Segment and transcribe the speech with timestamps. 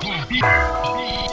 [0.00, 1.29] ピッピッ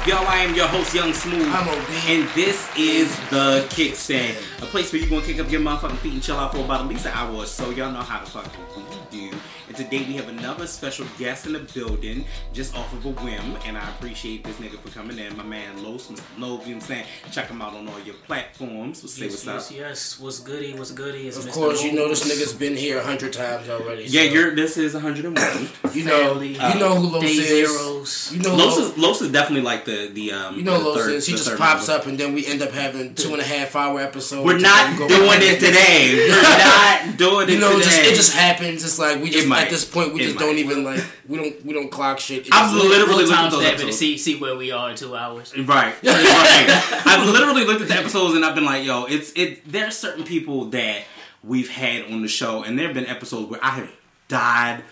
[0.00, 0.26] up, y'all?
[0.26, 1.46] I am your host, Young Smooth.
[1.48, 1.88] I'm OB.
[2.08, 6.12] And this is the Kickstand, a place where you gonna kick up your motherfucking feet
[6.14, 7.70] and chill out for about at least an hour or so.
[7.70, 9.36] Y'all know how the fuck we do.
[9.68, 13.56] And today we have another special guest in the building, just off of a whim.
[13.66, 15.36] And I appreciate this nigga for coming in.
[15.36, 16.20] My man Los, Mr.
[16.38, 17.04] Loeb, you know what I'm saying?
[17.30, 18.98] Check him out on all your platforms.
[19.12, 19.76] Say Yes, what's yes, up.
[19.76, 20.18] yes.
[20.20, 20.74] What's goody?
[20.74, 21.28] What's goody?
[21.28, 21.52] It's Of Mr.
[21.52, 24.04] course, you know this nigga's been here a hundred times already.
[24.04, 24.54] Yeah, so you're.
[24.56, 25.68] This is 101.
[25.94, 27.46] You know, Family, you know who Los Day is.
[27.48, 28.19] zeros.
[28.32, 28.90] You know Los Los.
[28.90, 30.56] is, Los is definitely like the the um.
[30.56, 31.26] You know the Los third- is.
[31.26, 32.00] He just pops member.
[32.02, 34.44] up, and then we end up having two and a half hour episodes.
[34.44, 36.28] We're not then doing it into- today.
[36.28, 37.84] We're not doing it You know, today.
[37.84, 38.84] just it just happens.
[38.84, 40.42] It's like we just at this point we It just might.
[40.46, 42.46] don't even like we don't we don't clock shit.
[42.46, 43.98] It I've just- literally looked at those to episodes.
[43.98, 45.52] see see where we are in two hours.
[45.56, 47.02] Right, right.
[47.06, 49.70] I've literally looked at the episodes and I've been like, yo, it's it.
[49.70, 51.02] There are certain people that
[51.42, 53.90] we've had on the show, and there have been episodes where I have
[54.28, 54.82] died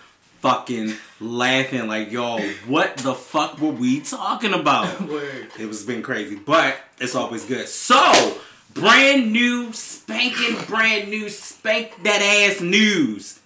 [0.41, 5.01] fucking laughing, like, yo, what the fuck were we talking about?
[5.09, 5.47] Word.
[5.59, 7.67] It was been crazy, but it's always good.
[7.67, 8.37] So,
[8.73, 13.39] brand new, spanking, brand new, spank that ass news.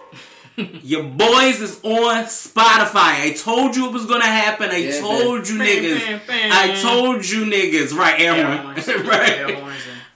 [0.55, 3.23] Your boys is on Spotify.
[3.25, 4.69] I told you it was gonna happen.
[4.69, 5.99] I Yeah, told you Bam, niggas.
[5.99, 6.51] bam, bam.
[6.51, 7.91] I told you niggas.
[7.97, 8.67] Right, Aaron.
[9.07, 9.31] right.
[9.31, 9.47] Air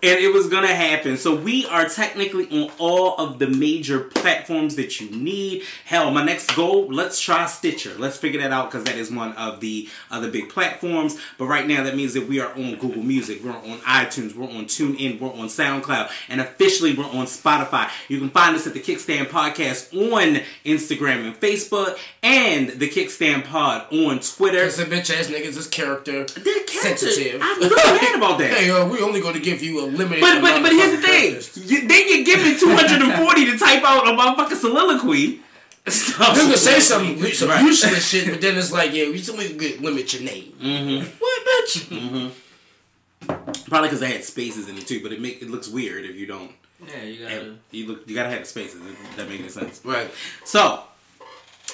[0.03, 1.17] and- it was gonna happen.
[1.17, 5.63] So we are technically on all of the major platforms that you need.
[5.85, 7.93] Hell, my next goal, let's try Stitcher.
[7.97, 11.17] Let's figure that out because that is one of the other big platforms.
[11.37, 14.45] But right now, that means that we are on Google Music, we're on iTunes, we're
[14.45, 17.89] on TuneIn, we're on SoundCloud, and officially we're on Spotify.
[18.07, 23.45] You can find us at the Kickstand Podcast on Instagram and Facebook, and the Kickstand
[23.45, 24.63] Pod on Twitter.
[24.63, 27.41] Cause the bitch ass niggas is character They're character- sensitive.
[27.43, 28.51] I'm really mad about that.
[28.57, 30.21] hey, yo, we only going to give you a limited.
[30.21, 31.63] But but but of here's the fucking thing.
[31.65, 35.41] then You, they get given 240 to type out a motherfucking soliloquy.
[35.89, 37.63] So, You can say some, some Right.
[37.63, 40.51] useless shit, but then it's like, yeah, we only could limit your name.
[40.61, 41.07] Mm-hmm.
[41.17, 42.31] What, bitch?
[43.69, 46.17] Probably because they had spaces in it too, but it make it looks weird if
[46.17, 46.51] you don't.
[46.85, 47.55] Yeah, you gotta.
[47.71, 48.81] You look you gotta have the spaces.
[49.15, 49.81] That makes sense.
[49.85, 50.09] Right.
[50.45, 50.83] So,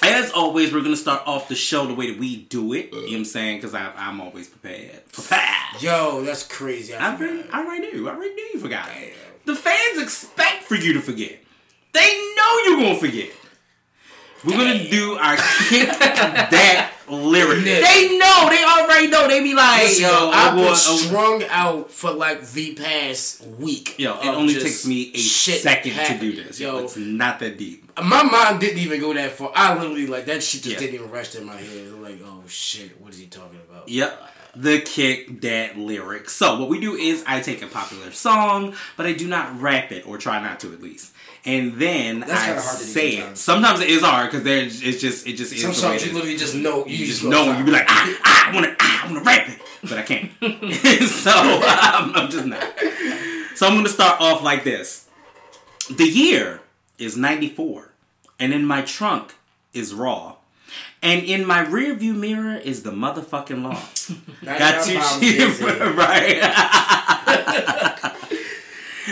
[0.08, 2.92] as always, we're gonna start off the show the way that we do it.
[2.92, 3.58] You know what I'm saying?
[3.58, 5.06] Because I'm always prepared.
[5.12, 5.80] Prepared.
[5.80, 6.94] Yo, that's crazy.
[6.94, 7.44] I I already.
[7.50, 8.08] I already knew.
[8.08, 8.88] I already knew you forgot.
[8.88, 9.10] Damn.
[9.44, 11.38] The fans expect for you to forget.
[11.92, 13.30] They know you're gonna forget.
[14.44, 17.64] We're gonna do our kick that lyric.
[17.64, 18.48] They know.
[18.50, 19.26] They already know.
[19.28, 23.98] They be like, Listen, yo, I've been strung out for like the past week.
[23.98, 26.32] Yo, it only takes me a second happening.
[26.32, 26.60] to do this.
[26.60, 27.83] Yo, it's not that deep.
[28.02, 29.52] My mind didn't even go that far.
[29.54, 30.78] I literally like that shit just Yeah.
[30.80, 31.86] didn't even rest in my head.
[31.88, 33.88] I'm like, oh shit, what is he talking about?
[33.88, 34.30] Yep.
[34.56, 36.30] The kick that lyric.
[36.30, 39.90] So what we do is I take a popular song, but I do not rap
[39.90, 41.12] it or try not to at least.
[41.44, 43.36] And then I say it.
[43.36, 43.80] sometimes.
[43.80, 46.54] It is hard because there's it's just it just is Some songs you literally just
[46.54, 46.86] know.
[46.86, 49.18] you just go know you be like ah, ah, I want to ah, I want
[49.18, 50.30] to rap it, but I can't.
[51.10, 52.62] so I'm, I'm just not.
[53.56, 55.06] So I'm gonna start off like this.
[55.90, 56.60] The year
[56.98, 57.90] is '94,
[58.38, 59.34] and in my trunk
[59.72, 60.36] is raw,
[61.02, 63.80] and in my rearview mirror is the motherfucking law.
[64.58, 66.38] Got two problem, right?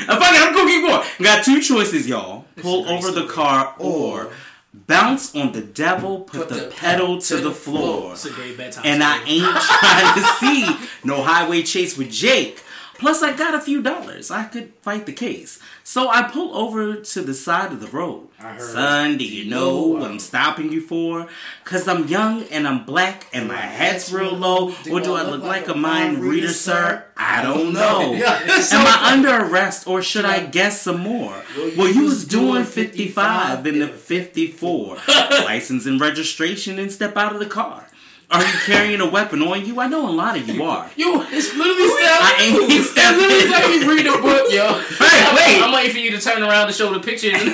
[0.09, 1.07] Uh, fuck it, I'm gonna keep going.
[1.23, 2.45] Got two choices, y'all.
[2.57, 4.31] Pull a great over the car or Or-
[4.73, 8.13] bounce on the devil, put, Put the, the pedal to the floor.
[8.13, 8.85] It's a great bedtime.
[8.87, 12.63] And I ain't trying to see no highway chase with Jake.
[12.95, 14.31] Plus, I got a few dollars.
[14.31, 15.59] I could fight the case.
[15.85, 18.29] So I pull over to the side of the road.
[18.59, 21.29] Son, do you know what uh, I'm stopping you for?
[21.65, 24.75] Cause I'm young and I'm black and my hat's real low.
[24.91, 27.05] Or do I look like a mind reader, sir?
[27.17, 28.15] I don't know.
[28.15, 31.43] Am I under arrest or should I guess some more?
[31.77, 34.97] Well, you was doing 55 in the 54.
[35.09, 37.87] License and registration and step out of the car.
[38.33, 39.79] Are you carrying a weapon on you?
[39.79, 40.91] I know a lot of you are.
[40.97, 42.63] You, it's literally I sound.
[42.63, 43.53] ain't It's literally stepping.
[43.53, 44.73] like you read a book, yo.
[44.99, 45.63] Hey, wait.
[45.63, 47.33] I'm waiting for you to turn around to show the pictures.
[47.43, 47.53] Just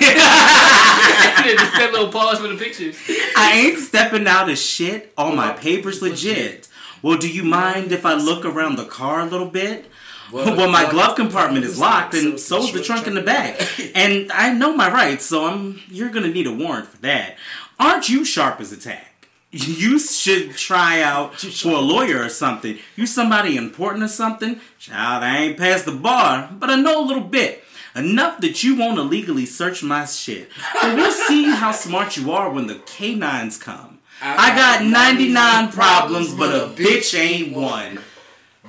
[1.75, 2.97] that little pause for the pictures.
[3.37, 5.13] I ain't stepping out of shit.
[5.17, 6.69] All my papers legit.
[7.03, 9.87] Well, do you mind if I look around the car a little bit?
[10.33, 13.57] Well, my glove compartment is locked, and so is the trunk in the back.
[13.95, 15.81] And I know my rights, so I'm.
[15.89, 17.37] You're gonna need a warrant for that.
[17.81, 19.08] Aren't you sharp as a tack?
[19.51, 22.79] You should try out for a lawyer or something.
[22.97, 24.61] You somebody important or something?
[24.79, 27.65] Child, I ain't past the bar, but I know a little bit.
[27.97, 30.51] Enough that you won't illegally search my shit.
[30.75, 33.99] But we'll see how smart you are when the canines come.
[34.21, 38.01] I got 99 problems, but a bitch ain't one.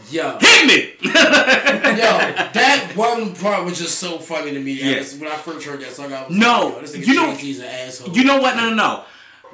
[0.10, 0.94] Yo, Hit me!
[1.04, 4.74] yo, that one part was just so funny to me.
[4.74, 5.04] Yeah.
[5.18, 7.60] When I first heard that song, I was No, like, yo, this you know- Jay-Z's
[7.60, 8.16] an asshole.
[8.16, 8.56] You know what?
[8.56, 9.04] No, no, no.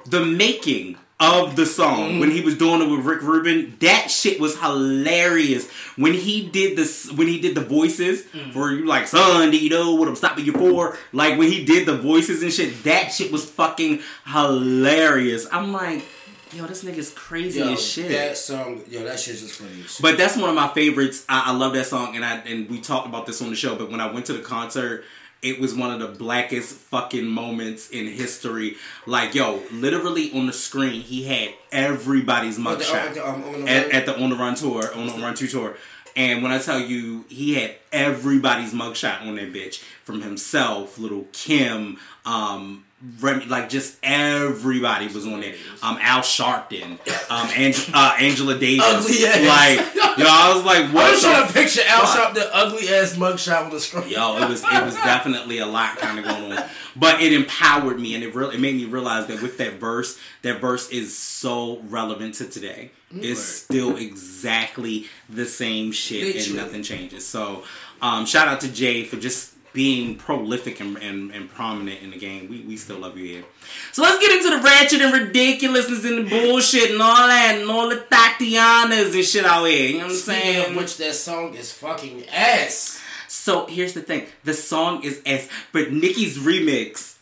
[0.06, 2.46] The making of the song when he mm.
[2.46, 5.70] was doing it with Rick Rubin, that shit was hilarious.
[5.96, 8.52] When he did this, when he did the voices mm.
[8.52, 10.98] for you, like son, do you know what I'm stopping you for?
[11.14, 15.48] Like when he did the voices and shit, that shit was fucking hilarious.
[15.54, 16.04] I'm like,
[16.52, 18.10] yo, this nigga's crazy yo, as shit.
[18.10, 19.86] that song, yo, that shit's just funny.
[20.02, 21.26] But that's one of my favorites.
[21.30, 23.76] I, I love that song, and I and we talked about this on the show.
[23.76, 25.06] But when I went to the concert,
[25.46, 28.78] it was one of the blackest fucking moments in history.
[29.06, 33.72] Like, yo, literally on the screen, he had everybody's mugshot at the, um, on the
[33.72, 35.78] at, at the On the Run tour, on the Run Two tour.
[36.16, 41.28] And when I tell you, he had everybody's mugshot on that bitch, from himself, little
[41.32, 42.85] Kim, um,
[43.20, 45.56] Remy, like just everybody was on it.
[45.84, 46.92] Um, Al Sharpton,
[47.30, 49.78] um, uh, Angela Davis, Ugly ass.
[49.78, 51.12] like yo, I was like, I what?
[51.12, 52.16] was the trying to picture Al fuck?
[52.16, 54.10] Sharp, the ugly ass mugshot with a screen.
[54.10, 56.64] Yo, it was it was definitely a lot kind of going on,
[56.96, 60.18] but it empowered me and it really it made me realize that with that verse,
[60.42, 62.92] that verse is so relevant to today.
[63.12, 67.26] It's still exactly the same shit and nothing changes.
[67.26, 67.64] So,
[68.02, 72.18] um, shout out to Jay for just being prolific and, and, and prominent in the
[72.18, 72.48] game.
[72.50, 73.44] We, we still love you here.
[73.92, 77.70] So let's get into the ratchet and ridiculousness and the bullshit and all that and
[77.70, 79.90] all the Thotianas and shit out here.
[79.90, 80.70] You know what I'm Speaking saying?
[80.72, 83.02] of which, that song is fucking ass.
[83.28, 87.18] So here's the thing: the song is S, but Nicki's remix.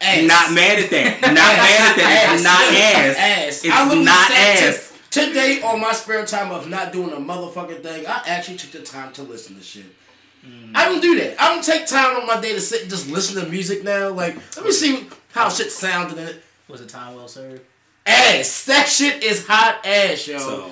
[0.00, 0.28] Ass.
[0.28, 1.20] Not mad at that.
[1.22, 2.30] Not mad at that.
[2.34, 3.16] It's not ass.
[3.18, 3.64] Ass.
[3.64, 4.88] It's I not ass.
[5.10, 8.82] Today, on my spare time of not doing a motherfucking thing, I actually took the
[8.82, 9.86] time to listen to shit.
[10.74, 11.40] I don't do that.
[11.40, 14.10] I don't take time on my day to sit and just listen to music now.
[14.10, 16.42] Like, let me see how shit sounded in it.
[16.68, 17.62] Was it time well served?
[18.06, 18.64] Ass.
[18.66, 20.38] That shit is hot ass, yo.
[20.38, 20.70] So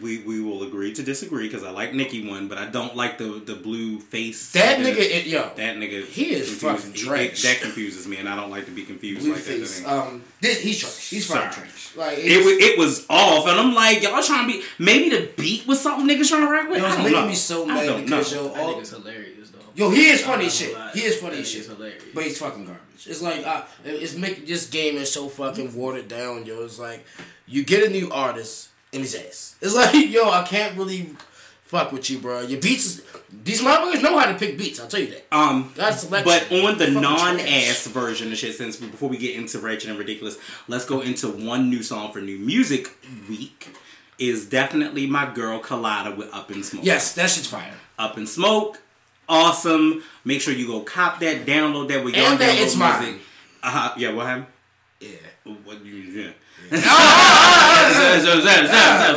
[0.00, 3.18] we we will agree to disagree because I like Nicki one, but I don't like
[3.18, 4.52] the the Blueface.
[4.52, 5.50] that the- nigga, it, yo.
[5.56, 6.04] That nigga.
[6.06, 7.42] He is confuses- fucking he- trash.
[7.42, 9.60] That confuses me, and I don't like to be confused like that.
[9.84, 11.10] That Um, this, he's trash.
[11.10, 11.66] He's fucking Sorry.
[11.68, 11.90] trash.
[11.96, 15.28] Like, it was it was off, and I'm like, y'all trying to be maybe the
[15.36, 16.78] beat was something niggas trying to rock with.
[16.78, 18.42] It was making me so I mad don't because know.
[18.42, 19.58] yo, That all, nigga's hilarious though.
[19.74, 20.76] yo, he is funny as shit.
[20.94, 21.62] He is funny as shit.
[21.64, 22.02] nigga's hilarious.
[22.14, 22.80] But he's fucking garbage.
[23.06, 26.64] It's like uh, it's make this game is so fucking watered down, yo.
[26.64, 27.04] It's like
[27.46, 29.56] you get a new artist and his ass.
[29.60, 31.14] It's like yo, I can't really
[31.64, 32.42] fuck with you, bro.
[32.42, 33.02] Your beats, is,
[33.42, 34.80] these motherfuckers know how to pick beats.
[34.80, 35.26] I'll tell you that.
[35.32, 39.90] Um, That's but on the non-ass version of shit, since before we get into Ratchet
[39.90, 42.88] and Ridiculous, let's go into one new song for New Music
[43.28, 43.76] Week.
[44.16, 46.84] Is definitely my girl Colada with Up in Smoke.
[46.84, 47.74] Yes, that shit's fire.
[47.98, 48.80] Up in Smoke,
[49.28, 50.04] awesome.
[50.24, 53.18] Make sure you go cop that, download that with y'all And that download it's mine.
[53.60, 53.94] Uh huh.
[53.96, 54.12] Yeah.
[54.12, 54.46] What happened?
[55.00, 55.10] Yeah.
[55.64, 55.94] What you?
[55.94, 56.30] Yeah.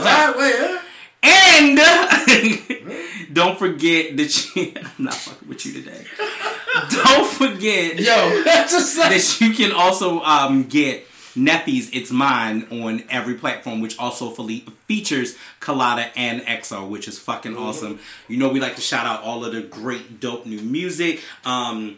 [0.04, 0.82] Right, wait, huh?
[1.24, 1.80] And
[3.34, 6.06] don't forget that you, I'm not fucking with you today.
[7.04, 12.68] Don't forget Yo, that's just like that you can also um, get Neffy's It's Mine
[12.72, 17.64] on every platform, which also fe- features Colada and EXO, which is fucking Mm-hmm.
[17.64, 18.00] awesome.
[18.28, 21.22] You know, we like to shout out all of the great, dope new music.
[21.46, 21.98] Um,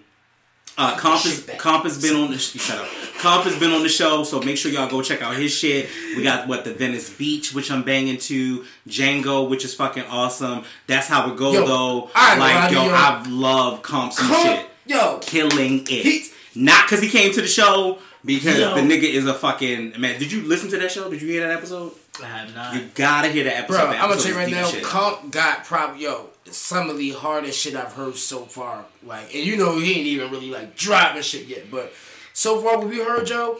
[0.79, 2.87] uh, Comp, is, Comp has been on the sh- shut up.
[3.19, 5.89] Comp has been on the show, so make sure y'all go check out his shit.
[6.15, 10.63] We got what the Venice Beach, which I'm banging to, Django, which is fucking awesome.
[10.87, 12.09] That's how it goes Yo, though.
[12.15, 12.95] I ain't gonna lie Like yo, you, yo.
[12.95, 15.87] I've loved Comp's Comp- shit yo, killing it.
[15.89, 18.73] He- Not because he came to the show, because Yo.
[18.75, 20.19] the nigga is a fucking man.
[20.19, 21.09] Did you listen to that show?
[21.09, 21.91] Did you hear that episode?
[22.21, 22.73] I have not.
[22.75, 23.77] You gotta hear that episode.
[23.77, 24.83] Bro, That I'm gonna episode tell you right now, deep shit.
[24.83, 28.85] Conk got probably yo some of the hardest shit I've heard so far.
[29.03, 31.93] Like, and you know he ain't even really like dropping shit yet, but
[32.33, 33.59] so far what we heard, Joe,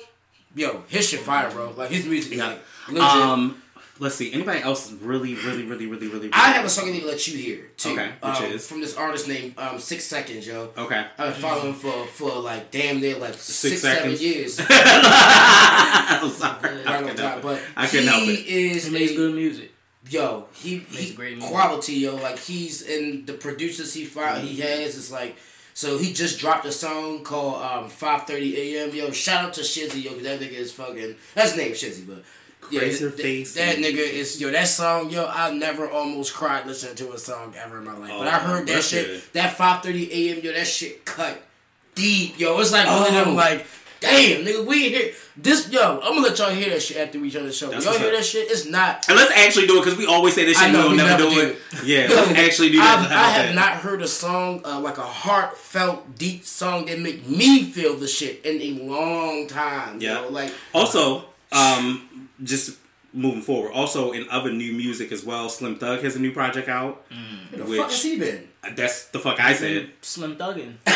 [0.55, 1.71] yo, his shit fire, bro.
[1.75, 2.47] Like his music, is, Yeah.
[2.47, 3.01] like legit.
[3.03, 3.61] Um,
[3.99, 4.31] let's see.
[4.31, 6.07] Anybody else really, really, really, really, really?
[6.07, 7.91] really I have a song I need to let you hear too.
[7.91, 8.67] Okay, which um, is?
[8.67, 10.69] from this artist named um, Six Seconds, yo.
[10.77, 11.05] Okay.
[11.17, 14.23] I've been following for for like damn near like six, seven seconds.
[14.23, 14.59] years.
[14.69, 16.57] I'm sorry.
[16.63, 17.63] I Right on couldn't top, help but it.
[17.75, 18.47] I couldn't help he it.
[18.75, 19.71] is He makes a- good music.
[20.09, 21.49] Yo, he, Makes he great music.
[21.51, 22.15] quality, yo.
[22.15, 24.97] Like he's in the producers he fi- he has.
[24.97, 25.35] It's like
[25.73, 28.95] so he just dropped a song called um, 5:30 a.m.
[28.95, 31.15] Yo, shout out to Shizzy, yo, 'cause that nigga is fucking.
[31.35, 32.23] That's name Shizzy, but.
[32.71, 34.51] Yeah, Razor th- face That nigga is yo.
[34.51, 35.25] That song, yo.
[35.25, 38.11] I never almost cried listening to a song ever in my life.
[38.17, 39.07] but I Oh, heard that that's shit.
[39.07, 39.21] good.
[39.33, 40.43] That 5:30 a.m.
[40.43, 41.41] Yo, that shit cut
[41.95, 42.59] deep, yo.
[42.59, 43.25] It's like one of Oh.
[43.25, 43.65] them like,
[44.01, 45.13] damn, nigga, we ain't here.
[45.41, 47.69] This, yo, I'm gonna let y'all hear that shit after we turn the show.
[47.69, 48.51] That's y'all hear that shit?
[48.51, 49.07] It's not.
[49.07, 50.67] And let's actually do it because we always say this shit.
[50.67, 51.57] I know, we'll we never, never do do it.
[51.85, 53.11] Yeah, let's actually do I've, that.
[53.11, 57.63] I have not heard a song uh, like a heartfelt, deep song that make me
[57.63, 60.01] feel the shit in a long time.
[60.01, 60.23] Yeah.
[60.23, 60.29] yo.
[60.29, 62.77] like Also, um, just
[63.13, 63.71] moving forward.
[63.73, 67.03] Also, in other new music as well, Slim Thug has a new project out.
[67.49, 68.47] where the Which- fuck has he been?
[68.75, 69.89] That's the fuck I said.
[70.01, 70.75] Slim Thuggin.
[70.85, 70.91] uh,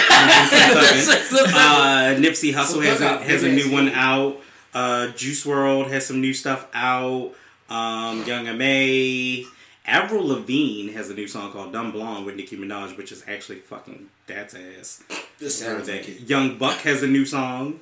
[2.20, 4.40] Nipsey Hussle has a, has a new one out.
[4.74, 7.34] Uh, Juice WRLD has some new stuff out.
[7.70, 9.46] Um, Young M.A.
[9.86, 13.60] Avril Lavigne has a new song called Dumb Blonde with Nicki Minaj, which is actually
[13.60, 15.04] fucking that's ass.
[15.40, 16.22] This sounds like it.
[16.30, 17.80] Young Buck has a new song.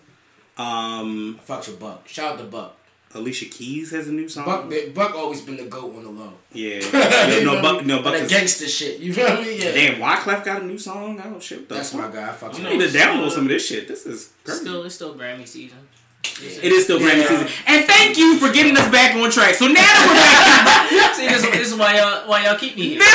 [0.57, 2.07] Um, Fucks with Buck.
[2.07, 2.75] Shout out to Buck.
[3.13, 4.45] Alicia Keys has a new song.
[4.45, 6.33] Buck, Buck always been the goat on the low.
[6.53, 7.95] yeah, You no, no, Buck, no.
[7.97, 8.21] Buck But is.
[8.23, 8.99] the gangster shit.
[8.99, 9.57] You feel me?
[9.57, 9.71] Yeah.
[9.73, 11.21] Damn, Wyclef got a new song.
[11.23, 12.01] Oh shit, the That's fuck?
[12.13, 12.29] my guy.
[12.29, 13.87] I fucks You I need to download some of this shit.
[13.87, 14.61] This is crazy.
[14.61, 15.77] still, it's still Grammy season.
[16.23, 17.27] It is still Grammy Yeah.
[17.27, 17.47] season.
[17.67, 19.55] And thank you for getting us back on track.
[19.55, 22.89] So now that we're back, See, this, this is why y'all why y'all keep me
[22.89, 22.99] here.
[22.99, 23.13] this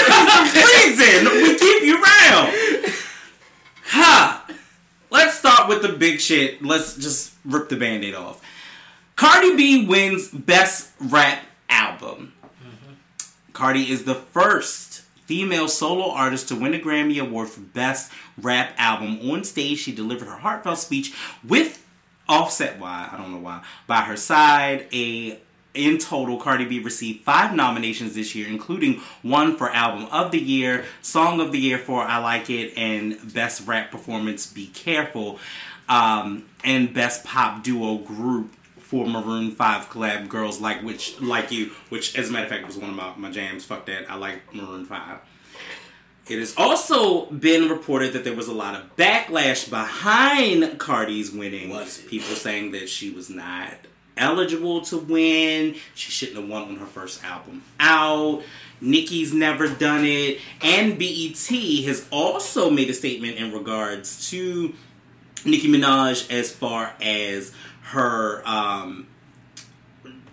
[0.85, 2.93] is the reason we keep you around.
[3.87, 4.47] Ha!
[5.11, 6.63] Let's start with the big shit.
[6.63, 8.43] Let's just rip the band-aid off.
[9.17, 12.35] Cardi B wins Best Rap Album.
[13.55, 18.75] Cardi is the first female solo artist to win a Grammy Award for Best Rap
[18.77, 19.19] Album.
[19.31, 21.83] On stage, she delivered her heartfelt speech with
[22.29, 22.79] Offset.
[22.79, 23.09] Why?
[23.11, 23.63] I don't know why.
[23.87, 25.41] By her side, a
[25.73, 30.41] in total, Cardi B received five nominations this year, including one for Album of the
[30.41, 35.39] Year, Song of the Year for I Like It, and Best Rap Performance Be Careful,
[35.89, 38.53] um, and Best Pop Duo Group
[38.87, 42.67] for Maroon 5 collab Girls Like Which Like You, which as a matter of fact
[42.67, 43.65] was one of my, my jams.
[43.65, 44.09] Fuck that.
[44.09, 45.19] I like Maroon 5.
[46.29, 51.71] It has also been reported that there was a lot of backlash behind Cardi's winning.
[52.07, 53.75] People saying that she was not
[54.17, 55.75] eligible to win.
[55.97, 58.43] She shouldn't have won on her first album out.
[58.81, 60.39] Nicki's never done it.
[60.63, 61.49] And BET
[61.87, 64.75] has also made a statement in regards to
[65.45, 67.53] Nicki Minaj as far as
[67.87, 69.07] her um,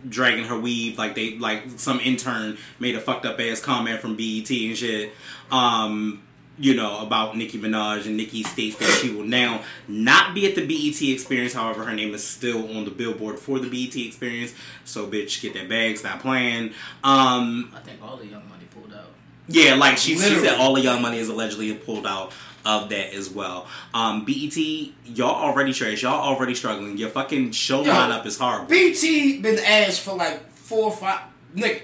[0.10, 4.15] dragging her weave like they like some intern made a fucked up ass comment from
[4.15, 5.12] BET and shit.
[5.51, 6.24] Um,
[6.57, 10.55] you know about Nicki Minaj and Nicki states that she will now not be at
[10.55, 11.53] the BET experience.
[11.53, 14.53] However, her name is still on the billboard for the BET experience.
[14.83, 16.74] So bitch, get that bag, stop playing.
[17.03, 19.12] Um, I think all the Young Money pulled out.
[19.48, 22.33] yeah, like she, she said, all the Young Money is allegedly pulled out
[22.65, 23.67] of that as well.
[23.93, 26.03] Um, BET, y'all already trash.
[26.03, 26.98] Y'all already struggling.
[26.98, 27.91] Your fucking show Yo.
[27.93, 28.67] lineup is horrible.
[28.67, 31.22] BT been asked for like four or five.
[31.55, 31.82] Nigga.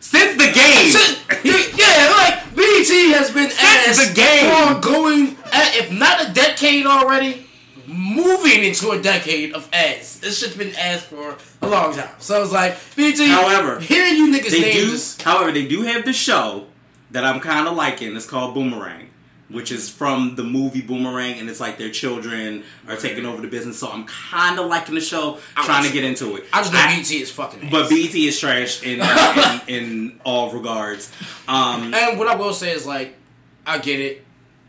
[0.00, 4.74] Since the game, Since- yeah, like BT has been Since asked the game.
[4.74, 7.46] for going, at, if not a decade already,
[7.86, 10.18] moving into a decade of ass.
[10.20, 12.10] This shit's been asked for a long time.
[12.18, 13.28] So it's like BT.
[13.28, 15.24] However, hearing you niggas they names do.
[15.24, 16.66] However, they do have the show
[17.10, 18.14] that I'm kind of liking.
[18.16, 19.08] It's called Boomerang,
[19.48, 23.48] which is from the movie Boomerang, and it's like their children are taking over the
[23.48, 23.78] business.
[23.78, 26.44] So I'm kind of liking the show, I trying to get into it.
[26.52, 27.70] I just know I- BT is fucking ass.
[27.70, 29.00] But BET is trash in,
[29.68, 31.12] in, in all regards.
[31.46, 33.14] Um, And what I will say is like,
[33.66, 34.22] I get it.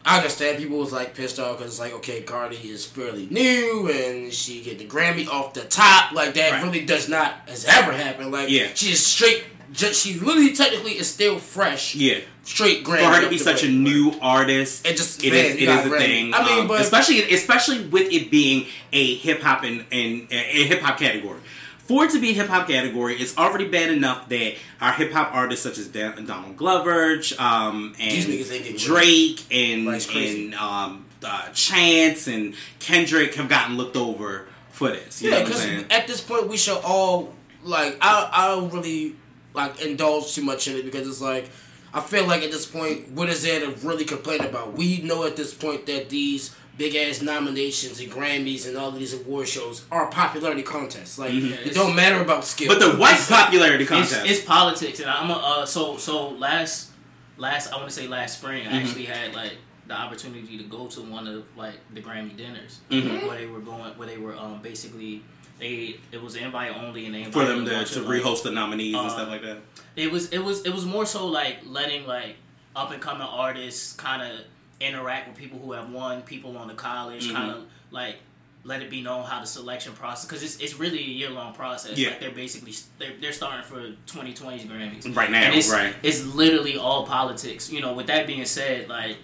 [0.06, 3.90] I understand people was like pissed off because it's like, okay, Cardi is fairly new
[3.92, 6.14] and she get the Grammy off the top.
[6.14, 6.64] Like that Right.
[6.64, 8.32] really does not has ever happened.
[8.32, 8.68] Like Yeah.
[8.74, 9.44] she's straight.
[9.74, 11.94] Just, she literally technically is still fresh.
[11.96, 12.20] yeah.
[12.44, 13.00] Straight Grammy.
[13.00, 15.64] for her to be the such a new artist, It just- it man, is you
[15.64, 16.00] it got is a Grammy.
[16.00, 16.34] thing.
[16.34, 20.64] I mean, um, but- especially especially with it being a hip hop and and a
[20.64, 21.40] hip hop category.
[21.86, 25.12] For it to be a hip hop category, it's already bad enough that our hip
[25.12, 30.16] hop artists such as Dan- Donald Glover, um, and niggas ain't getting Drake, and Like,
[30.16, 35.22] and um, uh, Chance and Kendrick have gotten looked over for this.
[35.22, 37.34] You Yeah, know what I'm because at this point we should all
[37.64, 39.16] like I I don't really
[39.54, 41.50] like indulge too much in it because it's like
[41.94, 44.74] I feel like at this point what is there to really complain about?
[44.74, 49.00] We know at this point that these big ass nominations and Grammys and all of
[49.00, 51.18] these award shows are popularity contests.
[51.18, 52.70] Like it don't matter about skill.
[52.72, 52.80] Mm-hmm.
[52.80, 54.26] But the white popularity contest.
[54.26, 56.92] it's politics, and I'm a, uh, so so last
[57.38, 58.76] last I want to say last spring Mm-hmm.
[58.76, 59.54] I actually had like
[59.88, 63.26] the opportunity to go to one of like the Grammy dinners Mm-hmm.
[63.26, 65.24] where they were going where they were um basically
[65.60, 68.96] they it was invite only and they for them to, to like, rehost the nominees
[68.96, 69.58] and stuff like that.
[69.96, 72.36] it was it was it was more so like letting like
[72.76, 74.42] up and coming artists kind of
[74.80, 77.36] interact with people who have won, people on the college, Mm-hmm.
[77.36, 78.18] kind of like
[78.64, 81.54] let it be known how the selection process because it's, it's really a year long
[81.54, 81.98] process.
[81.98, 82.10] Yeah.
[82.10, 83.80] Like they're basically they're, they're starting for
[84.14, 85.96] 2020's Grammys Right now, and it's, right.
[86.04, 87.72] It's literally all politics.
[87.72, 87.94] You know.
[87.94, 89.18] With that being said, like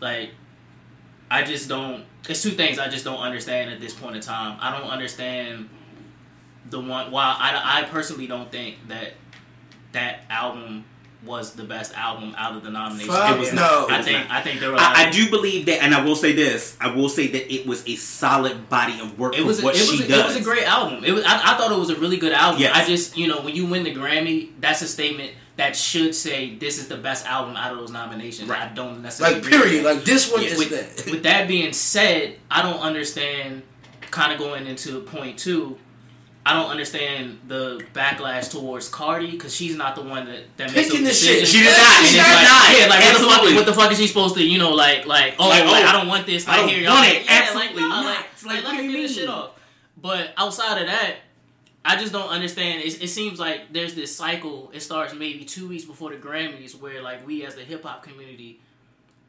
[0.00, 0.30] like
[1.30, 2.04] I just don't.
[2.28, 4.58] It's two things I just don't understand at this point in time.
[4.60, 5.68] I don't understand
[6.70, 7.10] the one.
[7.10, 9.12] While I, I personally don't think that
[9.92, 10.84] that album
[11.24, 13.14] was the best album out of the nominations.
[13.14, 13.86] Fuck It was no.
[13.88, 14.30] I think.
[14.30, 14.78] I think there were.
[14.78, 17.66] I, I do believe that, and I will say this: I will say that it
[17.66, 20.08] was a solid body of work It for was a, what it was she a,
[20.08, 20.20] does.
[20.20, 21.04] it was a great album.
[21.04, 22.60] It was I, I thought it was a really good album.
[22.60, 22.74] Yes.
[22.76, 26.54] I just you know when you win the Grammy, that's a statement that should say
[26.56, 28.48] this is the best album out of those nominations.
[28.48, 28.62] Right.
[28.70, 29.84] I don't necessarily like period.
[29.84, 31.10] Like this one Yeah, is with, that.
[31.12, 33.62] with that being said, I don't understand.
[34.10, 35.76] Kind of going into point two,
[36.46, 40.88] I don't understand the backlash towards Cardi because she's not the one that that makes
[40.88, 41.48] Picking those the shit.
[41.48, 42.04] She did not.
[42.06, 42.78] She did like, not.
[42.78, 45.04] Yeah, like what the, fuck, what the fuck is she supposed to, you know, like,
[45.06, 46.46] like, oh, Like, like, oh, I don't want this.
[46.46, 46.92] I don't hear y'all.
[46.94, 47.24] want Like, it.
[47.24, 48.04] yeah, Absolutely like, nah, not.
[48.04, 49.50] like, like, like, let her get this shit off.
[50.00, 51.16] But outside of that,
[51.84, 52.82] I just don't understand.
[52.82, 54.70] It, it seems like there's this cycle.
[54.72, 58.02] It starts maybe two weeks before the Grammys, where like we as the hip hop
[58.02, 58.60] community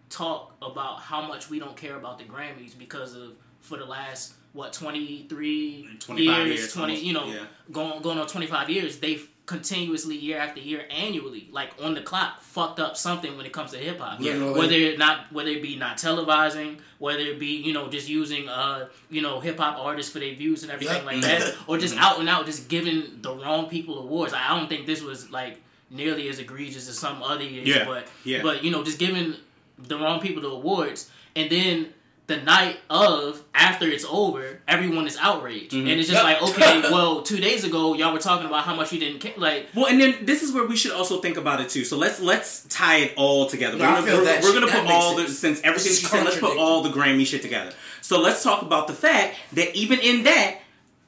[0.09, 4.33] talk about how much we don't care about the Grammys because of for the last
[4.53, 7.45] what 23 25 years, years, 20 almost, you know yeah.
[7.74, 12.41] going going on 25 years they've continuously year after year annually like on the clock
[12.41, 14.59] fucked up something when it comes to hip hop Literally.
[14.59, 18.49] whether it not whether it be not televising whether it be you know just using
[18.49, 21.05] uh you know hip hop artists for their views and everything Yep.
[21.05, 24.67] like that or just out and out just giving the wrong people awards I don't
[24.67, 25.61] think this was like
[25.91, 28.41] nearly as egregious as some other years Yeah, but yeah.
[28.41, 29.36] but you know just giving
[29.77, 31.93] the wrong people the awards and then
[32.27, 35.88] the night of after it's over everyone is outraged Mm-hmm.
[35.88, 36.41] and it's just Yep.
[36.41, 39.33] like okay well two days ago y'all were talking about how much you didn't care
[39.38, 41.83] like Well, and then this is where we should also think about it too.
[41.85, 43.77] So let's let's tie it all together.
[43.77, 46.23] No, we're gonna, we're, we're gonna put makes all the since everything This she said.
[46.25, 47.71] Let's put all the Grammy shit together.
[48.01, 50.59] So let's talk about the fact that even in that.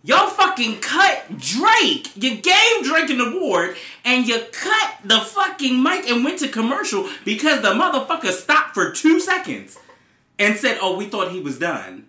[0.04, 2.12] Y'all fucking cut Drake.
[2.16, 3.76] You gave Drake an award
[4.06, 8.92] and you cut the fucking mic and went to commercial because the motherfucker stopped for
[8.92, 9.78] two seconds
[10.40, 12.08] and said, Oh, we thought he was done.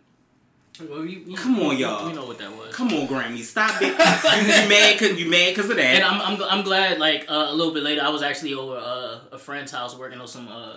[0.88, 2.08] well, you, you- Come on, y'all.
[2.08, 3.88] you know what that was Come on, Grammy, stop it.
[3.88, 5.84] you, you mad cause you mad cause of that.
[5.96, 8.76] and I'm, I'm, I'm glad like uh, a little bit later I was actually over
[8.76, 10.76] uh, a friend's house working on some uh,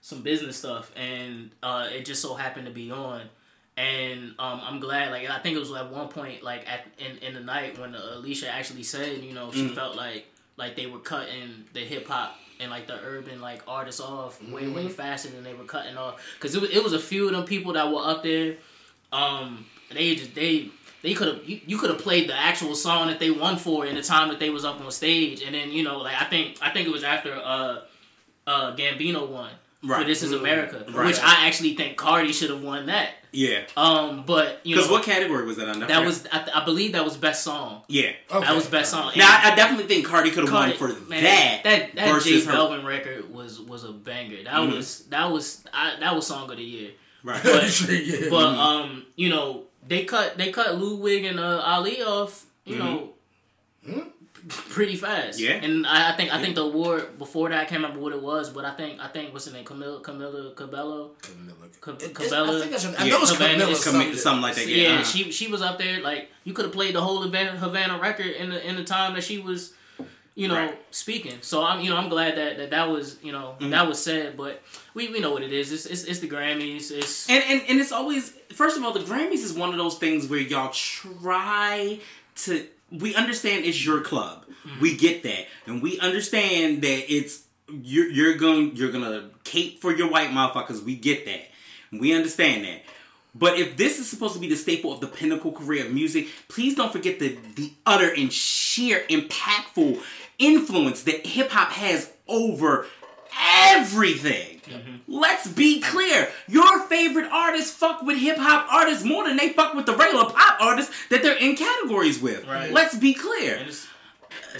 [0.00, 3.22] some business stuff and uh, it just so happened to be on
[3.76, 7.18] and um, I'm glad like I think it was at one point like at in,
[7.18, 10.86] in the night when uh, Alicia actually said you know she felt like like they
[10.86, 15.28] were cutting the hip hop and like the urban like artists off way way faster
[15.30, 16.20] than they were cutting off.
[16.34, 18.56] Because it was, it was a few of them people that were up there.
[19.12, 20.70] Um they just they
[21.02, 23.86] they could have you, you could have played the actual song that they won for
[23.86, 25.42] in the time that they was up on stage.
[25.42, 27.80] And then you know like I think I think it was after uh
[28.46, 30.06] uh Gambino won for Right.
[30.06, 31.06] This Is America Right.
[31.06, 33.64] which I actually think Cardi should have won that yeah.
[33.76, 35.86] um but you know Because what category was that under?
[35.86, 38.12] That was I, I believe that was best song Yeah.
[38.30, 38.40] Okay.
[38.46, 41.22] that was best song Now I, I definitely think Cardi could have won for man,
[41.22, 41.60] that.
[41.64, 42.46] that that J versus.
[42.46, 44.74] Balvin record was was a banger that Mhm.
[44.76, 46.90] was that was I, that was song of the year
[47.22, 47.42] Right.
[47.42, 48.28] But- yeah.
[48.30, 53.10] But um, you know, they cut they cut Ludwig and uh, Ali off, you know,
[54.48, 55.38] pretty fast.
[55.40, 55.52] Yeah.
[55.52, 58.22] And I, I think I think the award before that I can't remember what it
[58.22, 61.12] was, but I think I think what's her name Camilla Camila Cabello.
[61.22, 61.54] Camilla.
[61.80, 62.56] Ca- It- Cabela.
[62.56, 63.74] I think that's I Yeah, know it's Cabana Camilla.
[63.76, 64.14] something.
[64.16, 64.66] something like that.
[64.66, 64.94] Yeah, Yeah.
[64.96, 65.04] uh-huh.
[65.04, 68.26] she she was up there like you could have played the whole Havana, Havana record
[68.26, 69.72] in the in the time that she was,
[70.34, 70.78] you know, Right.
[70.90, 71.38] speaking.
[71.40, 73.70] So I'm you know I'm glad that that, that was you know Mm-hmm.
[73.70, 74.62] that was said, but
[74.94, 75.72] we, we know what it is.
[75.72, 76.90] It's, it's it's the Grammys.
[76.90, 79.96] It's And, and and it's always first of all the Grammys is one of those
[79.98, 81.98] things where y'all try
[82.44, 84.44] to we understand it's your club.
[84.80, 85.46] We get that.
[85.66, 90.82] And we understand that it's you're you're going you're gonna cape for your white motherfuckers.
[90.82, 91.48] We get that.
[91.92, 92.82] We understand that.
[93.34, 96.28] But if this is supposed to be the staple of the pinnacle career of music,
[96.48, 100.00] please don't forget the the utter and sheer impactful
[100.38, 102.86] influence that hip hop has over
[103.36, 104.60] everything.
[105.06, 106.28] Let's be clear.
[106.46, 110.26] Your favorite artists fuck with hip hop artists more than they fuck with the regular
[110.26, 112.46] pop artists that they're in categories with.
[112.46, 112.70] Right.
[112.72, 113.56] Let's be clear.
[113.56, 113.86] And it's,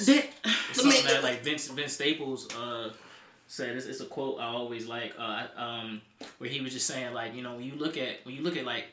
[0.07, 2.91] They- it's something that like Vince Vince Staples uh,
[3.47, 3.77] said.
[3.77, 5.13] It's, it's a quote I always like.
[5.19, 6.01] Uh, um,
[6.39, 8.57] where he was just saying like you know when you look at when you look
[8.57, 8.87] at like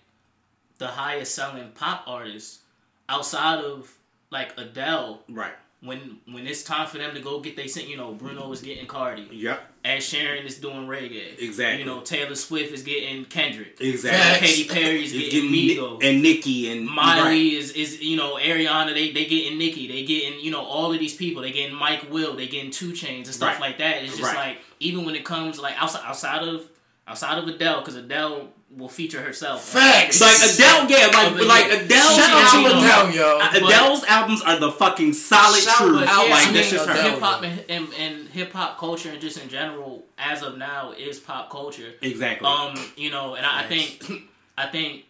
[0.78, 2.60] the highest selling pop artists
[3.08, 3.94] outside of
[4.32, 5.22] like Adele.
[5.30, 5.54] right.
[5.86, 8.62] When when it's time for them to go get they sent, you know, Bruno is
[8.62, 9.28] getting Cardi.
[9.32, 9.72] Yep.
[9.86, 11.40] Ed Sheeran is doing reggae.
[11.40, 11.80] Exactly.
[11.80, 13.80] You know, Taylor Swift is getting Kendrick.
[13.80, 14.48] Exactly.
[14.48, 16.04] Katy Perry is getting Ni- Migos.
[16.04, 17.54] and Nicki and Miley right.
[17.60, 21.00] is is you know Ariana they they getting Nicki they getting you know all of
[21.00, 23.62] these people they getting Mike Will they getting Two Chainz and stuff Right.
[23.62, 24.04] like that.
[24.04, 24.48] It's just Right.
[24.50, 26.64] like even when it comes like outside outside of
[27.08, 29.64] outside of Adele because Adele will feature herself.
[29.64, 30.20] Facts.
[30.20, 31.74] Like Adele, yeah, like But like yeah.
[31.80, 33.40] Adele's Shout out to album- Adele, yo.
[33.70, 36.02] Adele's albums are the fucking solid Shout truth.
[36.02, 36.92] out But yeah, like I that's mean, just her.
[36.94, 37.12] Adele.
[37.12, 40.92] hip hop and, and, and hip hop culture and just in general as of now
[40.92, 41.94] is pop culture.
[42.02, 42.48] Exactly.
[42.48, 44.04] Um, you know, and I, I think,
[44.58, 45.06] I think,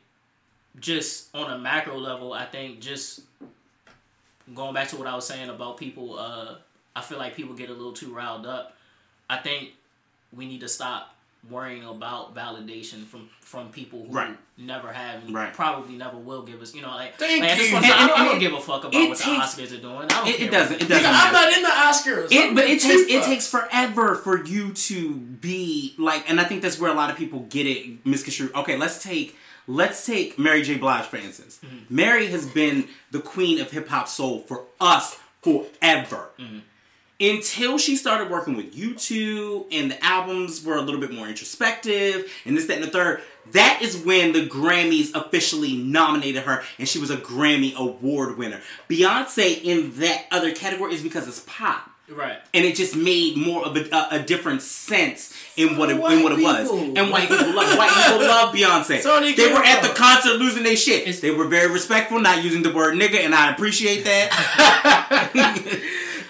[0.79, 3.21] just on a macro level, I think just
[4.53, 6.55] going back to what I was saying about people, uh,
[6.95, 8.75] I feel like people get a little too riled up.
[9.29, 9.69] I think
[10.35, 11.14] we need to stop
[11.49, 14.35] worrying about validation from from people who Right.
[14.57, 15.53] never have and Right.
[15.53, 16.73] probably never will give us.
[16.73, 17.71] You know, like, Thank like, you.
[17.71, 19.77] point And- I, don't- I don't give a fuck about it what takes- the Oscars
[19.77, 19.97] are doing.
[20.03, 20.81] I don't it, it doesn't.
[20.81, 21.05] It doesn't.
[21.05, 22.27] I'm not in the Oscars.
[22.31, 26.61] It, but it takes it takes forever for you to be like, and I think
[26.63, 28.53] that's where a lot of people get it misconstrued.
[28.55, 30.75] Okay, let's take let's take Mary J.
[30.77, 31.59] Blige for instance.
[31.63, 31.95] Mm-hmm.
[31.95, 36.29] Mary has been the queen of hip hop soul for us forever.
[36.39, 36.59] Mm-hmm.
[37.19, 42.29] Until she started working with U2 and the albums were a little bit more introspective
[42.45, 43.21] and this, that, and the third,
[43.53, 48.59] that is when the Grammys officially nominated her and she was a Grammy Award winner.
[48.89, 52.37] Beyonce in that other category is because it's pop Right.
[52.53, 56.17] and it just made more of a, a, a different sense in what it, White
[56.17, 56.69] in what it was.
[56.69, 59.01] And white people love white people love Beyonce.
[59.01, 61.01] So they they were at the concert losing their shit.
[61.01, 65.31] It's- they were very respectful, not using the word nigga, and I appreciate that.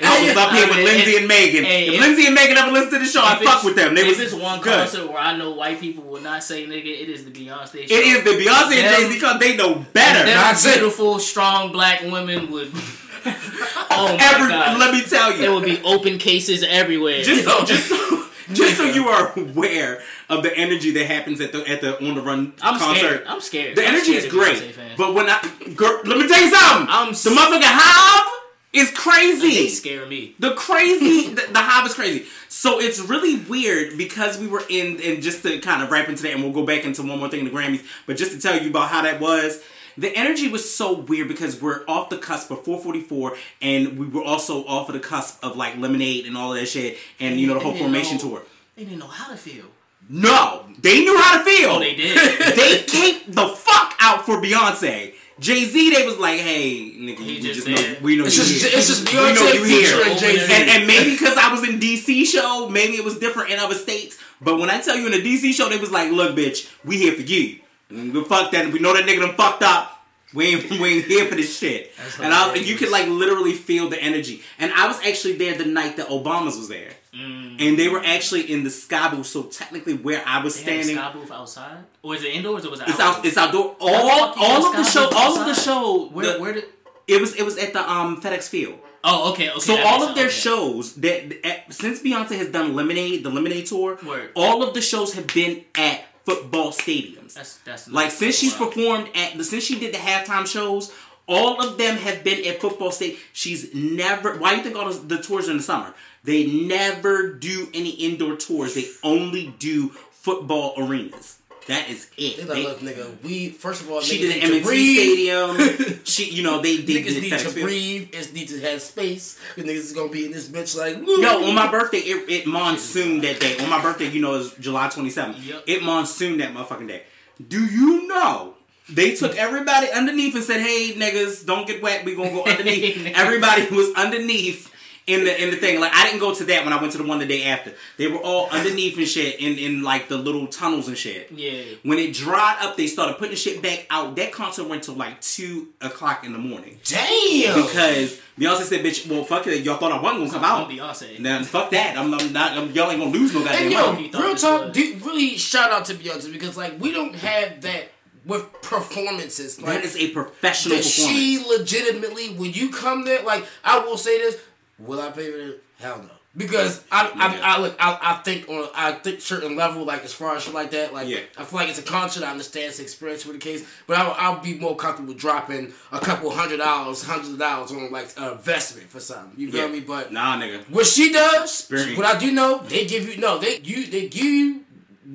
[0.03, 1.63] I was up here with Lindsay and Megan.
[1.65, 3.95] if, if- Lindsay and Megan ever listen to the show, I fuck with them.
[3.95, 4.73] They if was it's one good.
[4.73, 7.95] concert where I know white people will not say nigga, it is the Beyonce show.
[7.95, 10.19] It is the Beyonce and Jay Z because they know better.
[10.25, 10.73] Them That's it.
[10.79, 12.71] beautiful, strong black women would.
[13.25, 14.77] oh my Every, god!
[14.79, 17.23] let me tell you, There would be open cases everywhere.
[17.23, 21.51] just so, just so, just so you are aware of the energy that happens at
[21.51, 22.97] the at the on the run I'm concert.
[22.99, 23.23] scared.
[23.27, 23.75] I'm scared.
[23.77, 25.39] The I'm energy scared is great, but when I
[25.75, 26.87] girl, let me tell you something.
[26.89, 28.31] I'm the s- motherfucking hive
[28.75, 29.69] is they crazy.
[29.69, 30.35] scare me.
[30.39, 32.25] The crazy, the, the hive is crazy.
[32.49, 36.23] So it's really weird because we were in, and just to kind of wrap into
[36.23, 38.39] that, and we'll go back into one more thing in the Grammys, but just to
[38.39, 39.63] tell you about how that was.
[39.97, 44.23] The energy was so weird because we're off the cusp of 444, and we were
[44.23, 47.47] also off of the cusp of like Lemonade and all of that shit, and you
[47.47, 48.43] know the whole formation know- tour.
[48.75, 49.63] They didn't know how to feel.
[50.09, 51.69] No, they knew how to feel.
[51.71, 52.15] Oh, they did.
[52.57, 55.13] they came the fuck out for Beyonce.
[55.39, 58.37] Jay Z, they was like, "Hey, nigga, He we just just know, we know It's
[58.37, 58.71] you just, here.
[58.77, 60.53] it's just We know Beyonce you here." featuring Jay Z.
[60.53, 63.75] And, and maybe because I was in DC show, maybe it was different in other
[63.75, 64.17] states.
[64.41, 66.97] But when I tell you in the DC show, they was like, "Look, bitch, we
[66.97, 67.59] here for you.
[67.89, 68.71] We fuck that.
[68.71, 69.91] We know that nigga done fucked up.
[70.33, 73.53] We ain't, we ain't here for this shit." That's and I you could like literally
[73.53, 74.41] feel the energy.
[74.57, 76.91] And I was actually there the night that Obama's was there.
[77.15, 77.61] Mm.
[77.61, 80.95] And they were actually in the sky booth, so technically where I was They standing,
[80.97, 83.25] sky booth outside, or is it indoors or was it it's out.
[83.25, 83.75] It's outdoor.
[83.79, 85.09] All, all of the show.
[85.15, 86.07] All of the show.
[86.09, 86.65] Where, the- where did?
[87.07, 87.35] it was.
[87.35, 88.79] It was at the um FedEx Field.
[89.07, 89.59] Oh, okay, okay.
[89.59, 93.67] So all of their sense, shows that at, since Beyonce has done Lemonade, the Lemonade
[93.67, 94.31] tour, Word.
[94.35, 97.35] all of the shows have been at football stadiums.
[97.35, 100.91] That's that's like since she's performed at the since she did the halftime shows,
[101.27, 103.19] all of them have been at football state.
[103.31, 104.37] She's never.
[104.37, 105.93] Why do you think all the, the tours are in the summer?
[106.25, 108.73] They never do any indoor tours.
[108.73, 111.37] They only do football arenas.
[111.67, 112.37] That is it.
[112.37, 114.97] They like, look, nigga, we first of all, she did an breathe.
[114.97, 115.99] stadium.
[116.03, 118.09] she, you know, they, they Niggas did need to breathe.
[118.13, 119.39] It need to have space.
[119.55, 122.47] The niggas is gonna be in this bitch like, Yo, on my birthday, it, it
[122.47, 123.57] monsooned that day.
[123.57, 125.43] On my birthday, you know, it's July 27th.
[125.43, 125.63] Yep.
[125.65, 127.03] It monsooned that motherfucking day.
[127.47, 128.53] Do you know?
[128.87, 132.05] They took everybody underneath and said, "Hey, niggas, don't get wet.
[132.05, 134.71] We gonna go underneath." everybody was underneath
[135.07, 135.79] in the in the thing.
[135.79, 137.73] Like I didn't go to that when I went to the one the day after.
[137.97, 141.31] They were all underneath and shit in in like the little tunnels and shit.
[141.31, 141.61] Yeah.
[141.83, 144.15] When it dried up, they started putting shit back out.
[144.15, 147.61] That concert went till like two o'clock in the morning damn.
[147.65, 149.63] because Beyonce said, "Bitch, well, fuck it.
[149.63, 151.21] Y'all thought I wasn't gonna come out." I'm Beyonce.
[151.21, 151.97] Then fuck that.
[151.97, 152.57] I'm, I'm not.
[152.57, 154.09] I'm, y'all ain't gonna lose no goddamn And yo, money.
[154.11, 157.61] You real talk, was- do, really shout out to Beyonce because like we don't have
[157.61, 157.89] that
[158.25, 159.61] with performances.
[159.61, 161.15] Like That is a professional that performance.
[161.15, 164.37] she legitimately when you come there, like I will say this,
[164.79, 165.63] Will I pay for it?
[165.79, 166.09] Hell no.
[166.37, 167.39] Because I, Yeah.
[167.43, 170.43] I, I look, I, I think on, I think certain level, like as far as
[170.43, 171.19] shit like that, like Yeah.
[171.37, 172.23] I feel like it's a concert.
[172.23, 175.71] I understand it's an experience with the case, but I'll, I'll be more comfortable dropping
[175.93, 179.39] a couple hundred dollars, hundreds of dollars on like a investment for something.
[179.39, 179.71] You feel Yeah.
[179.71, 179.79] me?
[179.79, 180.69] But Nah, nigga.
[180.69, 181.97] what she does, Experience.
[181.97, 184.65] what I do know, they give you no, they you they give you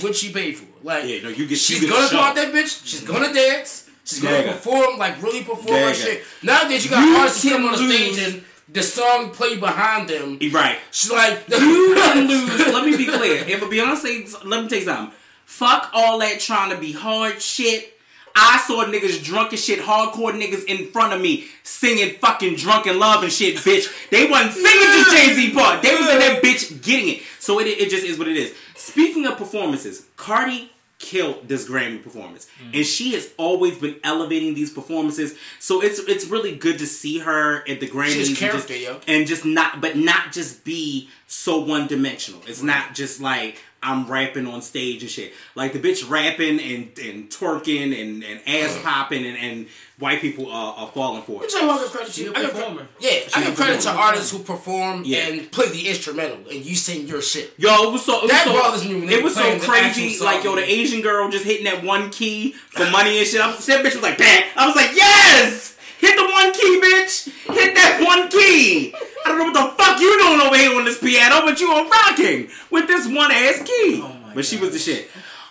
[0.01, 0.67] what she paid for.
[0.83, 2.81] Like Yeah, no, you get- she's you gonna come out that bitch.
[2.87, 3.35] She's gonna mm-hmm.
[3.35, 3.89] dance.
[4.05, 6.23] She's gonna perform like really perform her shit.
[6.43, 10.39] Nowadays you got You artists come on the stage and the song play behind them.
[10.53, 10.79] Right.
[10.91, 12.59] She's like You can lose.
[12.59, 13.45] Let me be clear.
[13.47, 15.15] If a Beyonce, let me tell you something.
[15.45, 17.97] Fuck all that trying to be hard shit.
[18.37, 22.99] I saw niggas drunk as shit, hardcore niggas in front of me singing fucking drunken
[22.99, 23.93] love and shit, bitch.
[24.11, 25.83] They wasn't singing the Jay Z part.
[25.83, 27.23] They was in that bitch getting it.
[27.41, 28.55] So it, it just is what it is.
[28.77, 32.77] Speaking of performances, Cardi killed this Grammy performance, mm.
[32.77, 35.35] and she has always been elevating these performances.
[35.59, 38.29] So it's it's really good to see her at the Grammys.
[38.29, 39.01] And just- yo.
[39.09, 42.41] and just not but not just be so one dimensional.
[42.47, 45.33] It's not just like I'm rapping on stage and shit.
[45.55, 49.67] Like the bitch rapping and, and twerking and, and ass popping and, and
[49.99, 51.51] white people are, are falling for I'm it.
[51.51, 52.89] saying I give credit She to a I give- performer.
[53.01, 55.29] Yeah, I a give credit to artists who perform Yeah.
[55.29, 57.55] and play the instrumental, and you sing your shit.
[57.57, 60.23] Yo, it was so it was That so, bothers me when it was so crazy.
[60.23, 63.41] Like yo, the Asian girl just hitting that one key for money and shit.
[63.41, 64.45] I was, that bitch was like, bang.
[64.57, 67.29] I was like, yes, hit the one key, bitch.
[67.55, 68.95] Hit that one key.
[69.25, 71.69] I don't know what the fuck you doing over here on this piano, but you
[71.71, 74.01] are rocking with this one ass key.
[74.03, 75.09] Oh my but she was the shit.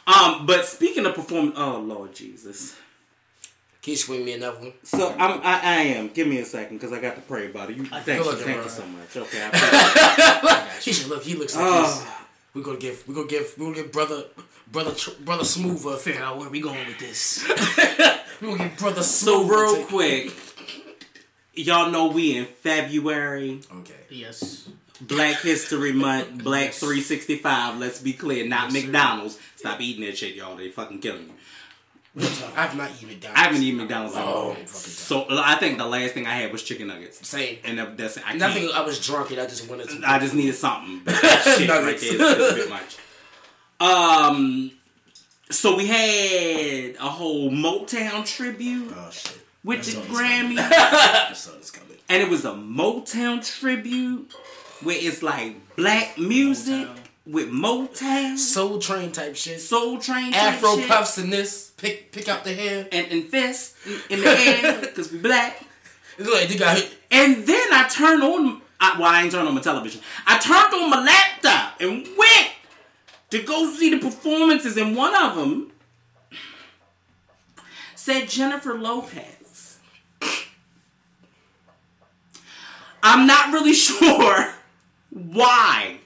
[0.07, 2.75] Um, but speaking of performing, oh Lord Jesus.
[3.81, 4.73] Can you swing me another one?
[4.83, 6.09] So I'm, I, I am.
[6.09, 7.77] Give me a second because I got to pray about it.
[7.77, 8.67] You, thank you, looking, thank you bro.
[8.67, 9.15] so much.
[9.15, 9.49] Okay.
[9.53, 11.23] I He should look.
[11.23, 11.81] He looks like Oh.
[11.83, 12.05] this.
[12.53, 13.07] We gonna give.
[13.07, 13.53] We're gonna give.
[13.57, 14.23] We're gonna give brother,
[14.69, 17.45] brother, brother Smooth a Figure out where we going with this.
[18.41, 20.32] We gonna give brother so real quick,
[21.54, 23.62] y'all know we in February.
[23.80, 23.93] Okay.
[24.10, 24.69] yes.
[25.02, 27.78] Black History Month, Black 365.
[27.80, 28.88] Let's be clear, not Yes, sir.
[28.88, 29.39] McDonald's.
[29.56, 30.56] Stop eating that shit, y'all.
[30.58, 31.34] They fucking killing you.
[32.58, 33.39] I've not eaten McDonald's.
[33.39, 34.65] I haven't eaten McDonald's Oh, while.
[34.67, 37.60] So I think the last thing I had was chicken nuggets, Same.
[37.63, 38.63] and that- that's I Nothing.
[38.63, 38.75] can't.
[38.75, 40.02] I was drunk and I just wanted to.
[40.06, 41.02] I just needed something.
[41.06, 42.04] But that shit right there Nuggets.
[42.04, 42.97] is, is a bit much.
[43.80, 44.71] Um.
[45.51, 49.38] So we had a whole Motown tribute Oh shit.
[49.63, 50.57] with the saw Grammy.
[50.59, 51.97] I saw this coming.
[52.07, 54.31] and it was a Motown tribute
[54.83, 56.95] where it's like black music Motown.
[57.25, 59.59] with Motown, Soul Train type shit.
[59.59, 61.71] Soul Train, type Afro shit, puffs in this.
[61.77, 62.88] Pick pick out the hair.
[62.91, 63.75] and, and fists
[64.09, 65.63] in the air because we black.
[66.19, 66.95] It's like you got hit.
[67.09, 68.62] And then I turned on.
[68.81, 69.99] I, well, I ain't turned on my television.
[70.27, 72.47] I turned on my laptop and went
[73.29, 75.71] to go see the performances, and one of them
[77.95, 79.77] said Jennifer Lopez.
[83.03, 84.53] I'm not really sure
[85.09, 85.99] why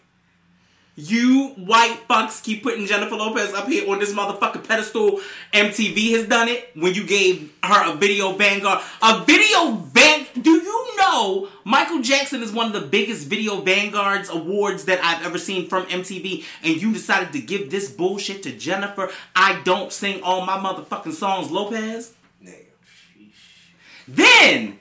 [0.95, 5.19] you white fucks keep putting Jennifer Lopez up here on this motherfucking pedestal.
[5.51, 8.79] MTV has done it when you gave her a video vanguard.
[9.01, 10.27] A video van.
[10.39, 15.25] Do you know Michael Jackson is one of the biggest video vanguards awards that I've
[15.25, 19.09] ever seen from MTV, and you decided to give this bullshit to Jennifer?
[19.35, 22.13] I don't sing all my motherfucking songs, Lopez.
[24.07, 24.79] Then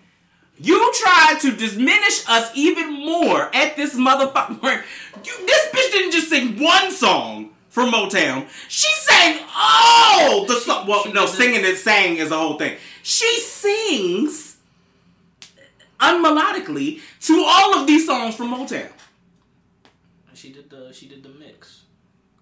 [0.63, 4.83] you tried to diminish us even more at this motherfucker.
[5.25, 8.49] You, this bitch didn't just sing one song from Motown.
[8.69, 10.89] She sang all the song.
[10.89, 12.77] Well, no, singing and sang is the whole thing.
[13.05, 14.57] She sings
[16.01, 18.89] unmelodically to all of these songs from Motown.
[20.35, 21.83] She did the she did the mix.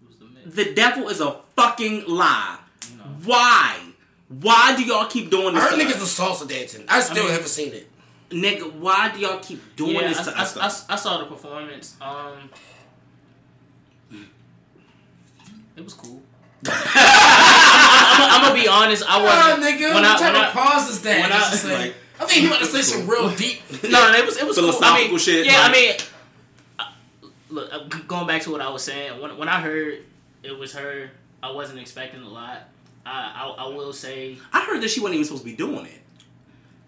[0.00, 0.54] It was the mix.
[0.54, 2.58] The devil is a fucking lie.
[2.90, 3.04] You know.
[3.24, 3.76] Why?
[4.28, 5.70] Why do y'all keep doing I this?
[5.70, 6.18] heard niggas us?
[6.18, 6.84] was salsa dancing.
[6.88, 7.89] I still mean- haven't seen it.
[8.30, 10.56] Nigga, why do y'all keep doing Yeah, this to I, us?
[10.56, 11.96] I, I, I saw the performance.
[12.00, 12.48] Um,
[15.76, 16.22] it was cool.
[16.66, 19.02] I'm, gonna be honest.
[19.08, 19.64] I wasn't.
[19.64, 21.20] nigga, when what I, type when of I, pause is that?
[21.22, 23.62] when I- Just like- I think he about to say some real deep.
[23.84, 24.68] no, no, it was it was cool.
[24.68, 26.88] I Philosophical mean, shit, Yeah, like- I mean,
[27.48, 29.20] look, uh, going back to what I was saying.
[29.22, 30.00] When when I heard
[30.42, 31.10] it was her,
[31.42, 32.68] I wasn't expecting a lot.
[33.06, 35.86] I I, I will say I heard that she wasn't even supposed to be doing
[35.86, 35.99] it.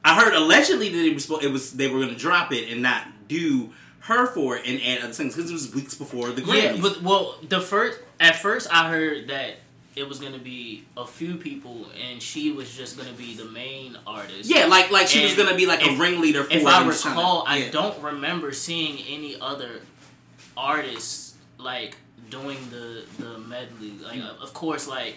[0.04, 2.82] I heard allegedly that it was it was they were going to drop it and
[2.82, 6.42] not do her for it and add other things because it was weeks before the
[6.42, 6.62] Grammys.
[6.74, 9.56] Yeah, but well, the first at first I heard that
[9.94, 13.96] it was gonna be a few people, and she was just gonna be the main
[14.06, 14.48] artist.
[14.50, 16.88] yeah, like like she was going to be like a ringleader for If I and
[16.88, 17.70] recall, I Yeah.
[17.70, 19.82] don't remember seeing any other
[20.56, 21.96] artists like
[22.30, 23.92] doing the the medley.
[24.02, 24.40] Like, Mm.
[24.42, 25.16] of course, like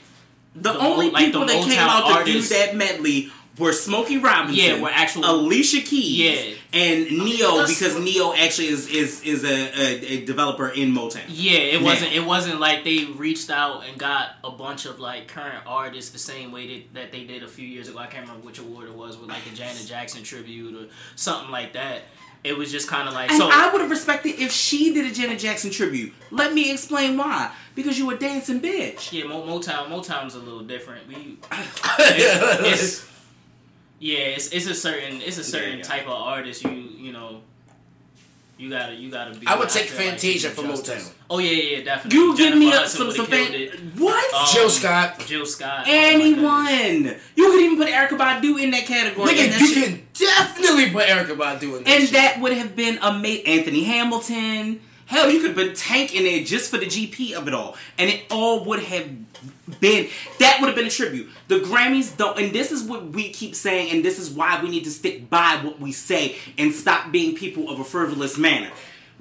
[0.55, 3.29] The, the only Mo- like people the that came Motown out to do that medley
[3.57, 6.55] were Smokey Robinson, Yeah, were actual- Alicia Keys, Yeah.
[6.73, 10.93] and Ne-Yo that's because what- Ne-Yo actually is is is a, a, a developer in
[10.93, 11.21] Motown.
[11.29, 11.87] Yeah, it Now.
[11.87, 12.11] wasn't.
[12.13, 16.19] It wasn't like they reached out and got a bunch of like current artists the
[16.19, 17.97] same way that, that they did a few years ago.
[17.99, 21.49] I can't remember which award it was with like the Janet Jackson tribute or something
[21.51, 22.01] like that.
[22.45, 23.49] It was just kind of like And so.
[23.51, 26.13] I would have respected if she did a Janet Jackson tribute.
[26.31, 27.51] Let me explain why.
[27.73, 29.11] Because you a dancing bitch.
[29.11, 29.87] yeah, Mo- Motown.
[29.89, 31.07] Motown's a little different.
[31.07, 31.89] We it's,
[32.99, 33.09] it's
[33.99, 35.83] yeah, it's, it's a certain it's a certain Yeah.
[35.83, 36.63] type of artist.
[36.63, 37.41] You you know.
[38.57, 39.45] You gotta, you gotta be.
[39.45, 41.09] I would take feel like Fantasia do for justice.
[41.09, 41.13] Motown.
[41.29, 42.17] Oh yeah, yeah, yeah, definitely.
[42.19, 43.91] You give me up some some killed fan.
[43.97, 44.33] What?
[44.33, 45.19] Um, Jill Scott.
[45.27, 45.83] Jill Scott.
[45.85, 45.91] oh.
[45.91, 47.15] Anyone.
[47.35, 49.33] you could even put Erykah Badu in that category.
[49.33, 52.13] Nigga, you shit- can definitely put Erykah Badu in that And shit.
[52.13, 53.45] that would have been a amazing.
[53.47, 54.81] Anthony Hamilton.
[55.07, 57.75] Hell, you could have been Tank in there just for the GP of it all.
[57.99, 59.07] And it all would have
[59.79, 60.07] been,
[60.39, 61.29] that would have been a tribute.
[61.47, 64.69] The Grammys don't, and this is what we keep saying, and this is why we
[64.69, 68.71] need to stick by what we say and stop being people of a frivolous manner.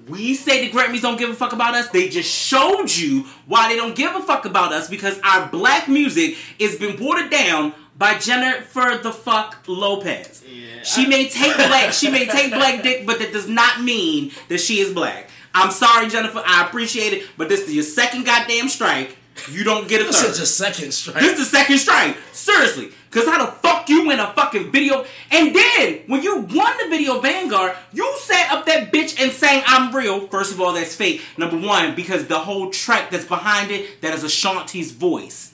[0.09, 1.89] We say the Grammys don't give a fuck about us.
[1.89, 5.87] They just showed you why they don't give a fuck about us because our black
[5.89, 10.43] music has been watered down by Jennifer the fuck Lopez.
[10.47, 13.83] Yeah, She I- may take black, she may take black dick, but that does not
[13.83, 15.31] mean that she is black.
[15.55, 16.43] I'm sorry, Jennifer.
[16.45, 19.17] I appreciate it, but this is your second goddamn strike.
[19.51, 20.13] You don't get a third.
[20.13, 21.21] This is a second strike.
[21.21, 22.17] This is the second strike.
[22.33, 22.91] Seriously.
[23.11, 26.89] Cause how the fuck you win a fucking video and then when you won the
[26.91, 30.27] video Vanguard, you sat up that bitch and sang I'm real.
[30.27, 31.23] First of all, that's fake.
[31.37, 35.54] Number one, because the whole track that's behind it, that is Ashanti's voice.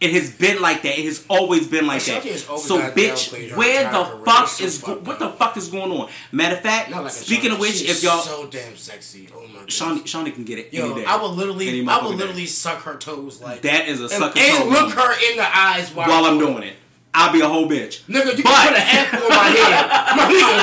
[0.00, 0.98] It has been like that.
[0.98, 2.22] It has always been like that.
[2.22, 6.08] So, bitch, where the fuck It's so is go- what the fuck is going on?
[6.32, 9.28] Matter of fact, like speaking of which, if y'all, so damn sexy.
[9.34, 9.70] Oh my god.
[9.70, 11.06] Shawnee, Shawnee can get it Yo, any day.
[11.06, 12.16] I would literally, I would day.
[12.16, 15.36] literally suck her toes like That is a and, sucker and toe look her in
[15.36, 16.76] the eyes while, while I'm doing it.
[17.12, 18.02] I'll be a whole bitch.
[18.06, 20.16] Nigga, you But- can put an apple on my head.
[20.16, 20.54] My nigga,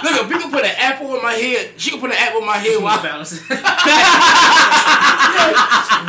[0.00, 1.70] nigga, you can put an apple on my head.
[1.76, 3.40] She can put an apple on my head while, Balance.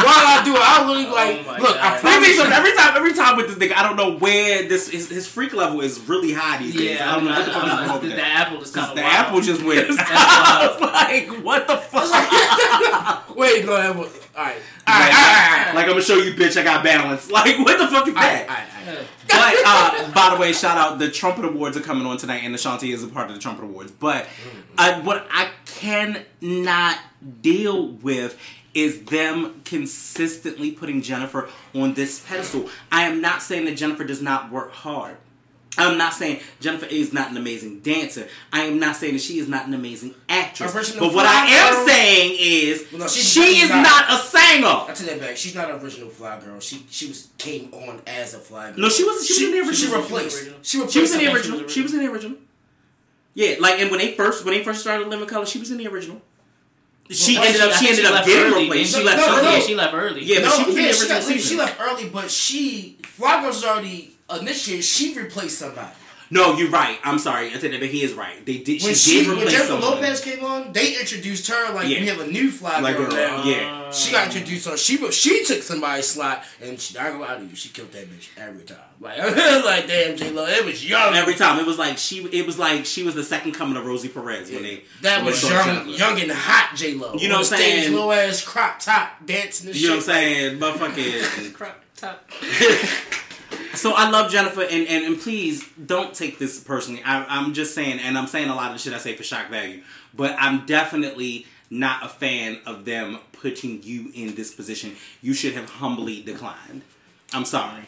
[0.02, 0.62] while I do it.
[0.62, 2.04] I literally like, Oh my look, I God.
[2.04, 2.40] Let me tell promise you you.
[2.40, 2.54] something.
[2.58, 5.54] Every time, every time with this nigga, I don't know where this his, his freak
[5.54, 6.98] level is really high these days.
[6.98, 8.72] yeah, I don't know what the fuck is I'm going not- on the, apple is
[8.72, 9.88] kind of The apple just went.
[10.00, 13.36] I was like, what the fuck?
[13.36, 14.08] Wait, no, apple.
[14.36, 14.56] All right,
[14.88, 16.58] all right, Like, all right, like I'm gonna show you, bitch.
[16.60, 17.30] I got balance.
[17.32, 18.48] Like, what the fuck is that?
[18.48, 19.08] all right, all right.
[19.28, 22.54] But uh, by the way, shout out the Trumpet Awards are coming on tonight, and
[22.56, 23.92] Ashanti is a part of the Trumpet Awards.
[23.92, 24.28] But
[24.78, 26.98] uh, what I cannot
[27.42, 28.40] deal with
[28.74, 32.70] is them consistently putting Jennifer on this pedestal.
[32.92, 35.18] I am not saying that Jennifer does not work hard.
[35.78, 38.28] I'm not saying Jennifer is not an amazing dancer.
[38.52, 40.74] I am not saying that she is not an amazing actress.
[41.00, 41.88] But what I am girl.
[41.88, 44.68] saying is Well, no, she is not- not a singer.
[44.68, 45.38] I take that back.
[45.38, 46.60] She's not an original fly girl.
[46.60, 48.80] She she was came on as a fly girl.
[48.82, 49.74] No, she was- she was in the original.
[49.74, 50.38] She She was replaced.
[50.64, 50.94] She replaced.
[50.94, 51.28] She was in the somebody.
[51.50, 51.68] original.
[51.70, 52.38] She was in the original.
[53.34, 55.78] Yeah, like and when they first when they first started Living Color, she was in
[55.78, 56.22] the original.
[57.10, 58.92] She Well, ended up I she think ended up getting early, replaced.
[58.92, 59.46] She didn't left No, no, early.
[59.46, 59.52] no.
[59.56, 60.24] Yeah, she left early.
[60.24, 62.32] Yeah, but no, she was in the yeah, she, original got, she left early, but
[62.32, 64.86] she Fly Girls already initiated.
[64.86, 65.92] She replaced somebody.
[66.34, 66.98] No, you're right.
[67.04, 67.48] I'm sorry.
[67.48, 68.46] I said that, but he is right.
[68.46, 68.82] They did.
[68.82, 69.92] When she, she, did when replace Jennifer someone.
[70.02, 72.00] Lopez came on, they introduced her like Yeah.
[72.00, 73.44] we have a new Fly Like Girl now.
[73.44, 73.92] yeah.
[73.92, 74.78] She got introduced on.
[74.78, 77.92] She she took somebody's slot, and she, I ain't gonna lie to you, she killed
[77.92, 78.78] that bitch every time.
[79.02, 79.18] Like
[79.66, 81.16] like damn J Lo, it was young.
[81.16, 82.24] Every time it was like she.
[82.24, 84.84] It was like she was the second coming of Rosie Perez when they.
[85.02, 85.90] that when was saw young, Jennifer.
[85.90, 87.14] young and hot J Lo.
[87.16, 87.94] You know what I'm saying?
[87.94, 90.60] Low ass crop top dancing and You know what I'm saying?
[90.60, 91.54] Motherfucking.
[91.54, 92.24] Crop top.
[93.74, 97.02] So I love Jennifer, and, and, and please don't take this personally.
[97.04, 99.24] I, I'm just saying, and I'm saying a lot of the shit I say for
[99.24, 99.82] shock value,
[100.14, 104.96] but I'm definitely not a fan of them putting you in this position.
[105.22, 106.82] You should have humbly declined.
[107.34, 107.84] I'm sorry.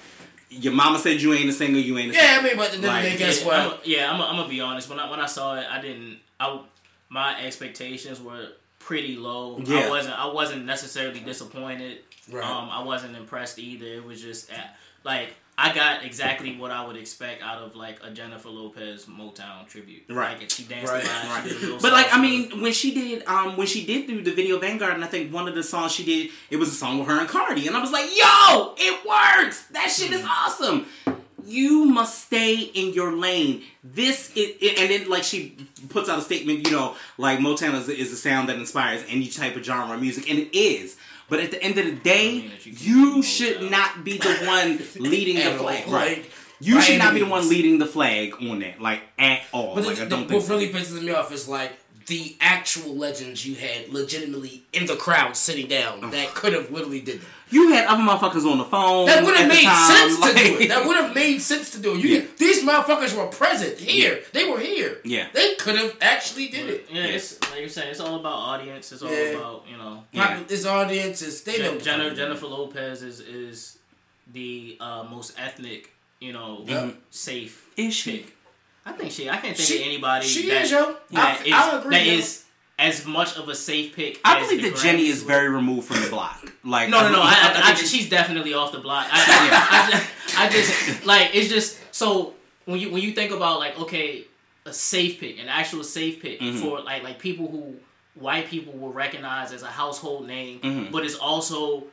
[0.49, 1.79] Your mama said you ain't a singer.
[1.79, 3.59] You ain't a Yeah, I mean, but then Like, guess yeah, what?
[3.59, 4.21] I'm a, yeah, I'm.
[4.21, 4.89] A, I'm gonna be honest.
[4.89, 6.19] When I when I saw it, I didn't.
[6.39, 6.61] I
[7.09, 9.59] my expectations were pretty low.
[9.59, 9.79] Yeah.
[9.79, 10.19] I wasn't.
[10.19, 11.99] I wasn't necessarily disappointed.
[12.31, 12.45] Right.
[12.45, 13.85] Um, I wasn't impressed either.
[13.85, 14.55] It was just uh,
[15.03, 19.67] like I got exactly what I would expect out of like a Jennifer Lopez Motown
[19.67, 20.03] tribute.
[20.09, 20.39] Right.
[20.39, 21.03] Like she danced Right.
[21.03, 21.43] Right.
[21.43, 24.07] She did a real But like I mean, when she did, um, when she did
[24.07, 26.69] do the video Vanguard, and I think one of the songs she did, it was
[26.69, 29.65] a song with her and Cardi, and I was like, "Yo, it works!
[29.67, 30.87] That shit is awesome."
[31.45, 33.63] You must stay in your lane.
[33.83, 35.57] This it, it and then like she
[35.89, 39.27] puts out a statement, you know, like Motown is, is a sound that inspires any
[39.27, 40.95] type of genre of music, and it is.
[41.33, 43.71] But at the end of the day, mean you you should Motown.
[43.71, 44.79] not be the one
[45.11, 45.63] leading the At all.
[45.65, 45.87] flag.
[45.87, 46.25] Like, Right.
[46.59, 49.73] You should not be the one leading the flag on that, like at all.
[49.75, 50.43] But like the, I the, don't what think.
[50.43, 50.53] so.
[50.53, 51.71] really pisses me off is like
[52.07, 57.01] the actual legends you had legitimately in the crowd sitting down that could have literally
[57.01, 57.27] did that.
[57.49, 59.05] You had other motherfuckers on the phone.
[59.05, 60.67] That would have made time, sense like- to do it.
[60.69, 61.99] That would have made sense to do it.
[62.03, 62.25] You Yeah.
[62.37, 64.23] these motherfuckers were present here.
[64.31, 64.99] They were here.
[65.03, 65.27] Yeah.
[65.33, 66.87] They could have actually did it.
[66.91, 67.89] Yeah, it's like you're saying.
[67.91, 68.91] It's all about audience.
[68.91, 69.37] It's all Yeah.
[69.37, 70.03] about you know.
[70.11, 70.37] Yeah.
[70.39, 71.73] Popu- This audience is they know.
[71.73, 73.77] Jen- Jennifer, Jennifer Lopez is is
[74.33, 76.95] the uh, most ethnic, you know, Yep.
[77.11, 78.17] safe Is she?
[78.19, 78.35] pick.
[78.85, 79.29] I think she.
[79.29, 80.27] I can't think She- of anybody.
[80.27, 80.95] she that, is, yo.
[81.11, 82.13] that I- is- I agree, that yo.
[82.13, 82.43] is
[82.79, 84.19] as much of a safe pick.
[84.25, 85.27] I as believe the that Jenny is were.
[85.27, 86.51] very removed from the block.
[86.65, 87.21] Like No, no, no.
[87.21, 89.05] I, I, I, think just, she's definitely off the block.
[89.09, 89.19] I,
[89.87, 92.33] I, just, I just like it's just so
[92.65, 94.25] when you when you think about like okay,
[94.65, 96.57] a safe pick, an actual safe pick Mm-hmm.
[96.59, 97.75] for like like people who
[98.15, 100.91] white people will recognize as a household name, Mm-hmm.
[100.91, 101.85] but it's also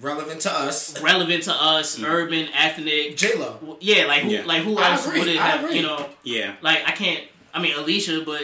[0.00, 1.00] relevant to us.
[1.02, 2.04] relevant to us, Mm-hmm.
[2.10, 3.16] urban, ethnic.
[3.16, 3.76] J Lo.
[3.80, 4.44] Yeah, like who Yeah.
[4.44, 5.72] like who else would it have?
[5.74, 6.54] You know, yeah.
[6.62, 7.24] like I can't.
[7.54, 8.42] I mean Alicia, but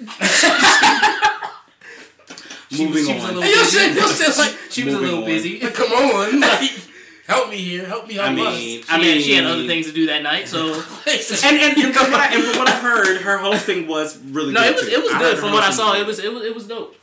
[2.70, 3.34] she Moving was, she was a on.
[3.36, 3.78] little Hey, yo, busy.
[3.78, 5.24] shit, yo, shit, like, she was a little on.
[5.24, 5.60] busy.
[5.60, 6.70] Like, come on, like,
[7.26, 8.82] help me here, help me help I mean.
[8.82, 10.82] She, I mean, she had other things to do that night, so And
[11.60, 14.60] and, and, from what I, and from what I heard, her hosting was really good.
[14.60, 14.94] no, good it was too.
[14.94, 15.94] it was good from what I saw.
[15.94, 16.94] It was it was it was dope.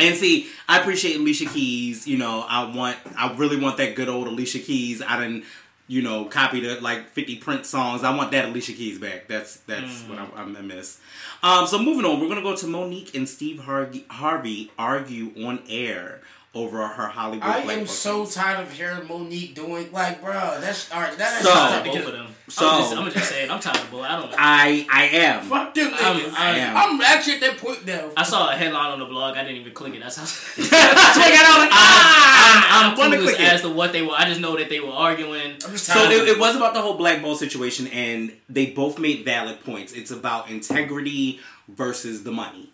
[0.00, 2.06] And see, I appreciate Alicia Keys.
[2.06, 5.02] You know, I want, I really want that good old Alicia Keys.
[5.02, 5.44] I didn't,
[5.86, 8.04] you know, copy the like fifty Prince songs.
[8.04, 9.26] I want that Alicia Keys back.
[9.28, 11.00] That's that's what I, I miss.
[11.42, 15.62] Um, so moving on, we're gonna go to Monique and Steve Harvey, Harvey argue on
[15.68, 16.20] air
[16.58, 17.46] over her Hollywood.
[17.46, 18.42] I am so thing.
[18.42, 20.58] tired of hearing Monique doing like, bro.
[20.60, 21.16] That's all right.
[21.16, 22.26] That's So- ain't I'm both of them.
[22.48, 24.02] so- I'm just, I'm just saying, I'm tired of both.
[24.04, 24.34] I don't.
[24.36, 25.44] I I am.
[25.44, 26.76] Fuck them I'm- I am.
[26.76, 28.10] I'm actually at that point now.
[28.16, 29.36] I saw a headline on the blog.
[29.36, 30.00] I didn't even click it.
[30.00, 30.24] That's how.
[30.56, 31.58] Check it out.
[31.60, 34.12] Like, ah, I'm, I'm clueless click as to what they were.
[34.16, 35.52] I just know that they were arguing.
[35.52, 38.66] I'm just So it, of it was about the whole black ball situation, and they
[38.66, 39.92] both made valid points.
[39.92, 42.70] It's about integrity versus the money.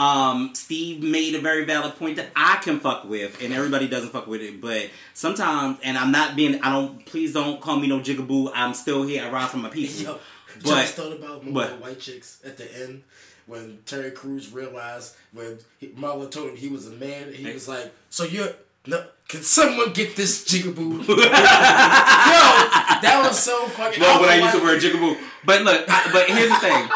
[0.00, 4.10] Um, Steve made a very valid point that I can fuck with, and everybody doesn't
[4.10, 4.58] fuck with it.
[4.58, 7.04] But sometimes, and I'm not being, I don't.
[7.04, 8.50] Please don't call me no jigaboo.
[8.54, 9.22] I'm still here.
[9.24, 10.02] I ride for my people.
[10.02, 10.18] Yo,
[10.62, 13.02] But- just thought about but- white chicks at the end
[13.44, 17.68] when Terry Crews realized when he, Marlon told him he was a man, he was
[17.68, 18.54] like, "So you're
[18.86, 21.06] no." Can someone get this jigaboo?
[21.08, 24.00] Yo, that was so fucking.
[24.00, 26.88] Well, when I used to wear word jigaboo, but look, but here's the thing,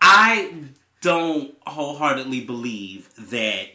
[0.00, 0.52] I
[1.02, 3.66] don't wholeheartedly believe that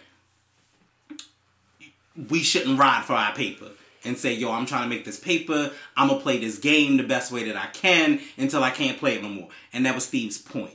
[2.30, 3.70] we shouldn't ride for our paper
[4.04, 5.72] and say, "Yo, I'm trying to make this paper.
[5.96, 9.16] I'm gonna play this game the best way that I can until I can't play
[9.16, 10.74] it no more." And that was Steve's point.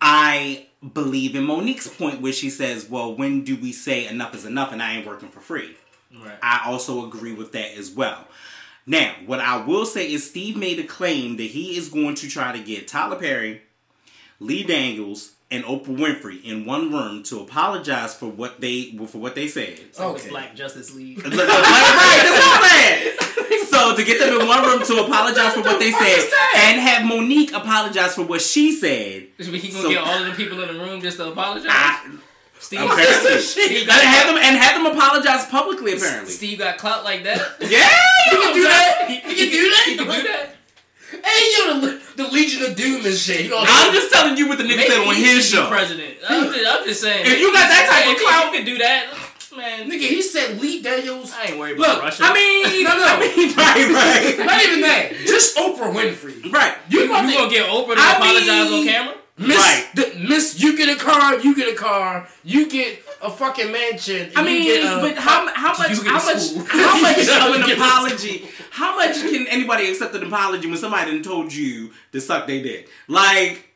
[0.00, 4.44] I believe in Monique's point where she says, "Well, when do we say enough is
[4.44, 5.76] enough and I ain't working for free?"
[6.12, 6.38] Right.
[6.42, 8.26] I also agree with that as well.
[8.86, 12.28] Now, what I will say is Steve made a claim that he is going to
[12.28, 13.62] try to get Tyler Perry,
[14.40, 19.34] Lee Daniels, and Oprah Winfrey in one room to apologize for what they for what
[19.34, 19.80] they said.
[19.98, 20.28] Okay.
[20.28, 21.18] Black Justice League.
[21.18, 23.64] Look, look, right, that's what I'm saying.
[23.66, 26.80] So to get them in one room to apologize for what they said is and
[26.80, 29.26] have Monique apologize for what she said.
[29.38, 31.66] He gonna So- get all of the people in the room just to apologize.
[31.70, 32.10] I,
[32.60, 33.38] Steve, apparently.
[33.40, 35.92] Steve and got have them and have them apologize publicly.
[35.94, 37.38] Apparently, Steve got clout like that.
[37.60, 37.88] yeah,
[38.32, 39.06] you can do that.
[39.08, 39.84] You He can do that.
[39.86, 40.56] He can do that.
[41.10, 43.44] Hey, yo, the, the Legion of Doom and shit.
[43.44, 45.66] You know, I'm just telling you what the nigga said on his show.
[45.68, 46.16] president.
[46.28, 47.24] I'm just, I'm just saying.
[47.26, 49.06] If you got that type of clout- you can do that.
[49.56, 51.32] Man, nigga, he said Lee Daniels.
[51.32, 52.22] I ain't worried about Look, Russia.
[52.26, 53.04] I mean, No, no.
[53.06, 55.12] I mean, right, right, Not even that.
[55.26, 56.52] Just Oprah Winfrey.
[56.52, 56.76] right.
[56.90, 59.14] You, you, you gonna get Oprah to I apologize mean- on camera?
[59.40, 59.86] Miss, Right.
[59.94, 64.30] the, miss, you get a car, you get a car, you get a fucking mansion.
[64.36, 67.70] I mean, you get, uh, but how how much how much how much of an
[67.72, 68.48] apology?
[68.70, 72.62] How much can anybody accept an apology when somebody done told you to suck their
[72.62, 72.88] dick?
[73.08, 73.68] Like,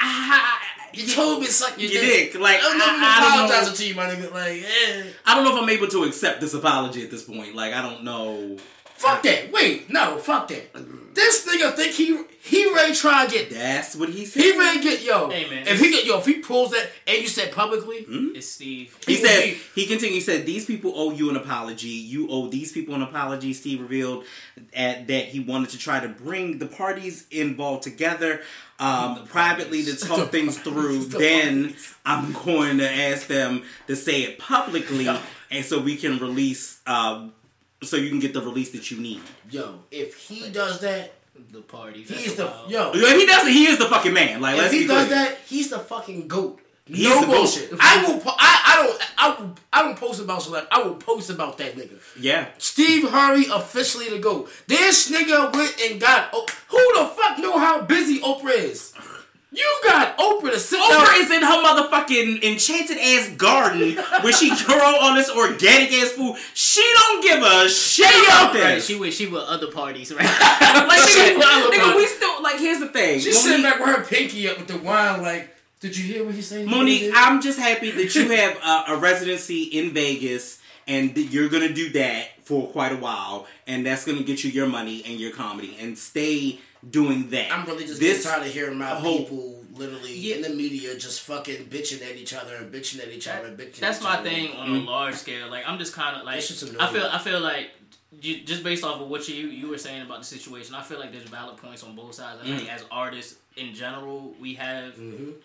[0.00, 0.58] I,
[0.92, 2.32] you told me to suck your you dick.
[2.32, 2.40] dick.
[2.40, 4.32] Like, I'm not I, I don't apologizing to you, my nigga.
[4.32, 5.04] Like, eh.
[5.24, 7.54] I don't know if I'm able to accept this apology at this point.
[7.54, 8.56] Like, I don't know.
[8.96, 9.52] Fuck that.
[9.52, 10.72] Wait, no, fuck that.
[11.14, 13.56] This nigga think he he ready try to get that.
[13.58, 14.42] That's what he said.
[14.42, 15.30] He ready get yo.
[15.30, 15.66] Hey, man.
[15.66, 18.96] If he get yo, if he pulls that and you said publicly, It's Steve.
[19.06, 20.14] He He will says be- he continued.
[20.14, 21.88] He said these people owe you an apology.
[21.88, 23.52] You owe these people an apology.
[23.54, 24.24] Steve revealed
[24.74, 28.42] at, that he wanted to try to bring the parties involved together
[28.78, 31.04] um, privately to talk things through.
[31.06, 31.94] The then parties.
[32.04, 35.08] I'm going to ask them to say it publicly,
[35.50, 36.80] and so we can release.
[36.86, 37.32] Um,
[37.86, 39.20] so you can get the release that you need.
[39.50, 41.12] yo, if he does that,
[41.52, 42.08] The parties.
[42.08, 42.70] he's That's the wild.
[42.70, 42.90] yo.
[42.94, 44.40] If he does it, he is the fucking man.
[44.40, 45.18] Like If let's he does clear.
[45.18, 46.60] that, he's the fucking goat.
[46.86, 47.32] He's no the goat.
[47.36, 47.72] bullshit.
[47.80, 48.20] I will.
[48.20, 49.02] Po- I, I don't.
[49.18, 49.54] I will.
[49.72, 50.68] I don't post about select.
[50.70, 51.98] I will post about that nigga.
[52.18, 52.46] Yeah.
[52.58, 54.48] Steve Harvey officially the goat.
[54.68, 56.30] This nigga went and got.
[56.32, 58.94] Oh, who the fuck know how busy Oprah is?
[59.56, 61.22] You got Oprah to sit Oprah down.
[61.22, 66.36] is in her motherfucking enchanted ass garden where she grow all this organic ass food.
[66.52, 68.86] She don't give a shit about Right, this.
[68.86, 70.24] she with she with other parties, right?
[70.88, 72.58] like, Shit, nigga, well, nigga, we still like.
[72.58, 73.20] Here's the thing.
[73.20, 75.50] She's sitting Monique- back with her pinky up with the wine, like,
[75.80, 76.66] did you hear what he said?
[76.66, 81.48] Monique, I'm just happy that you have a, a residency in Vegas and that you're
[81.48, 85.18] gonna do that for quite a while, and that's gonna get you your money and
[85.18, 87.52] your comedy, and stay doing that.
[87.52, 88.22] I'm really just this.
[88.24, 90.36] getting tired of hearing my whole- people literally Yeah.
[90.36, 93.58] in the media just fucking bitching at each other and bitching at each other and
[93.58, 93.76] bitching.
[93.80, 94.30] That's at my each other.
[94.30, 95.48] thing on a large scale.
[95.50, 96.76] Like I'm just kind of like That.
[96.80, 97.70] I feel I feel like
[98.22, 100.98] you, just based off of what you you were saying about the situation, I feel
[100.98, 102.40] like there's valid points on both sides.
[102.42, 104.94] I think as artists in general, we have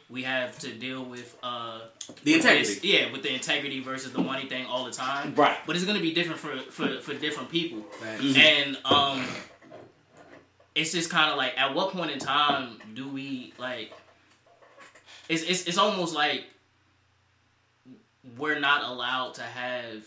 [0.09, 1.79] we have to deal with uh
[2.23, 2.73] The with integrity.
[2.75, 5.35] this- yeah, with the integrity versus the money thing all the time.
[5.35, 5.57] Right.
[5.67, 7.81] But it's gonna be different for for, for different people.
[7.99, 8.23] Facts.
[8.37, 9.25] And um
[10.75, 13.91] it's just kind of like at what point in time do we like
[15.29, 16.45] it's, it's it's almost like
[18.37, 20.03] we're not allowed to have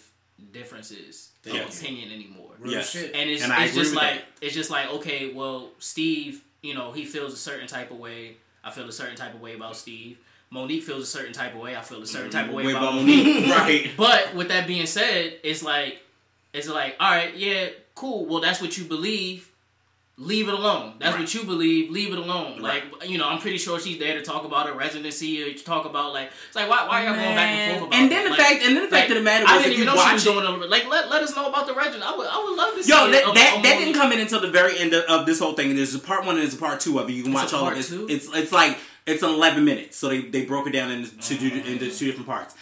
[0.52, 1.76] differences Yes.
[1.78, 2.94] of opinion anymore Real Yes.
[2.94, 4.24] and it's, And it's just like that.
[4.40, 8.36] it's just like okay well steve you know he feels a certain type of way
[8.64, 10.18] i feel a certain type of way about steve
[10.50, 12.72] monique feels a certain type of way i feel a certain type of way Way
[12.72, 13.90] about about monique Monique, right?
[13.96, 15.98] but with that being said, it's like
[16.52, 18.26] it's like, all right, yeah, cool.
[18.26, 19.50] Well, that's what you believe.
[20.16, 20.94] Leave it alone.
[21.00, 21.22] That's Right.
[21.22, 21.90] what you believe.
[21.90, 22.62] Leave it alone.
[22.62, 22.84] Right.
[23.00, 25.64] Like you know, I'm pretty sure she's there to talk about her residency or to
[25.64, 28.06] talk about like it's like why why are y'all going back and forth about And
[28.06, 28.14] it?
[28.14, 29.66] then the Like- fact, and then the fact like, of the matter I didn't if
[29.72, 30.70] even you know she watch was it, doing it.
[30.70, 32.06] Like let, let us know about the residency.
[32.06, 32.90] I would I would love to see.
[32.92, 33.10] Yo, it.
[33.10, 35.40] that, A- that, a that didn't come in until the very end of, of this
[35.40, 35.70] whole thing.
[35.70, 37.12] And there's a part one and there's a part two of it.
[37.12, 37.80] You can It's watch a all of part it.
[37.80, 38.06] It's, two?
[38.08, 41.68] it's it's like it's 11 minutes, so they, they broke it down into two, oh,
[41.68, 42.54] into two different parts.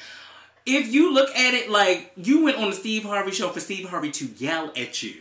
[0.64, 3.88] If you look at it like you went on the Steve Harvey show for Steve
[3.90, 5.16] Harvey to yell at you.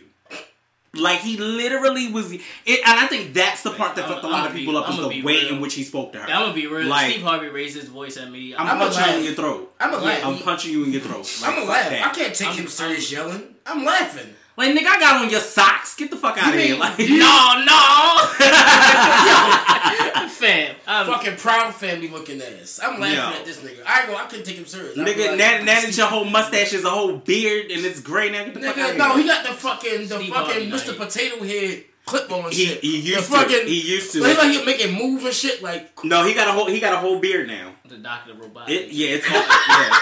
[0.93, 4.47] Like he literally was, it, and I think that's the part that fucked a lot
[4.49, 6.25] of people up is the way in which he spoke to her.
[6.25, 6.85] I'm gonna be real.
[6.87, 8.53] Like- Steve Harvey raised his voice at me.
[8.53, 9.73] I'm, I'm, punching you in your throat.
[9.79, 10.25] I'm a laugh.
[10.25, 11.31] I'm punching you in your throat.
[11.41, 11.91] Like, I'm a laugh.
[11.93, 13.55] I can't take I'm- him serious yelling.
[13.65, 14.33] I'm laughing.
[14.57, 15.95] Like nigga, I got on your socks.
[15.95, 16.77] Get the fuck out of mean- here.
[16.77, 18.17] Like you- no, no,
[20.29, 20.75] fam.
[20.87, 22.79] I'm, Fucking proud family looking ass.
[22.83, 23.39] I'm laughing Yo.
[23.39, 23.83] at this nigga.
[23.85, 24.15] I go.
[24.15, 24.97] I couldn't take him serious.
[24.97, 27.85] I'd Nigga, like, now, now that Steve- your whole mustache is a whole beard and
[27.85, 29.23] it's gray now, get the fuck out Nigga, of no, here.
[29.23, 30.87] he got the fucking the Steve fucking Mr.
[30.89, 32.81] like- Potato Head clip on He- shit.
[32.81, 33.31] he The used to.
[33.31, 34.21] fucking, He used to.
[34.21, 35.61] Like, like he make it move and shit.
[35.63, 37.73] Like no, he got a whole he got a whole beard now.
[37.87, 38.69] the Doctor Robot.
[38.69, 39.97] It, yeah, it's all, yeah.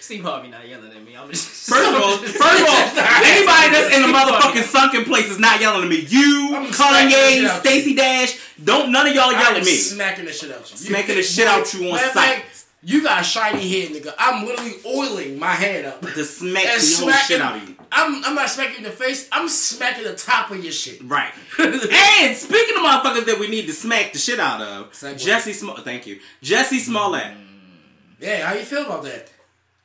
[0.00, 1.16] Steve Harvey not yelling at me.
[1.16, 5.28] I'm just First of all, first of all, anybody that's in the motherfucking sunken place
[5.28, 6.00] is not yelling at me.
[6.08, 9.76] You, I'm Kanye, out Stacey Dash, don't none of y'all yell at me.
[9.76, 10.76] smacking the shit out you.
[10.76, 12.44] Smacking the shit out you on sight.
[12.84, 14.12] You got a shiny head, nigga.
[14.18, 16.00] I'm literally oiling my hand up.
[16.00, 17.76] To smack And the smacking- shit out of you.
[17.92, 19.28] I'm, I'm not smacking you in the face.
[19.30, 21.00] I'm smacking the top of your shit.
[21.04, 21.32] Right.
[21.60, 24.90] and speaking of motherfuckers that we need to smack the shit out of.
[24.92, 25.84] Jussie Smollett.
[25.84, 27.22] Thank you, Jussie Smollett.
[27.22, 27.36] Mm.
[28.18, 29.30] Yeah, how you feel about that?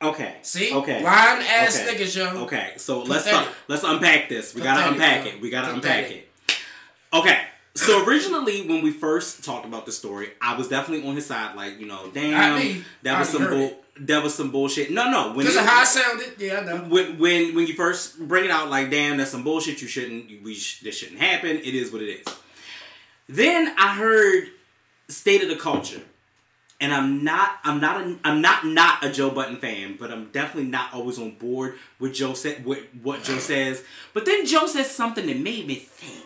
[0.00, 0.36] Okay.
[0.42, 1.02] See, Okay.
[1.02, 1.94] lying ass Okay.
[1.96, 2.42] niggas, yo.
[2.44, 3.48] Okay, so let's Pathetic.
[3.48, 4.54] talk, let's unpack this.
[4.54, 5.32] We gotta unpack bro.
[5.32, 5.40] it.
[5.40, 6.04] We gotta Pathetic.
[6.06, 6.28] unpack it.
[7.12, 7.40] Okay,
[7.74, 11.56] so originally when we first talked about the story, I was definitely on his side.
[11.56, 12.84] Like you know, damn, me.
[13.02, 13.84] that I was some bull.
[14.00, 14.92] That was some bullshit.
[14.92, 15.28] No, no.
[15.32, 16.76] When Because of how I sounded, yeah, I know.
[16.84, 19.82] when when when you first bring it out, like damn, that's some bullshit.
[19.82, 20.44] You shouldn't.
[20.44, 21.56] We sh- this shouldn't happen.
[21.56, 22.34] It is what it is.
[23.28, 24.50] Then I heard
[25.08, 26.02] state of the culture,
[26.80, 27.58] and I'm not.
[27.64, 28.00] I'm not.
[28.00, 31.74] A, I'm not not a Joe Budden fan, but I'm definitely not always on board
[31.98, 33.82] with Joe said with what Joe says.
[34.14, 36.24] But then Joe says something that made me think.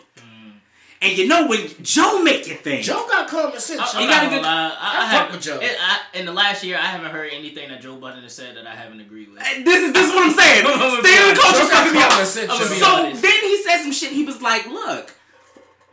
[1.01, 2.85] And you know when Joe make you think.
[2.85, 3.81] Joe got common sense.
[3.93, 4.05] I, yo.
[4.05, 4.77] I'm got not a gonna good- lie.
[4.79, 5.59] I, I, I fuck have- with Joe.
[5.61, 8.55] it- I, in the last year, I haven't heard anything that Joe Budden has said
[8.55, 9.39] that I haven't agreed with.
[9.65, 10.65] This is this is what I'm saying.
[10.65, 12.25] I'm gonna be State of the culture Joe fucking me common up.
[12.25, 12.79] sense, I'm yo.
[12.79, 14.11] gonna be So then he said some shit.
[14.13, 15.13] He was like, "Look,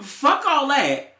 [0.01, 1.17] fuck all that.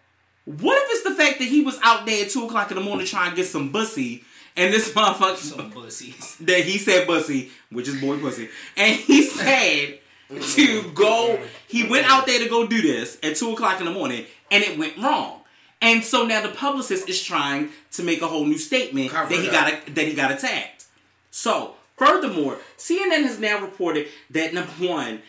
[0.59, 2.83] What if it's the fact that he was out there at two o'clock in the
[2.83, 4.25] morning trying to get some bussy,
[4.57, 6.37] and this motherfucker Some pussies.
[6.41, 11.39] that he said bussy, which is boy pussy, and he said to go.
[11.69, 14.65] He went out there to go do this at two o'clock in the morning, and
[14.65, 15.43] it went wrong."
[15.83, 19.43] And so now the publicist is trying to make a whole new statement Cover that
[19.43, 20.87] he got that he got attacked.
[21.31, 25.23] So, furthermore, CNN has now reported that number one,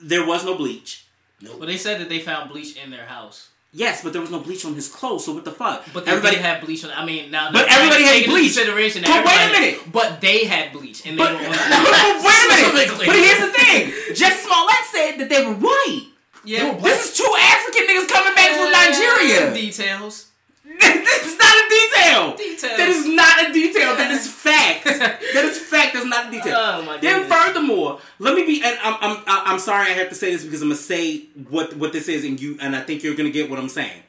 [0.00, 1.05] there was no bleach.
[1.58, 3.48] But they said that they found bleach in their house.
[3.72, 5.26] Yes, but there was no bleach on his clothes.
[5.26, 5.84] So what the fuck?
[5.92, 6.90] But everybody had bleach on.
[6.92, 7.52] I mean, now.
[7.52, 8.54] But everybody had bleach.
[8.54, 9.80] Consideration But wait a minute.
[9.92, 11.50] But they had bleach, and they But, were on.
[11.52, 12.96] wait a minute.
[13.04, 16.06] But here's the thing: Jess Smollett said that they were white.
[16.44, 19.52] yeah, This is two African niggas coming back from Nigeria.
[19.52, 20.28] Details.
[20.80, 22.36] this is not a detail.
[22.36, 22.76] Details.
[22.78, 23.96] That is not a detail.
[23.96, 24.84] That is fact.
[24.84, 25.94] that is fact.
[25.94, 26.54] That's not a detail.
[26.56, 27.44] Oh, my then goodness.
[27.44, 28.62] furthermore, let me be.
[28.62, 31.76] And I'm, I'm I'm sorry I have to say this because I'm gonna say what
[31.76, 34.02] what this is, and you and I think you're gonna get what I'm saying.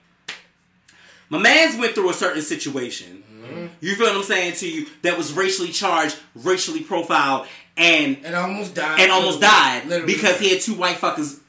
[1.30, 3.24] My man's went through a certain situation.
[3.30, 3.66] Mm-hmm.
[3.82, 4.86] You feel what I'm saying to you?
[5.02, 9.00] That was racially charged, racially profiled, and And almost died.
[9.02, 10.14] and almost died Literally.
[10.14, 11.40] because he had two white fuckers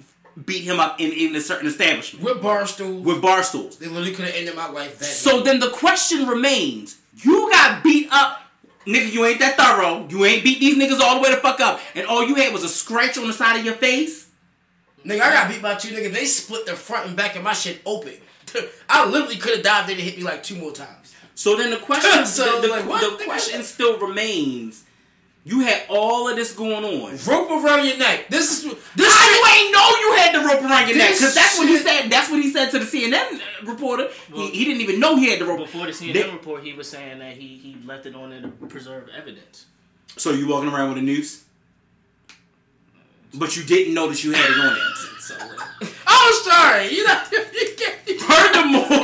[0.45, 3.05] beat him up in, in a certain establishment with bar stools.
[3.05, 3.79] with bar stools.
[3.79, 7.83] they literally could have ended my life that So then the question remains: You got
[7.83, 8.43] beat up,
[8.87, 9.13] nigga.
[9.13, 10.07] You ain't that thorough.
[10.09, 12.53] You ain't beat these niggas all the way the fuck up, and all you had
[12.53, 14.29] was a scratch on the side of your face.
[15.05, 16.13] Nigga, I got beat by two niggas.
[16.13, 18.15] They split the front and back of my shit open.
[18.89, 19.87] I literally could have died.
[19.89, 21.15] They hit me like two more times.
[21.35, 24.85] So then the question, So, the, the- like, the question still remains:
[25.49, 27.17] You had all of this going on.
[27.27, 28.29] Rope around your neck.
[28.29, 29.11] This is this.
[29.11, 31.13] How shit- you ain't know you had the rope around your neck?
[31.15, 32.11] Because that's what he said.
[32.11, 34.11] That's what he said to the CNN reporter.
[34.31, 35.61] Well- he, he didn't even know he had the rope.
[35.61, 38.43] Before the CNN They- report, he was saying that he, he left it on there
[38.43, 39.65] to preserve evidence.
[40.19, 41.45] So you walking around with a noose,
[43.33, 44.95] but you didn't know that you had it on there.
[45.21, 45.47] So, uh,
[46.07, 46.91] I'm sorry.
[46.95, 47.45] You know you
[47.79, 47.95] can't.
[48.21, 48.87] Furthermore,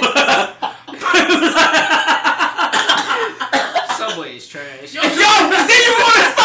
[3.97, 4.92] Subway is trash.
[4.95, 5.16] yo, then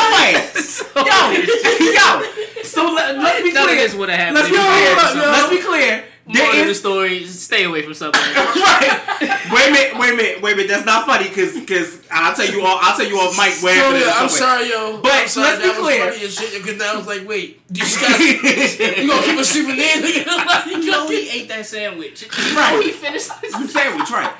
[0.09, 1.05] you go to Subway.
[1.05, 2.25] Yo, yo.
[2.69, 3.81] So let, let's be None of clear.
[3.81, 4.35] this would have happened.
[4.35, 5.31] Let's be clear.
[5.31, 6.03] Let's be clear.
[6.29, 8.21] Moral There of the is story: Stay away from Subway.
[8.35, 9.49] right.
[9.51, 9.97] Wait a minute.
[9.99, 10.41] Wait a minute.
[10.43, 10.67] Wait a minute.
[10.69, 12.77] That's not funny because because I'll tell you all.
[12.79, 13.33] I'll tell you all.
[13.33, 15.01] Mike, where Yo, happened yeah, I'm sorry, yo.
[15.01, 16.11] But I'm sorry, let's be that was clear.
[16.11, 16.63] funny as shit.
[16.63, 19.97] Because I was like, wait, you just got, you gonna keep a souvenir?
[19.97, 20.65] Nigga?
[20.69, 22.27] You You know he ate that sandwich.
[22.55, 22.81] Right.
[22.83, 24.33] He finished The sandwich, right?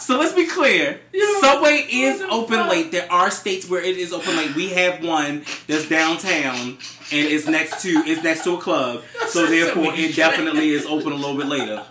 [0.00, 1.00] So let's be clear.
[1.40, 2.70] Subway is open fuck?
[2.70, 2.92] late.
[2.92, 4.54] There are states where it is open late.
[4.54, 6.78] We have one that's downtown
[7.12, 9.02] and it's next to it's next to a club.
[9.28, 11.84] So therefore, it definitely is open a little bit later.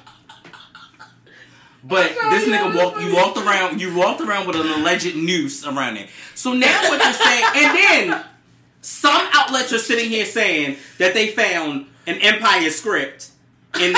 [1.84, 3.01] But this nigga walked.
[3.01, 3.82] You walked around.
[3.82, 6.09] You walked around with an alleged noose around it.
[6.36, 8.26] So now what you're saying, and then
[8.82, 13.30] some outlets are sitting here saying that they found an Empire script
[13.76, 13.95] in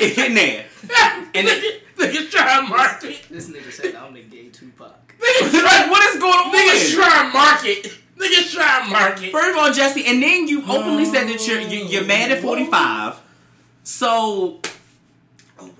[0.00, 0.66] in there.
[1.34, 3.22] And nigga, nigga trying to market.
[3.30, 5.14] This nigga said I'm the gay Tupac.
[5.18, 6.52] Nigga like, what is going on?
[6.52, 8.01] Niggas trying to market.
[8.22, 9.32] Niggas trying to market.
[9.32, 12.40] First of all, Jussie, and then you openly said that you're you- you're mad at
[12.40, 13.16] 45.
[13.84, 14.60] So
[15.58, 15.70] oh,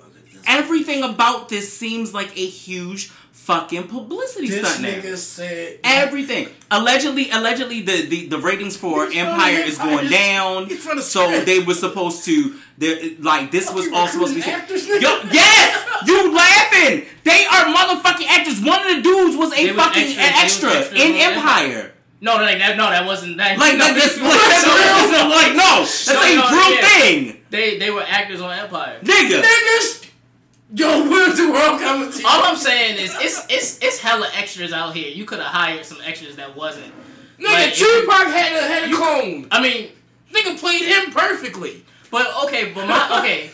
[0.46, 5.14] everything about this seems like a huge fucking publicity This stunt now.
[5.16, 5.78] said.
[5.82, 6.48] Everything.
[6.70, 10.66] Allegedly, allegedly, the, the, the ratings for He's Empire is going down.
[10.66, 12.54] he's trying to So they were supposed to.
[12.78, 14.46] they're- Like this was all supposed to be.
[14.46, 17.06] recruiting actors, Yo, yes, you laughing?
[17.24, 18.60] They are motherfucking actors.
[18.60, 20.72] One of the dudes was a They was fucking extras.
[20.72, 21.91] They was extra in on Empire.
[22.22, 23.58] No, no, like, that, no, that wasn't that.
[23.58, 26.74] Like, no, like this, like, that's a real, like, no, that's No, a no, real
[26.74, 26.88] yeah.
[26.88, 28.98] thing, They they were actors on Empire.
[29.02, 29.42] nigga.
[29.42, 30.08] Niggas.
[30.74, 32.22] Yo, where's the world coming to?
[32.26, 35.08] All I'm saying is it's it's it's hella extras out here.
[35.12, 36.92] You could have hired some extras that wasn't.
[37.38, 39.48] Nigga, Like, Tupac had a had a clone.
[39.50, 39.88] I mean,
[40.32, 41.84] Nigga played him perfectly.
[42.10, 43.50] but okay, but my okay.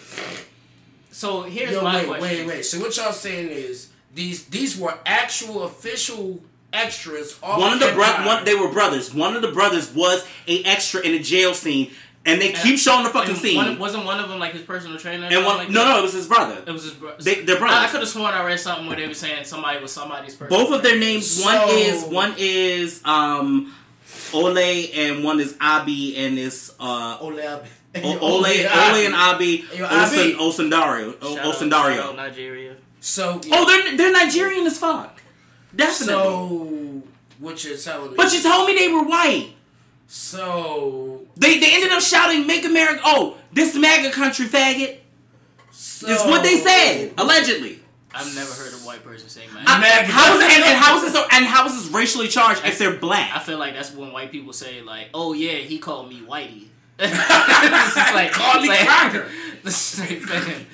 [1.10, 2.22] So here's Yo, my wait, question.
[2.22, 2.62] wait, wait.
[2.64, 6.40] So what y'all saying is these these were actual official
[6.72, 7.38] extras.
[7.42, 9.12] Off One of the bro- one they were brothers.
[9.14, 11.90] One of the brothers was a extra in a jail scene,
[12.26, 13.56] and they keep showing the fucking scene.
[13.56, 15.26] One, wasn't one of them like his personal trainer?
[15.30, 15.92] and one, like no, that?
[15.94, 16.62] no, it was his brother.
[16.66, 17.22] It was his brother.
[17.22, 17.78] They- they're brothers.
[17.78, 20.34] I, I could have sworn I read something where they were saying somebody was somebody's
[20.36, 21.06] personal Both of their trainer.
[21.06, 21.42] names.
[21.42, 23.74] One is one is um,
[24.34, 24.58] Ole,
[24.94, 27.68] and one is Abi, and is uh, Ole Abi.
[27.96, 30.34] O- Ole, Ole, and Abi Yo, Osen, Abi.
[30.34, 32.16] Osundairo, O- Shout out- shout out Osundairo.
[32.16, 32.76] Nigeria.
[33.00, 35.22] So Oh, they're they're Nigerian as fuck.
[35.74, 36.06] Definitely.
[36.14, 37.02] so
[37.38, 38.16] what you're telling me?
[38.16, 39.50] but you told me they were white.
[40.06, 44.98] so They they ended up shouting "Make America." Oh, this MAGA country faggot.
[45.70, 47.80] so Is what they said allegedly.
[48.14, 49.64] I've never heard a white person say man.
[49.66, 50.10] I- MAGA.
[50.10, 51.26] how is it, and, and how is it so?
[51.30, 53.30] And how is this racially charged if they're black?
[53.34, 56.64] I feel like that's when white people say like, "Oh yeah, he called me whitey."
[56.98, 59.28] this is like Call me like, cracker.
[59.64, 59.74] Like,
[60.22, 60.66] fucking-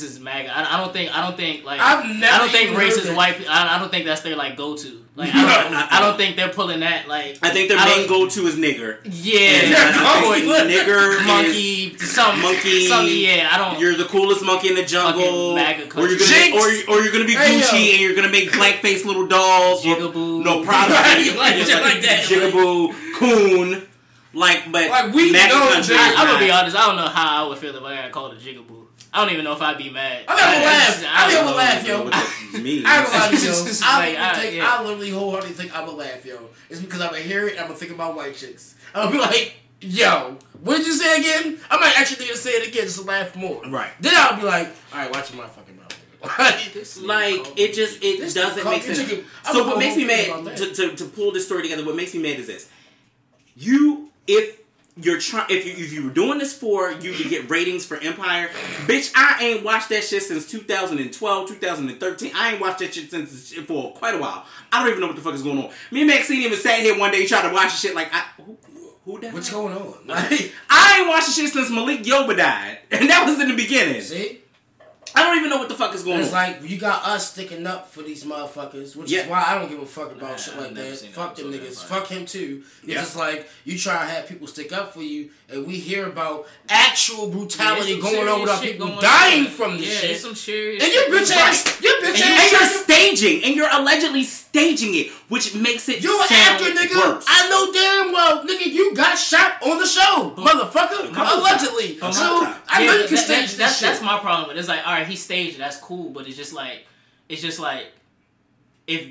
[0.00, 0.50] this is MAGA.
[0.56, 1.16] I, I don't think.
[1.16, 1.80] I don't think like.
[1.80, 3.36] I've never I don't think even heard racist white.
[3.48, 5.00] I, I don't think that's their like go to.
[5.16, 5.86] Like I don't, No.
[5.90, 7.38] I don't think they're pulling that like.
[7.40, 8.98] I think their I main don't- go-to is nigger.
[9.04, 13.48] Yeah, And I think going- nigger is- monkey, some monkey, some yeah.
[13.52, 13.78] I don't.
[13.80, 16.50] You're the coolest monkey in the jungle, Fucking MAGA or you're gonna country.
[16.50, 17.64] be, or, or you're gonna be Hey, yo.
[17.64, 19.86] Gucci and you're gonna make blackface little dolls.
[19.86, 20.42] or- Jigaboo.
[20.44, 20.98] No problem.
[21.04, 23.86] Right, like shit like that, Jigaboo, coon,
[24.32, 25.38] like but Like, we know
[25.72, 26.76] country that- is I'm gonna be honest.
[26.76, 28.83] I don't know how I would feel if I got called a jigaboo.
[29.14, 30.24] I don't even know if I'd be mad.
[30.26, 31.04] I never laugh.
[31.06, 31.56] I don't never know.
[31.56, 32.02] laugh, yo.
[32.02, 32.84] What that means.
[32.84, 33.86] I don't It's yo.
[33.86, 35.18] I, literally I- think, yeah.
[35.18, 36.48] Wholeheartedly think I'm gonna laugh, yo.
[36.68, 38.74] It's because I'm gonna hear it and I'm gonna think about white chicks.
[38.92, 41.60] I'm gonna be like, yo, what did you say again?
[41.70, 43.62] I might actually need to say it again just to laugh more.
[43.66, 43.90] Right.
[44.00, 46.00] Then I'll be like, all right, watch your motherfucking mouth.
[47.04, 48.98] Like, Like it just it This doesn't make sense.
[48.98, 51.62] you took it- I So what makes me mad to, to, to pull this story
[51.62, 51.84] together?
[51.84, 52.68] What makes me mad is this:
[53.54, 54.58] you if
[54.96, 57.96] you're trying if you if you were doing this for you to get ratings for
[57.96, 58.48] Empire,
[58.86, 62.32] bitch, I ain't watched that shit since 2012, 2013.
[62.34, 64.46] I ain't watched that shit since for quite a while.
[64.72, 65.70] I don't even know what the fuck is going on.
[65.90, 68.24] Me and Maxine even sat here one day trying to watch the shit like I
[68.36, 68.56] who,
[69.04, 69.34] who that?
[69.34, 69.94] What's going on?
[70.06, 73.56] Like, I ain't watched the shit since Malik Yoba died, and that was in the
[73.56, 74.00] beginning.
[74.00, 74.43] see?
[75.16, 76.50] I don't even know what the fuck is going It's on.
[76.50, 79.20] It's like you got us sticking up for these motherfuckers, which Yeah.
[79.22, 80.98] is why I don't give a fuck about Nah, shit like never that.
[81.12, 81.84] Fuck that them niggas.
[81.84, 82.62] Fuck him too.
[82.82, 83.00] It's Yeah.
[83.00, 86.48] just like you try to have people stick up for you, and we hear about
[86.68, 89.52] actual brutality Yeah, going on with our people dying on.
[89.52, 90.10] from this yeah, shit.
[90.10, 90.82] it's some serious.
[90.82, 93.70] And your shit bitch ass, your bitch and, you, ass, and you're staging, and you're
[93.70, 97.14] allegedly staging it, which makes it you an sound actor, nigga.
[97.14, 97.24] worse.
[97.28, 98.66] I know damn well, nigga.
[98.66, 101.14] You got shot on the show, motherfucker.
[101.16, 101.98] Allegedly.
[102.12, 102.48] So.
[102.68, 103.88] I know you can stage that's, this shit.
[103.88, 104.60] that's my problem with it.
[104.60, 105.58] It's like, all right, he staged.
[105.58, 106.86] That's cool, but it's just like,
[107.28, 107.86] it's just like,
[108.86, 109.08] if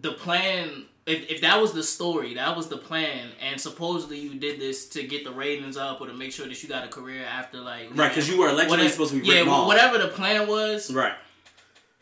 [0.00, 4.34] the plan, if, if that was the story, that was the plan, and supposedly you
[4.34, 6.88] did this to get the ratings up or to make sure that you got a
[6.88, 9.66] career after like right, because you were allegedly whatever- supposed to be yeah, Rick Moss.
[9.66, 10.92] whatever the plan was.
[10.92, 11.14] right.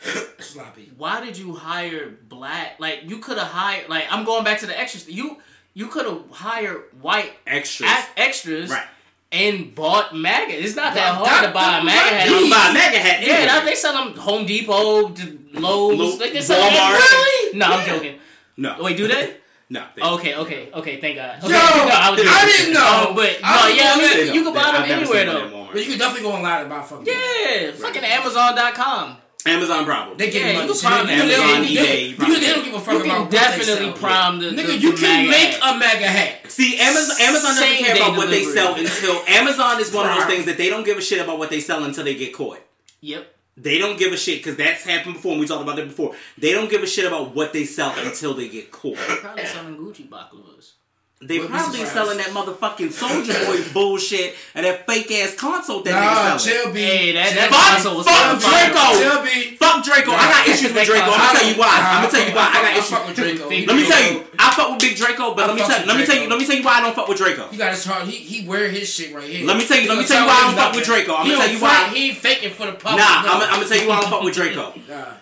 [0.38, 0.92] sloppy.
[0.96, 2.76] Why did you hire black?
[2.78, 3.88] Like you could have hired.
[3.88, 5.08] Like I'm going back to the extras.
[5.08, 5.38] You
[5.74, 7.88] you could have hired white Extras.
[7.90, 8.86] act- extras Right.
[9.30, 10.54] And bought MAGA.
[10.64, 12.28] It's not that That- hard that- to buy a that- MAGA hat.
[12.28, 13.22] You you can buy a MAGA hat.
[13.22, 13.64] Yeah, anyway.
[13.70, 15.98] they sell them Home Depot, to Lowe's.
[15.98, 16.92] Lo- like they sell Walmart.
[16.92, 17.58] them- Really?
[17.58, 18.18] No, I'm joking.
[18.56, 18.76] No.
[18.80, 19.34] Wait, do they?
[19.70, 19.84] No.
[19.94, 20.98] they- Okay, okay, okay.
[20.98, 21.44] Thank God.
[21.44, 23.06] Okay, Yo, I, was I didn't know.
[23.10, 25.06] Oh, but I no, was yeah, I mean, They you can buy I've them anywhere
[25.18, 25.68] seen one at though.
[25.74, 27.06] But you can definitely go online and buy fucking.
[27.06, 29.16] Yeah, fucking Amazon.com.
[29.48, 30.16] Amazon problem.
[30.18, 30.80] They give Yeah, you you money.
[30.80, 32.94] can prime they- they- Amazon, they- eBay, they- you you they don't give a fuck
[32.94, 33.92] You about can what they definitely sell.
[33.92, 34.46] prime the.
[34.50, 35.74] Nigga, the, you the can make hat.
[35.74, 36.52] a MAGA hat.
[36.52, 40.16] See, Amazon, Amazon doesn't care day about what they sell until Amazon is one of
[40.16, 42.32] those things that they don't give a shit about what they sell until they get
[42.32, 42.60] caught.
[43.00, 43.34] Yep.
[43.60, 45.32] They don't give a shit because that's happened before.
[45.32, 46.14] and We talked about that before.
[46.38, 48.96] They don't give a shit about what they sell until they get caught.
[48.96, 50.72] Probably selling Gucci baklavas.
[51.20, 55.90] They Wouldn't probably selling that motherfucking Soulja Boy bullshit and that fake ass console that
[55.90, 56.62] Nah, nigga selling.
[56.62, 56.78] chill, B.
[56.78, 58.70] Hey, that that Fuck- console was fuck fire.
[58.70, 58.86] Draco.
[59.02, 59.56] Chill, B.
[59.58, 60.12] Fuck Draco.
[60.14, 61.10] I got issues with Draco.
[61.10, 61.74] I'm gonna tell you why.
[61.74, 62.46] I'm gonna tell you why.
[62.46, 62.90] I got I issues.
[62.94, 63.44] fuck with Draco.
[63.50, 65.74] Let Let me tell you, I fuck with Big Draco, but I let me tell
[65.82, 67.44] with let me tell you let me tell you why I don't fuck with Draco.
[67.50, 68.06] He got his heart.
[68.06, 69.42] He he wear his shit right here.
[69.42, 70.86] Let me tell you- let me tell you why I don't fuck with.
[70.86, 71.18] Draco.
[71.18, 71.90] I'm gonna tell you why.
[71.90, 73.02] He ain't faking for the public.
[73.02, 73.26] Nah.
[73.26, 74.70] I'm, I'm gonna tell you why I don't fuck with Draco.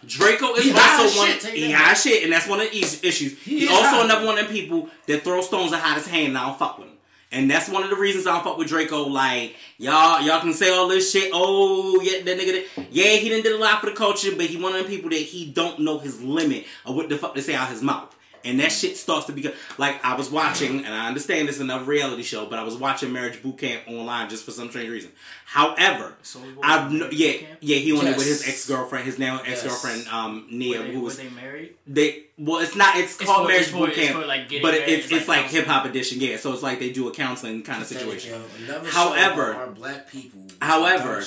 [0.04, 1.28] Draco is also one.
[1.32, 1.80] shit, tell you he that.
[1.80, 3.40] high shit, and that's one of the issues.
[3.40, 6.38] He He's also another one of them people that throw stones at hottest hand, and
[6.38, 6.94] I don't fuck with him.
[7.32, 9.04] And that's one of the reasons I don't fuck with Draco.
[9.08, 11.30] Like y'all, y'all can say all this shit.
[11.34, 12.66] Oh, yeah, that nigga.
[12.90, 15.10] Yeah, he didn't did a lot for the culture, but he one of them people
[15.10, 18.15] that he don't know his limit of what the fuck to say out his mouth.
[18.46, 21.60] And that shit starts to become like I was watching, and I understand this is
[21.62, 24.88] another reality show, but I was watching Marriage Boot Camp online just for some strange
[24.88, 25.10] reason.
[25.44, 27.58] However, Soulja Boy I've no, yeah Camp?
[27.60, 30.84] yeah he went it with his ex girlfriend, his now ex girlfriend um Nia, Were
[30.84, 31.74] they, who were was they married?
[31.86, 34.26] they well it's not it's, It's called for- Marriage it's for- Boot it's Camp, for,
[34.26, 34.82] like, but married.
[34.88, 36.36] it's It's it's like like hip hop edition, yeah.
[36.36, 38.42] So it's like they do a counseling kind of situation.
[38.64, 40.42] Another However- our black people.
[40.60, 41.22] however,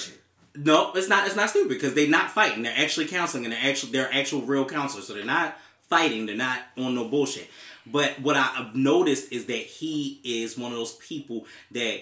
[0.56, 1.26] No, it's not.
[1.28, 2.64] It's not stupid because they're not fighting.
[2.64, 5.08] They're actually counseling, and they're actually they're actual real counselors.
[5.08, 5.58] So they're not
[5.90, 6.26] fighting.
[6.26, 7.50] They're not on no bullshit.
[7.86, 12.02] But what I've noticed is that he is one of those people that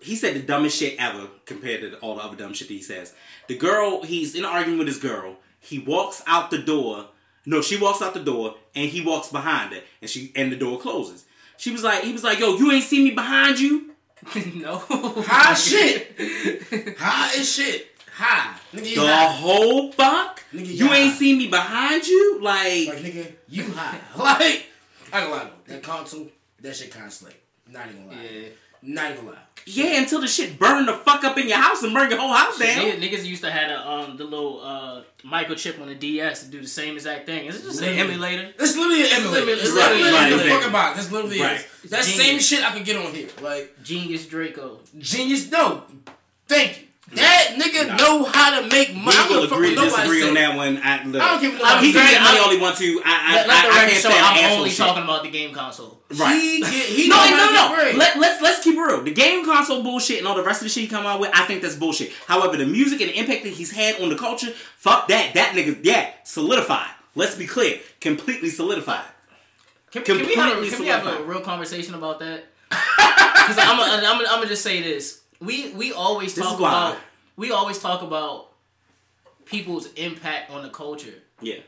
[0.00, 2.82] he said the dumbest shit ever compared to all the other dumb shit that he
[2.82, 3.14] says.
[3.48, 5.36] The girl, he's in an argument with his girl.
[5.60, 7.06] He walks out the door.
[7.46, 10.56] No, she walks out the door, and he walks behind her, and she and the
[10.56, 11.24] door closes.
[11.56, 13.94] She was like, he was like, "Yo, you ain't see me behind you."
[14.54, 14.78] no.
[14.78, 16.16] High shit.
[16.98, 17.88] High as shit.
[18.14, 18.54] High.
[18.74, 19.26] Nigga, you The high.
[19.32, 20.42] whole fuck?
[20.52, 20.94] Nigga, you yeah.
[20.94, 22.38] ain't seen me behind you?
[22.42, 23.98] Like, Like, nigga, you high.
[24.16, 24.66] Like,
[25.12, 25.72] I ain't gonna lie though.
[25.74, 26.28] That console,
[26.60, 27.42] that shit kinda slick.
[27.68, 28.22] Not even gonna lie.
[28.28, 28.48] Yeah.
[28.82, 29.42] Not even gonna lie.
[29.64, 32.32] yeah, until the shit burn the fuck up in your house and burn your whole
[32.34, 32.84] house down.
[32.84, 36.50] Niggas, niggas used to have a, um the little uh microchip on the DS to
[36.50, 37.46] do the same exact thing.
[37.46, 38.52] Is it just an emulator?
[38.58, 39.52] It's literally an emulator.
[39.52, 40.48] It's Right, literally right, the right.
[40.50, 40.96] fucking box.
[40.98, 41.60] That's literally Right.
[41.60, 41.90] it.
[41.90, 42.26] That Genius.
[42.26, 43.28] same shit I could get on here.
[43.40, 44.80] Like, Genius Draco.
[44.98, 45.48] genius.
[45.50, 45.84] No.
[46.48, 46.86] Thank you.
[47.14, 47.96] That nigga Nah.
[47.96, 49.16] know how to make money.
[49.28, 50.80] We will give a fuck agree what to nobody disagree on that one.
[50.82, 52.58] I, look, I don't give a I'm he can very- get money I'm- all he
[52.58, 53.02] want to.
[53.04, 54.78] I, I, Let, let the I, I can't show, stand I'm only shit.
[54.78, 56.00] talking about the game console.
[56.16, 56.34] Right.
[56.40, 57.98] He get, he No, know no, no.
[57.98, 59.02] Let, let's let's keep it real.
[59.02, 61.30] The game console bullshit and all the rest of the shit he come out with,
[61.34, 62.12] I think that's bullshit.
[62.26, 65.34] However, the music and the impact that he's had on the culture, fuck that.
[65.34, 66.90] That nigga, yeah, solidified.
[67.14, 69.04] Let's be clear, completely solidified.
[69.90, 72.44] Can, can we have, a, Completely can we have a real conversation about that?
[73.42, 75.21] Because I'm gonna I'm, I'm just say this.
[75.42, 76.98] We we always This talk about
[77.36, 78.48] we always talk about
[79.44, 81.60] people's impact on the culture, Yeah.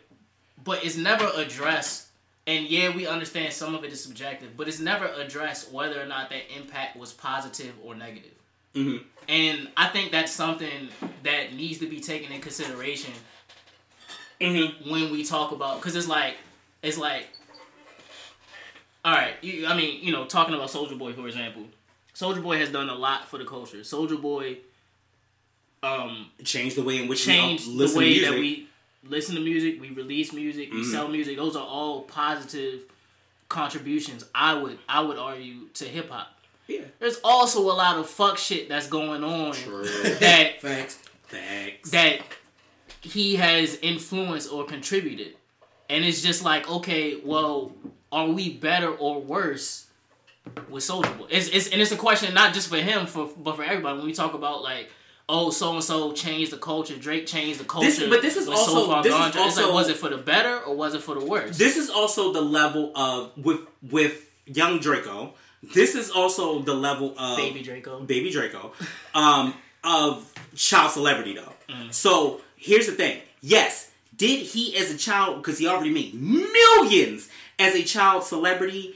[0.63, 2.07] but it's never addressed.
[2.47, 6.05] And yeah, we understand some of it is subjective, but it's never addressed whether or
[6.07, 8.33] not that impact was positive or negative.
[8.75, 8.99] hmm
[9.29, 10.89] And I think that's something
[11.23, 13.13] that needs to be taken in consideration
[14.41, 16.37] hmm when we talk about because it's like
[16.83, 17.29] it's like
[19.05, 21.63] all right you, i mean you know talking about Soulja Boy for example
[22.15, 23.79] Soulja Boy has done a lot for the culture.
[23.79, 24.59] Soulja Boy
[25.83, 28.31] um Change the way in which changed we the listen way to music.
[28.31, 28.69] that we
[29.07, 30.91] listen to music, we release music, we Mm-hmm.
[30.91, 31.37] sell music.
[31.37, 32.83] Those are all positive
[33.49, 34.25] contributions.
[34.35, 36.29] I would I would argue to hip hop.
[36.67, 36.81] yeah.
[36.99, 39.51] There's also a lot of fuck shit that's going on
[40.21, 40.99] that Facts.
[41.29, 41.91] Thanks.
[41.91, 42.21] that
[43.01, 45.35] he has influenced or contributed.
[45.91, 47.73] And it's just like, okay, well,
[48.11, 49.84] are we better or worse
[50.69, 51.27] with Soulja Boy?
[51.31, 53.99] It's, it's and it's a question not just for him, for but for everybody.
[53.99, 54.91] When we talk about like,
[55.29, 57.89] oh, so and so changed the culture, Drake changed the culture.
[57.89, 59.27] This- but this is also- So Far this is Gone.
[59.29, 61.57] It's like, also- was it for the better or was it for the worse?
[61.59, 65.35] this is also the level of with with young Draco.
[65.63, 68.01] This is also the level of Baby Draco.
[68.01, 68.73] Baby Draco,
[69.15, 71.53] um, of child celebrity though.
[71.71, 71.93] Mm.
[71.95, 73.21] So here's the thing.
[73.41, 78.95] Yes, did he as a child because he already made millions as a child celebrity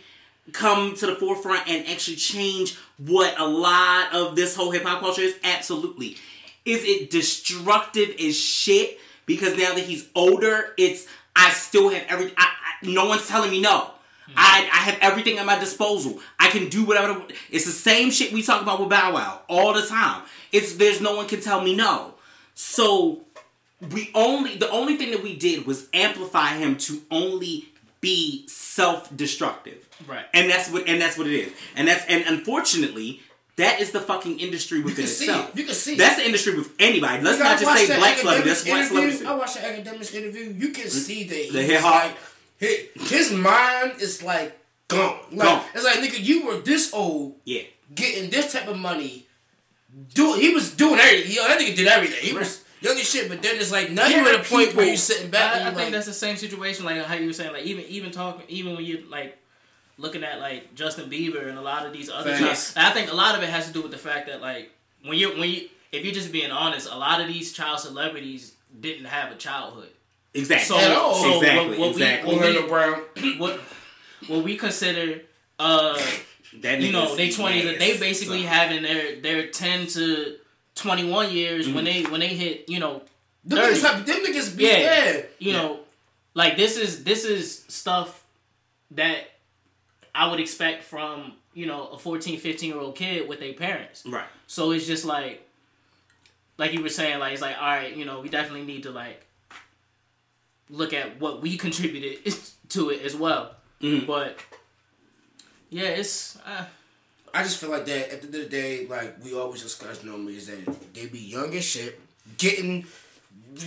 [0.53, 5.01] come to the forefront and actually change what a lot of this whole hip hop
[5.01, 5.37] culture is?
[5.45, 6.17] Absolutely.
[6.65, 8.99] Is it destructive as shit?
[9.27, 12.33] Because now that he's older, it's I still have every.
[12.37, 13.91] I, I, no one's telling me no.
[14.27, 14.33] Hmm.
[14.37, 16.19] I, I have everything at my disposal.
[16.39, 17.23] I can do whatever.
[17.51, 20.23] It's the same shit we talk about with Bow Wow all the time.
[20.53, 22.15] It's there's no one can tell me no.
[22.55, 23.25] So
[23.93, 27.69] we only the only thing that we did was amplify him to only
[28.01, 29.89] be self-destructive.
[30.07, 30.25] Right.
[30.33, 31.53] And that's what and that's what it is.
[31.77, 33.21] And that's and unfortunately
[33.57, 35.51] that is the fucking industry within see itself.
[35.51, 35.59] it.
[35.59, 35.99] You can see it.
[35.99, 37.23] That's the industry with anybody.
[37.25, 38.49] Let's not just say black celebrity.
[38.49, 39.27] That's white celebrity.
[39.27, 40.55] I watched the academics interview.
[40.57, 40.89] You can mm-hmm.
[40.91, 42.05] see that The hip hop.
[42.05, 42.17] like
[42.59, 45.19] his, his mind is like gone.
[45.33, 45.65] Like Gone.
[45.75, 47.63] it's like nigga, you were this old, Yeah.
[47.95, 49.27] getting this type of money.
[50.15, 51.33] Do he was doing everything.
[51.33, 52.21] Yo, that nigga did everything.
[52.21, 53.29] He was young as shit.
[53.29, 55.55] But then it's like now you're at a point where you're sitting back.
[55.55, 57.53] I, and I you're think like, that's the same situation, like how you were saying,
[57.53, 59.39] like even even talking, even when you like
[59.97, 62.75] looking at like Justin Bieber and a lot of these other Facts.
[62.75, 64.71] child, I think a lot of it has to do with the fact that like
[65.05, 68.55] when you when you if you're just being honest, a lot of these child celebrities
[68.81, 69.91] didn't have a childhood.
[70.35, 70.67] Exactly.
[70.67, 71.15] So, At all.
[71.15, 71.69] so exactly.
[71.71, 72.31] what, what exactly.
[72.35, 73.39] we what we, Brown.
[73.39, 73.61] what
[74.29, 75.23] what we consider
[75.59, 76.01] uh
[76.61, 78.53] that you know they twenties they basically son.
[78.53, 80.37] having their their ten to
[80.79, 82.05] twenty one years when Mm-hmm.
[82.05, 83.03] they when they hit you know
[83.45, 83.75] Them 30.
[83.75, 84.79] niggas, have, them niggas be Yeah.
[84.79, 85.23] yeah.
[85.39, 85.81] you know,
[86.35, 88.25] like this is this is stuff
[88.93, 89.19] that
[90.15, 94.05] I would expect from you know a 14, 15 year old kid with their parents.
[94.07, 94.27] Right.
[94.47, 95.47] So it's just like,
[96.59, 98.91] like you were saying, like it's like all right, you know, we definitely need to
[98.91, 99.25] like
[100.71, 102.35] look at what we contributed
[102.71, 103.55] to it as well.
[103.81, 104.07] Mhm.
[104.07, 104.39] But
[105.71, 106.65] yeah, it's uh,
[107.35, 110.03] I just feel like that at the end of the day, like we always discuss
[110.05, 112.01] normally, is that they be young as shit,
[112.39, 112.87] getting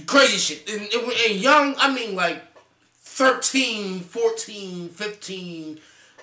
[0.06, 0.70] crazy shit.
[0.70, 2.42] And, and, and young, I mean like
[2.96, 5.80] 13, 14, 15,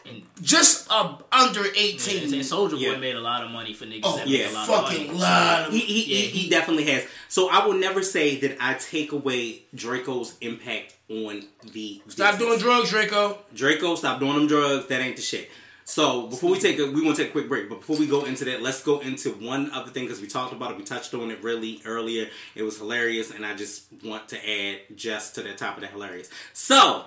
[0.07, 2.22] and, just uh, under 18.
[2.24, 2.97] and Soulja Boy Yeah.
[2.97, 5.07] made a lot of money for niggas oh, that yeah, make a lot fucking of
[5.09, 5.18] money.
[5.20, 7.05] lot of He, he, he, Yeah, he he- definitely has.
[7.28, 12.39] So I will never say that I take away Draco's impact on the Stop business.
[12.39, 13.39] doing drugs, Draco.
[13.55, 14.86] Draco, stop doing them drugs.
[14.86, 15.51] That ain't the shit.
[15.89, 17.70] So before we take a, we want to take a quick break.
[17.70, 20.53] But before we go into that, let's go into one other thing because we talked
[20.53, 20.76] about it.
[20.76, 22.28] We touched on it really earlier.
[22.55, 25.86] It was hilarious, and I just want to add just to the top of the
[25.86, 26.28] hilarious.
[26.53, 27.05] So.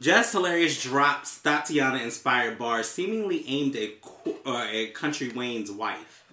[0.00, 3.90] Just Hilarious drops Thotiana inspired bars seemingly aimed at,
[4.44, 6.24] uh, at Country Wayne's wife.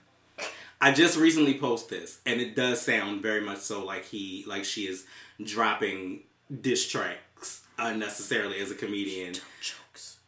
[0.81, 4.65] I just recently posted this, and it does sound very much so like he, like
[4.65, 5.05] she is
[5.43, 6.21] dropping
[6.61, 9.35] diss tracks unnecessarily as a comedian.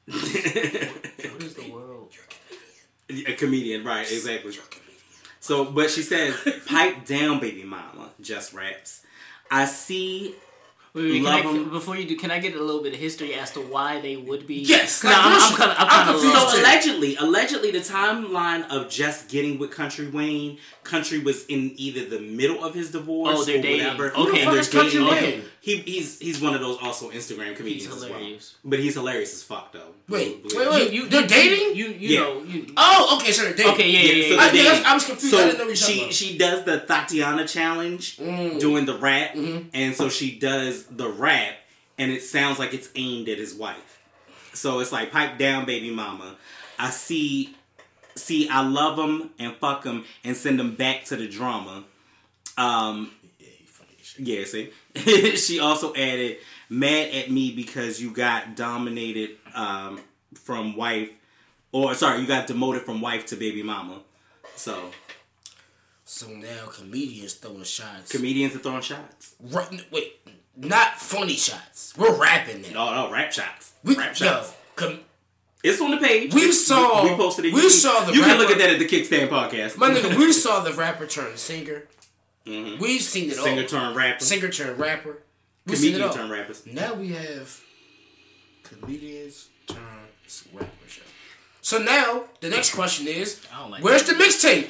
[0.07, 2.13] What is the world?
[3.09, 4.09] a comedian, right?
[4.09, 4.53] Exactly.
[5.39, 6.35] So, but she says,
[6.65, 9.01] "Pipe down, baby mama." Just raps.
[9.49, 10.35] I see.
[10.93, 11.69] Wait, wait, Love can I, 'em.
[11.69, 14.17] before you do, can I get a little bit of history as to why they
[14.17, 14.55] would be?
[14.55, 16.35] Yes, 'Cause like, I'm, I'm kind of, I'm I'm confused.
[16.35, 16.53] lost.
[16.55, 22.05] So allegedly, allegedly, the timeline of just getting with Country Wayne, Country was in either
[22.05, 23.85] the middle of his divorce Oh, they're or dating.
[23.87, 24.11] whatever.
[24.11, 24.19] Okay.
[24.19, 25.09] Who the fuck they're is Country dating.
[25.39, 25.43] Wayne?
[25.61, 28.19] He, he's he's one of those also Instagram He's comedians as well.
[28.65, 29.93] But he's hilarious as fuck though.
[30.09, 30.91] Wait, Believe wait, wait.
[30.91, 31.75] You, you, They're dating?
[31.77, 32.19] You, you Yeah.
[32.21, 32.65] know, you.
[32.75, 33.71] Oh, okay, so they're dating.
[33.73, 34.29] Okay, yeah, yeah, yeah.
[34.29, 34.71] so yeah.
[34.71, 34.83] I, yeah.
[34.87, 35.35] I was confused.
[35.35, 36.13] I So didn't know what you were she about.
[36.13, 38.59] she does the Thotiana challenge, Mm.
[38.59, 39.67] doing the rap, Mm-hmm.
[39.73, 41.55] and so she does the rap,
[41.97, 43.99] and it sounds like it's aimed at his wife.
[44.53, 46.35] So it's like pipe down, baby mama.
[46.79, 47.55] I see,
[48.15, 51.83] see, I love him and fuck him and send him back to the drama.
[52.57, 54.27] Um, Yeah, you funny as shit.
[54.27, 55.35] yeah, see.
[55.37, 56.37] she also added,
[56.69, 59.99] mad at me because you got dominated um,
[60.33, 61.09] from wife,
[61.71, 64.01] or sorry, you got demoted from wife to baby mama.
[64.55, 64.91] So
[66.03, 68.11] So now comedians throwing shots.
[68.11, 69.35] comedians are throwing shots.
[69.39, 70.19] Ra- wait,
[70.55, 71.93] not funny shots.
[71.97, 72.69] We're rapping now.
[72.93, 73.73] No, no, rap shots.
[73.83, 74.53] We, rap yo, shots.
[74.75, 74.99] com-
[75.63, 76.33] It's on the page.
[76.33, 77.53] We saw- We, posted it.
[77.53, 79.77] we you, saw the You can look at that at the Kickstand podcast.
[79.77, 81.87] My nigga, we saw the rapper turn singer.
[82.45, 82.79] Mhm.
[82.79, 83.67] We've seen it Singer all.
[83.67, 84.23] turn rapper.
[84.25, 85.21] Singer turn rapper.
[85.67, 86.65] We've Comedian turn rappers.
[86.65, 87.59] Now we have
[88.63, 89.77] comedians turn
[90.53, 91.01] rapper show.
[91.61, 93.39] So now the next question is,
[93.69, 94.69] like where's the mixtape?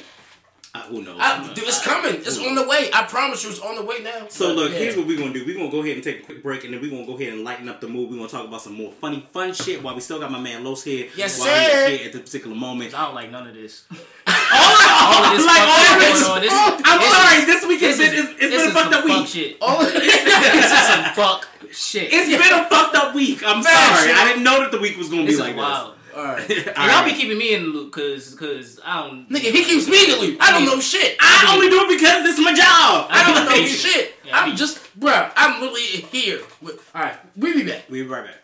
[0.74, 1.18] Uh, who knows?
[1.20, 2.14] I- dude, It's coming.
[2.14, 2.88] It's on the way.
[2.94, 4.24] I promise you, it's on the way now.
[4.30, 4.78] So look, Yeah.
[4.78, 5.44] here's what we're gonna do.
[5.44, 7.34] We're gonna go ahead and take a quick break, and then we're gonna go ahead
[7.34, 8.08] and lighten up the mood.
[8.10, 10.64] We're gonna talk about some more funny, fun shit while we still got my man
[10.64, 11.08] Los here.
[11.14, 11.88] Yes, while sir.
[11.90, 12.94] He's here at the particular moment.
[12.98, 13.82] I don't like none of this.
[14.26, 16.22] all of this like all of this.
[16.22, 16.40] going on.
[16.40, 17.36] This- I'm this sorry.
[17.40, 19.26] is- this week has been is, it's, it's this been a is fucked up week.
[19.26, 19.56] shit.
[19.60, 22.08] All of this is some fuck shit.
[22.14, 23.42] It's been a fucked up week.
[23.46, 24.08] I'm Man, sorry.
[24.08, 24.16] shit.
[24.16, 25.96] I didn't know that the week was gonna This be is like wild.
[26.14, 26.46] All right.
[26.48, 26.66] this.
[26.68, 27.12] And All y'all right.
[27.14, 29.28] be keeping me in the loop, cause, cause I don't.
[29.28, 30.38] Nigga, he keeps me in the loop.
[30.40, 31.16] I don't know shit.
[31.20, 33.06] I only do it because this is my job.
[33.10, 34.14] I don't know shit.
[34.24, 36.40] Yeah, I I'm just, bruh, I'm really here.
[36.64, 37.84] All right, we be back.
[37.88, 38.36] We'll be right back.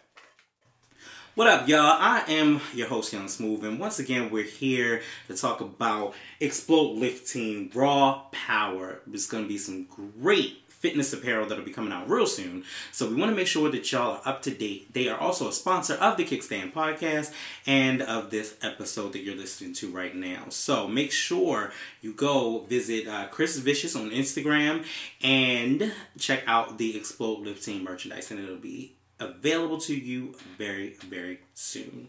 [1.35, 1.79] What up, y'all?
[2.01, 6.97] I am your host, Young Smooth, and once again, we're here to talk about Explode
[6.97, 8.99] Lifting Raw Power.
[9.07, 9.85] There's going to be some
[10.21, 12.65] great fitness apparel that'll be coming out real soon.
[12.93, 14.93] So we want to make sure that y'all are up to date.
[14.95, 17.33] They are also a sponsor of the Kickstand podcast
[17.67, 20.45] and of this episode that you're listening to right now.
[20.51, 24.85] So make sure you go visit uh, Chris Vicious on Instagram
[25.23, 31.41] and check out the Explode Lifting merchandise, and it'll be available to you very, very
[31.55, 32.09] soon.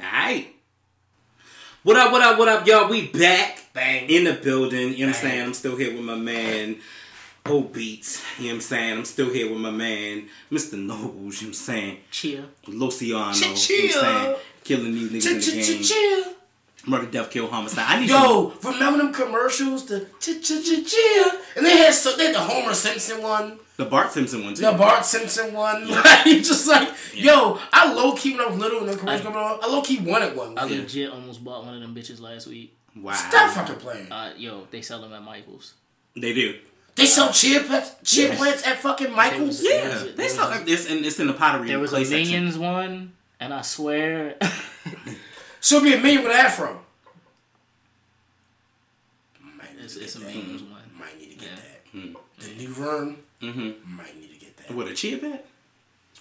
[0.00, 0.54] Alright.
[1.82, 2.88] What up, what up, what up, y'all?
[2.88, 3.66] We back.
[3.72, 4.10] Bang.
[4.10, 4.94] In the building.
[4.94, 5.42] You know what I'm saying?
[5.42, 6.78] I'm still here with my man,
[7.50, 8.22] O Beats.
[8.38, 8.98] You know what I'm saying?
[8.98, 10.74] I'm still here with my man, Mr.
[10.78, 11.14] Nobles.
[11.14, 11.98] You know what I'm saying?
[12.10, 12.44] Chill.
[12.66, 13.32] Luciano.
[13.34, 13.90] You know what I'm Chill.
[13.92, 14.36] saying?
[14.64, 15.82] Killing these niggas in the game.
[15.82, 16.32] Chill.
[16.88, 17.84] Murder, death, kill, homicide.
[17.88, 19.86] I need some- Yo, remember them commercials?
[19.86, 21.30] The ch ch ch chill.
[21.56, 24.62] And they had so they had the Homer Simpson one, the Bart Simpson one, too.
[24.62, 25.88] the Bart Simpson one.
[25.90, 29.38] Like just like, yo, I low key when I was little and the commercials coming
[29.38, 30.56] on, I low key wanted one.
[30.56, 30.78] I Yeah.
[30.82, 32.76] legit almost bought one of them bitches last week.
[32.94, 33.12] wow.
[33.14, 34.12] Stop fucking playing.
[34.12, 35.74] Uh, yo, they sell them at Michaels.
[36.14, 36.54] They do.
[36.96, 38.38] They sell chia plants, chia Yes.
[38.38, 39.62] plants at fucking Michaels.
[39.62, 39.92] There Yeah.
[39.94, 42.04] was- they there sell like this, and it's in the pottery There was clay a
[42.06, 42.32] section.
[42.32, 44.36] Minions one, and I swear,
[45.60, 46.80] She'll be a million with an afro.
[49.40, 50.34] Might need it's, to it's a get that.
[50.36, 50.82] Minions one.
[50.98, 51.50] Might need to get
[51.92, 52.02] Yeah.
[52.02, 52.46] that.
[52.48, 53.16] The new Vern.
[53.42, 53.96] Mm-hmm.
[53.96, 54.70] Might need to get that.
[54.72, 55.46] What, a chia pet?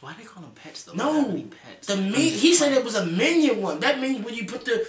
[0.01, 0.93] Why they call them pets though?
[0.93, 1.05] No.
[1.05, 1.87] They don't have any pets.
[1.87, 3.79] The min- he said it was a minion one.
[3.79, 4.85] That means when you put the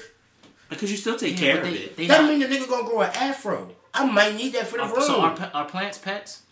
[0.69, 1.97] Because you still take Yeah, care of they- it.
[1.97, 3.76] they that not- mean the nigga gonna grow an afro.
[3.97, 5.03] I might need that for the are, room.
[5.03, 6.43] so are, pe- are plants pets?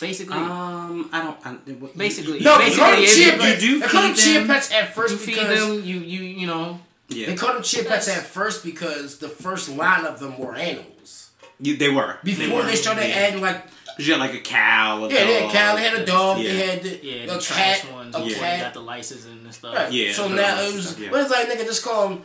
[0.00, 1.46] Basically, Um, I don't.
[1.46, 3.62] I, what- basically, no, they basically, call them if chia pets.
[3.62, 5.84] you do they call them chia pets at first you feed because them.
[5.84, 6.80] You you you know.
[7.08, 10.54] yeah, they called them chia pets at first because the first line of them were
[10.54, 11.30] animals.
[11.60, 12.62] You- they were Before were.
[12.64, 13.14] they, started yeah.
[13.16, 13.62] adding like
[13.96, 15.04] 'Cause you had like a cow.
[15.04, 15.52] A yeah, they had dog.
[15.52, 16.52] cow, they had a dog, Yeah.
[16.52, 18.14] they had the, Yeah, a the cat, trash ones.
[18.16, 18.56] a before Yeah.
[18.56, 19.74] you got the license and stuff.
[19.74, 19.92] Right.
[19.92, 21.08] Yeah, So now it that was, stuff, yeah.
[21.10, 22.24] but it's like nigga, just call them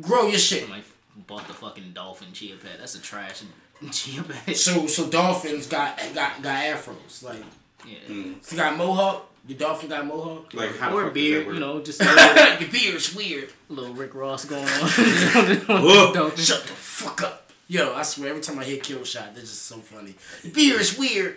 [0.00, 0.68] grow your shit.
[1.14, 2.78] I'm like bought the fucking dolphin chia pet.
[2.78, 3.42] That's a trash
[3.92, 4.56] chia pet.
[4.56, 7.22] So so dolphins got got got afros.
[7.22, 7.42] Like
[7.86, 7.98] yeah.
[8.08, 8.40] Mm.
[8.40, 10.54] if you got mohawk, your dolphin got mohawk.
[10.54, 13.50] Like how the Or fuck does beard, you know, just a little, your beard's weird.
[13.68, 14.68] little Rick Ross going on.
[15.82, 16.12] Whoa.
[16.14, 16.44] Dolphin.
[16.44, 17.50] Shut the fuck up.
[17.68, 20.14] Yo, I swear, every time I hear Kill Shot, they're just so funny.
[20.42, 21.36] Your beard's weird.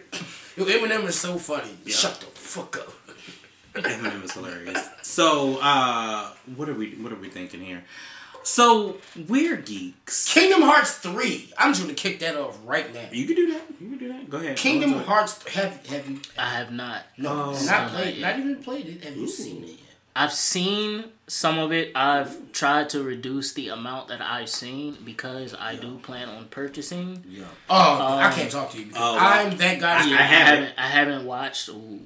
[0.57, 1.69] Yo, Eminem is so funny.
[1.85, 1.95] Yeah.
[1.95, 2.93] Shut the fuck up.
[3.73, 4.85] Eminem is hilarious.
[5.01, 6.91] So, uh, what are we?
[6.95, 7.83] What are we thinking here?
[8.45, 10.31] So we're geeks.
[10.31, 11.51] Kingdom Hearts 3.
[11.57, 13.07] I'm just gonna kick that off right now.
[13.11, 13.63] You can do that.
[13.81, 14.29] You can do that.
[14.29, 14.55] Go ahead.
[14.55, 15.09] Kingdom Go into it.
[15.11, 17.03] Hearts have have you I have not.
[17.17, 17.45] no Oh.
[17.51, 19.03] not Saw played that not even played it.
[19.03, 19.79] Have you seen it yet?
[20.15, 21.91] I've seen some of it.
[21.95, 27.23] I've tried to reduce the amount that I've seen because I do plan on purchasing.
[27.27, 27.45] Yeah.
[27.67, 30.05] Oh, I Um, can't talk to you because oh, I'm that guy.
[30.05, 30.73] Yeah, I I, have- haven't.
[30.77, 31.67] I haven't watched.
[31.69, 31.99] Ooh.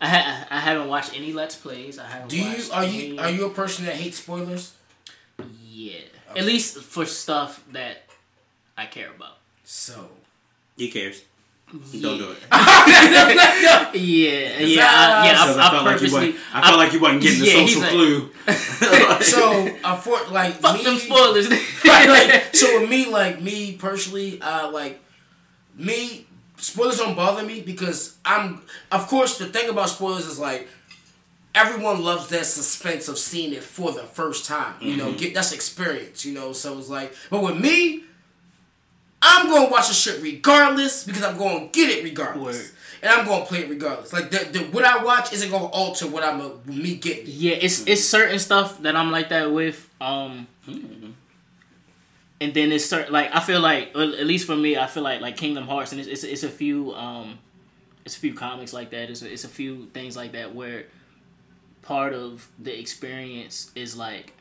[0.00, 2.00] I ha- I haven't watched any Let's Plays.
[2.00, 2.28] I haven't.
[2.30, 4.72] Do you watched are you any- are you a person that hates spoilers?
[5.80, 6.36] Yeah.
[6.36, 7.96] At least for stuff that
[8.76, 9.36] I care about.
[9.64, 10.08] So
[10.76, 11.22] He cares.
[11.92, 12.02] Yeah.
[12.02, 12.38] Don't do it.
[12.50, 14.84] Yeah, yeah, I, yeah.
[14.90, 16.30] I, I, I, felt like you purposely.
[16.32, 16.36] wasn't.
[16.54, 18.30] I felt like you wasn't getting the Yeah, he's social like- clue.
[19.22, 21.48] so I for like fuck me, them spoilers.
[21.48, 25.00] right, like, so with me, like me personally, uh, like
[25.76, 26.26] me,
[26.56, 28.62] spoilers don't bother me because I'm.
[28.90, 30.66] Of course, the thing about spoilers is like
[31.54, 34.74] everyone loves that suspense of seeing it for the first time.
[34.80, 36.24] You know, get that's experience.
[36.24, 38.04] You know, so it's like, but with me,
[39.22, 42.56] I'm going to watch the shit regardless because I'm going to get it regardless.
[42.56, 42.70] Word.
[43.02, 44.12] And I'm gonna play it regardless.
[44.12, 47.24] Like the, the what I watch isn't gonna alter what I'm uh, me getting.
[47.26, 49.88] Yeah, it's it's certain stuff that I'm like that with.
[50.02, 50.46] Um,
[52.40, 55.22] and then it's certain like I feel like at least for me, I feel like
[55.22, 57.38] like Kingdom Hearts, and it's it's, it's a few um,
[58.04, 59.08] it's a few comics like that.
[59.08, 60.84] It's a, it's a few things like that where
[61.82, 64.32] part of the experience is like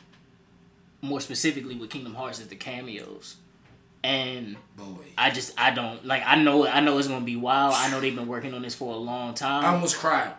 [1.02, 3.38] more specifically with Kingdom Hearts is the cameos.
[4.04, 5.06] And Boy.
[5.18, 7.74] I just I don't like I know I know it's gonna be wild.
[7.76, 9.66] I know they've been working on this for a long time.
[9.66, 10.32] I almost cried.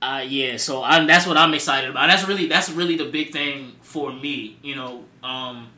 [0.00, 2.06] Uh, yeah, so I, that's what I'm excited about.
[2.08, 4.56] That's really that's really the big thing for me.
[4.62, 5.68] You know, um,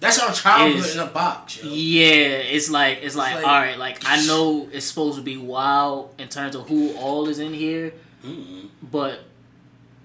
[0.00, 1.62] That's our childhood Is- in a box.
[1.62, 1.70] Yo.
[1.72, 5.36] yeah, it's like it's like, like- all right, like I know it's supposed to be
[5.36, 7.92] wild in terms of who all is in here,
[8.24, 8.68] Mm.
[8.82, 9.20] but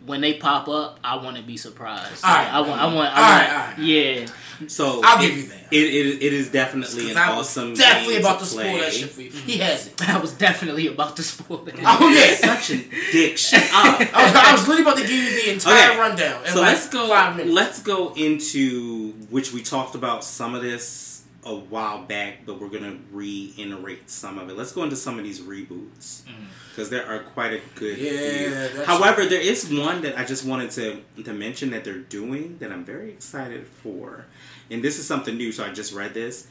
[0.05, 2.23] when they pop up, I want to be surprised.
[2.23, 3.79] All right, I want, I want, I want, right, all right.
[3.79, 4.27] yeah.
[4.67, 5.57] So I'll it- give you that.
[5.71, 7.73] It, it, it is definitely an I was awesome.
[7.75, 9.29] definitely game about to to spoil that shit for you.
[9.31, 10.09] He has it.
[10.09, 11.75] I was definitely about to spoil that.
[11.77, 12.35] Oh yeah.
[12.35, 13.37] Such a dick.
[13.37, 14.01] Shut up.
[14.13, 15.99] I was, I was literally about to give you the entire Okay.
[15.99, 16.45] rundown.
[16.47, 17.07] So like let's go.
[17.07, 17.55] Five minutes.
[17.55, 22.67] Let's go into which we talked about some of this a while back, but we're
[22.69, 24.57] gonna reiterate some of it.
[24.57, 26.33] Let's go into some of these reboots mm.
[26.71, 27.97] Because there are quite a good.
[27.97, 28.49] Yeah, few.
[28.49, 32.57] that's- However, there is one that I just wanted to to mention that they're doing
[32.59, 34.25] that I'm very excited for,
[34.69, 35.51] and this is something new.
[35.51, 36.47] So I just read this.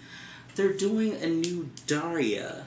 [0.54, 2.66] They're doing a new Daria.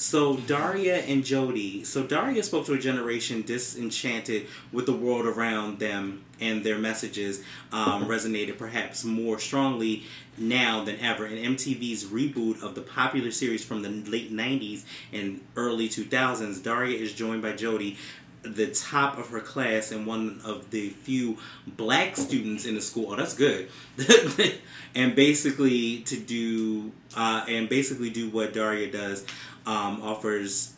[0.00, 1.84] So Daria and Jody.
[1.84, 7.42] So Daria spoke to a generation disenchanted with the world around them, and their messages
[7.70, 10.04] um, resonated perhaps more strongly
[10.38, 11.26] now than ever.
[11.26, 16.98] In MTV's reboot of the popular series from the late '90s and early 2000s, Daria
[16.98, 17.98] is joined by Jody.
[18.42, 21.36] The top of her class and one of the few
[21.66, 23.08] black students in the school.
[23.10, 23.68] Oh, that's good.
[24.94, 29.26] and basically to do uh, and basically do what Daria does
[29.66, 30.74] um, offers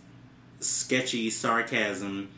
[0.60, 2.28] sketchy sarcasm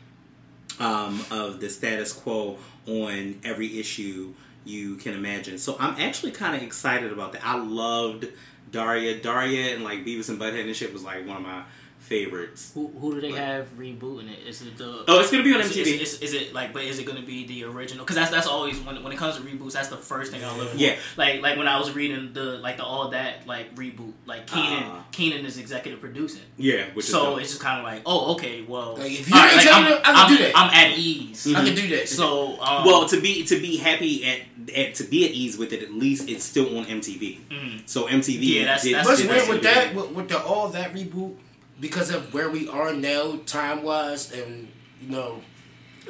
[0.79, 4.33] um, of the status quo on every issue
[4.65, 5.57] you can imagine.
[5.57, 7.45] So I'm actually kind of excited about that.
[7.45, 8.27] I loved
[8.71, 9.19] Daria.
[9.19, 11.63] Daria and like Beavis and Butthead and shit was like one of my
[12.05, 12.71] favorites.
[12.73, 14.47] Who, who do they have rebooting it?
[14.47, 15.03] Is it the?
[15.07, 16.01] Oh, it's gonna be on is, MTV.
[16.01, 16.71] Is, is, is it like?
[16.73, 18.03] But is it going to be the original?
[18.05, 20.55] Because that's that's always when when it comes to reboots, that's the first thing I
[20.57, 20.77] look for.
[20.77, 20.95] Yeah.
[21.17, 24.83] Like like when I was reading the like the all that like reboot, like Kenan
[24.85, 25.05] Ah.
[25.11, 26.41] Kenan is executive producing.
[26.57, 29.35] yeah, which So is it's just kind of like, oh, okay, well, Like, if you
[29.35, 30.51] all right, ain't like, I'm, executive, I can I'm, do that.
[30.55, 31.55] I'm at ease.
[31.55, 32.09] I can do that.
[32.09, 34.41] So, um, well, to be to be happy at,
[34.75, 37.39] at to be at ease with it, at least it's still on MTV.
[37.49, 37.81] Mhm.
[37.89, 40.69] So MTV, Yeah, that's- did, that's- What's did weird with that, with, with the all
[40.69, 41.35] that reboot,
[41.79, 44.67] because of where we are now, time wise, and
[45.01, 45.41] you know,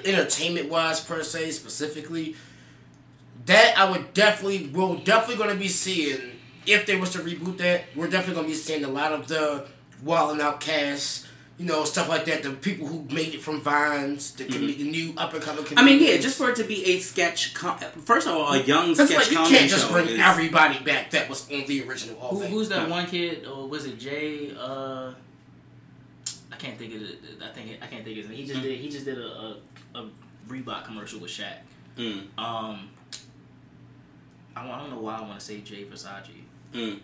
[0.03, 2.35] entertainment wise per se, specifically,
[3.45, 6.19] that I would definitely, we're definitely going to be seeing
[6.65, 7.83] if they was to reboot that.
[7.95, 9.67] We're definitely going to be seeing a lot of the
[10.03, 12.43] Wildin' Out cast, you know, stuff like that.
[12.43, 15.63] The people who made it from Vines, the, com- the new up and coming.
[15.63, 15.79] Mm-hmm.
[15.79, 17.53] I mean, yeah, just for it to be a sketch.
[17.53, 20.07] Com- First of all, a young That's sketch like you comedy can't just show bring
[20.07, 22.17] is- everybody back that was on the original.
[22.19, 22.95] All who, who's that No.
[22.95, 23.45] one kid?
[23.45, 24.55] Or was it Jay?
[24.59, 25.13] Uh,
[26.55, 27.17] I can't think of it.
[27.43, 28.37] I think I can't think of his name.
[28.37, 28.79] He just did.
[28.79, 29.57] He just did a, a,
[29.95, 30.09] a
[30.47, 31.57] Reebok commercial with Shaq.
[31.97, 32.89] Mm, Um,
[34.55, 36.29] I, I don't know why I want to say Jay Versace.
[36.73, 36.99] mm.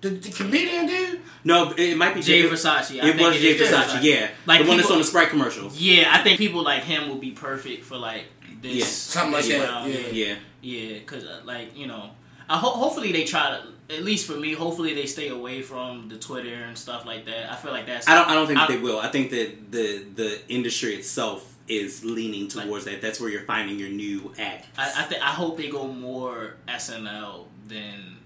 [0.00, 1.20] The, the comedian dude.
[1.44, 3.00] No, it might be Jay Jay Versace.
[3.02, 5.30] I It think was Jay is Versace, yeah, Like the one that's on the Sprite
[5.30, 5.80] commercials.
[5.80, 8.24] Yeah, I think people like him will be perfect for like
[8.60, 8.74] this.
[8.74, 8.84] Yeah.
[8.84, 9.90] Something like that, round.
[9.90, 10.00] yeah.
[10.12, 12.10] Yeah, Yeah, because uh, like you know,
[12.50, 14.52] I ho- hopefully they try to at least for me.
[14.54, 17.52] Hopefully they stay away from the Twitter and stuff like that.
[17.52, 18.08] I feel like that's.
[18.08, 18.28] I don't.
[18.28, 18.98] I don't think I- they will.
[18.98, 23.00] I think that the the industry itself is leaning towards that.
[23.00, 24.66] That's where you're finding your new act.
[24.76, 28.16] I I, th- I hope they go more SNL than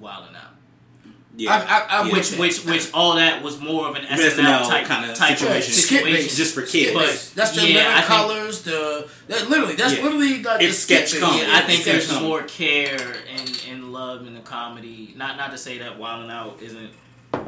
[0.00, 0.53] Wild 'N Out.
[1.36, 1.56] Yeah, I-
[1.98, 2.12] I- I yeah.
[2.12, 5.56] Which which which all that was more of an SNL, type type situation.
[5.56, 6.12] of Skit situation.
[6.12, 6.36] based.
[6.36, 6.92] Just for kids.
[6.96, 7.34] based.
[7.34, 8.60] That's the Yeah, living I think- colors.
[8.62, 10.02] The that, literally that's Yeah.
[10.04, 11.44] literally like It's sketch comedy.
[11.48, 12.26] Yeah, I think sketch there's comedy.
[12.28, 15.12] more care and, and love in the comedy.
[15.16, 16.90] Not not to say that Wild 'N Out isn't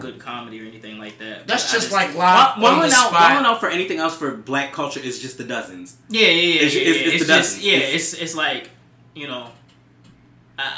[0.01, 1.47] good comedy or anything like that.
[1.47, 3.13] That's but I just like live on Wilding out.
[3.13, 5.95] Wilding out for anything else for black culture is just the dozens.
[6.09, 6.55] Yeah, yeah, yeah.
[6.63, 7.65] It's- yeah, it's- it's It's, the just dozens.
[7.65, 7.73] yeah.
[7.77, 8.71] It's- It's it's like
[9.15, 9.53] you know,
[10.59, 10.73] I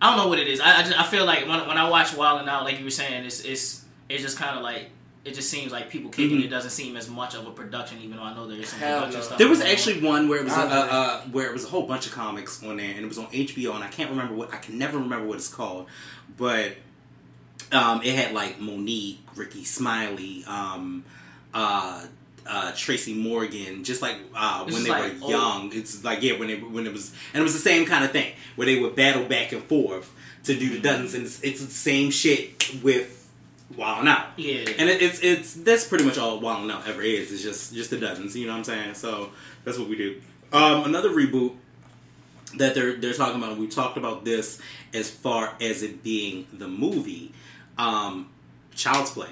[0.00, 0.60] I don't know what it is.
[0.60, 2.84] I I, just, I feel like when when I watch Wild 'N Out, like you
[2.84, 4.90] were saying, it's it's it's just kind of like.
[5.24, 6.38] It just seems like people kicking.
[6.38, 6.44] Mhm.
[6.44, 8.78] It doesn't seem as much of a production, even though I know there is some
[8.78, 9.26] Hell production no.
[9.26, 9.38] stuff.
[9.38, 11.64] There was going actually one where it was a, I uh, uh, where it was
[11.64, 14.08] a whole bunch of comics on there, and it was on HBO, and I can't
[14.08, 15.86] remember what I can never remember what it's called,
[16.38, 16.76] but
[17.72, 21.04] um, it had like Mo'Nique, Rickey Smiley, um,
[21.52, 22.04] uh,
[22.48, 25.70] uh, Tracy Morgan, just like uh, when they like were young.
[25.72, 28.10] It's like yeah, when it when it was, and it was the same kind of
[28.10, 30.12] thing where they would battle back and forth
[30.44, 33.28] to do the dozens, and it's, it's the same shit with
[33.76, 34.26] Wild 'N Out.
[34.36, 34.64] yeah.
[34.78, 37.30] And it, it's it's that's pretty much all Wild 'N Out ever is.
[37.32, 38.34] It's just just the dozens.
[38.34, 38.94] You know what I'm saying?
[38.94, 39.30] So
[39.64, 40.20] that's what we do.
[40.52, 41.54] Um, another reboot
[42.56, 43.58] that they're they're talking about.
[43.58, 44.60] We talked about this
[44.94, 47.32] as far as it being the movie,
[47.76, 48.30] um,
[48.74, 49.28] Child's Play.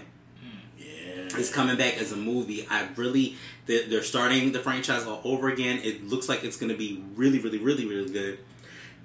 [1.38, 2.66] Is coming back as a movie.
[2.70, 3.36] I really
[3.66, 5.80] they're, starting the franchise all over again.
[5.82, 8.38] It looks like it's going to be really, really, really, really good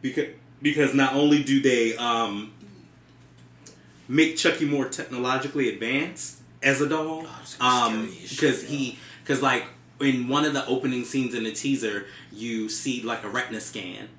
[0.01, 0.27] because
[0.61, 2.53] because not only do they um,
[4.07, 8.29] make Chucky more technologically advanced as a doll, Oh, it's gonna be um, scary as
[8.29, 9.65] shit, because he because like
[9.99, 14.09] in one of the opening scenes in the teaser, you see like a retina scan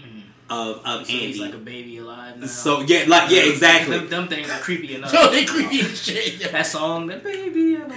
[0.51, 1.06] of of.
[1.06, 1.27] So Andy.
[1.27, 2.47] he's like a baby alive now.
[2.47, 3.98] so yeah, like yeah, exactly.
[3.98, 5.12] Them, them things are creepy enough.
[5.14, 6.40] Yo, they creepy as shit.
[6.40, 6.48] yo.
[6.48, 7.90] that song, the baby alive.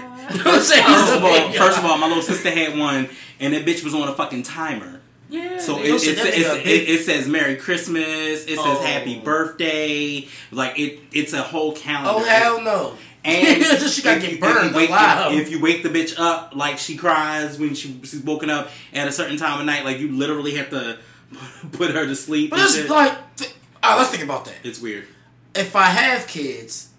[0.46, 3.10] I'm saying First of all, first of all, my little sister had one,
[3.40, 5.02] and that bitch was on a fucking timer.
[5.30, 5.60] yeah.
[5.60, 6.18] So it, it,
[6.66, 8.46] it, it, says Merry Christmas.
[8.46, 8.82] It says Oh.
[8.86, 10.28] Happy Birthday.
[10.52, 12.12] Like it, it's a whole calendar.
[12.14, 12.96] Oh hell no!
[13.24, 15.34] And she if get you- burned If you, wake, alive.
[15.34, 19.08] if you wake the bitch up, like she cries when she, she's woken up at
[19.08, 21.00] a certain time of night, like you literally have to
[21.72, 22.50] put her to sleep.
[22.52, 23.54] but it's like, th-
[23.84, 24.56] let's think about that.
[24.64, 25.06] it's weird.
[25.54, 26.90] If I have kids,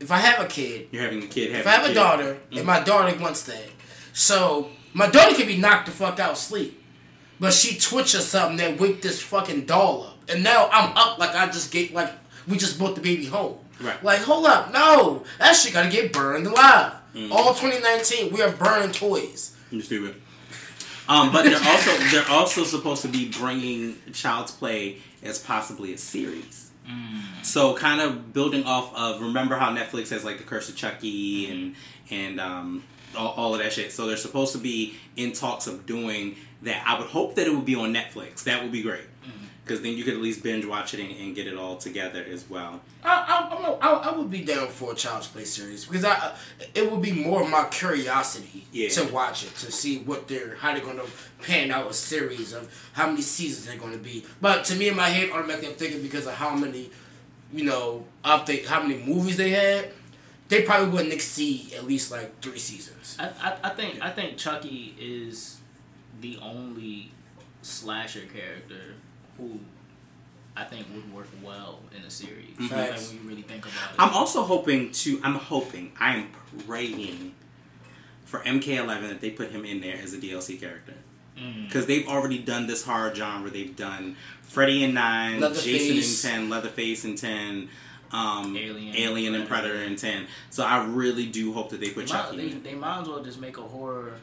[0.00, 1.50] if I have a kid, You're having a kid.
[1.52, 1.94] Having if I have a kid.
[1.94, 3.68] daughter, and my daughter wants that,
[4.12, 6.82] so my daughter can be knocked the fuck out sleep,
[7.38, 11.18] but she twitch or something that wake this fucking doll up, and now I'm up
[11.18, 12.10] like I just get like
[12.48, 13.58] we just brought the baby home.
[13.80, 14.02] Right.
[14.02, 16.92] Like, hold up, no, that shit gotta get burned alive.
[17.14, 17.30] Mm-hmm.
[17.32, 19.54] All 2019, we are burning toys.
[19.70, 20.20] You're stupid.
[21.08, 25.98] Um, but they're also they're also supposed to be bringing Child's Play as possibly a
[25.98, 26.70] series.
[27.42, 31.50] So kind of building off of remember how Netflix has like the Curse of Chucky
[31.50, 31.74] and
[32.10, 32.84] and um,
[33.16, 33.92] all, all of that shit.
[33.92, 36.82] So they're supposed to be in talks of doing that.
[36.86, 38.44] I would hope that it would be on Netflix.
[38.44, 39.06] That would be great
[39.66, 42.24] because then you could at least binge watch it and, and get it all together
[42.30, 42.80] as well.
[43.02, 46.04] I, I, I'm a- I, I would be down for a Child's Play series because
[46.04, 46.34] I
[46.72, 48.90] it would be more of my curiosity Yeah.
[48.90, 51.02] to watch it to see what they're how they're gonna
[51.42, 54.24] pan out a series of how many seasons they're gonna be.
[54.40, 56.90] But to me in my head, automatically I'm thinking because of how many,
[57.52, 59.90] you know, up they how many movies they had,
[60.48, 63.16] they probably wouldn't exceed at least like three seasons.
[63.18, 65.58] I, I, I think I think Chucky is
[66.20, 67.10] the only
[67.62, 68.94] slasher character
[69.38, 69.58] who
[70.56, 72.58] I think would work well in a series.
[72.58, 73.96] Like when you really think about it.
[73.98, 75.20] I'm also hoping to.
[75.22, 75.92] I'm hoping.
[76.00, 76.28] I am
[76.66, 77.34] praying
[78.24, 80.94] for MK11 that they put him in there as a DLC character
[81.38, 81.66] Mm.
[81.66, 83.50] because they've already done this horror genre.
[83.50, 85.64] They've done Freddy and nine, Leatherface.
[85.64, 87.68] Jason and ten, Leatherface and ten,
[88.10, 89.82] um, Alien, Alien, and Predator.
[89.82, 90.28] and ten.
[90.48, 92.36] So I really do hope that they put They might, Chucky.
[92.54, 94.14] they, they might as well just make a horror.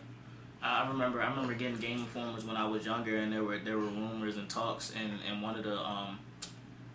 [0.64, 3.60] I I remember I remember getting Game Informers when I was younger, and there were
[3.60, 6.20] there were rumors and talks, and, and one of the um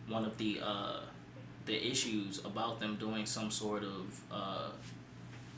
[0.09, 1.01] one of the uh
[1.67, 4.71] the issues about them doing some sort of uh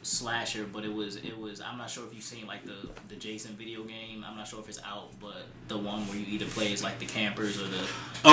[0.03, 3.17] slasher, but it was it was I'm not sure if you've seen like the the
[3.17, 4.25] Jason video game.
[4.27, 6.99] I'm not sure if it's out, but the one where you either play as like
[6.99, 7.87] the campers or the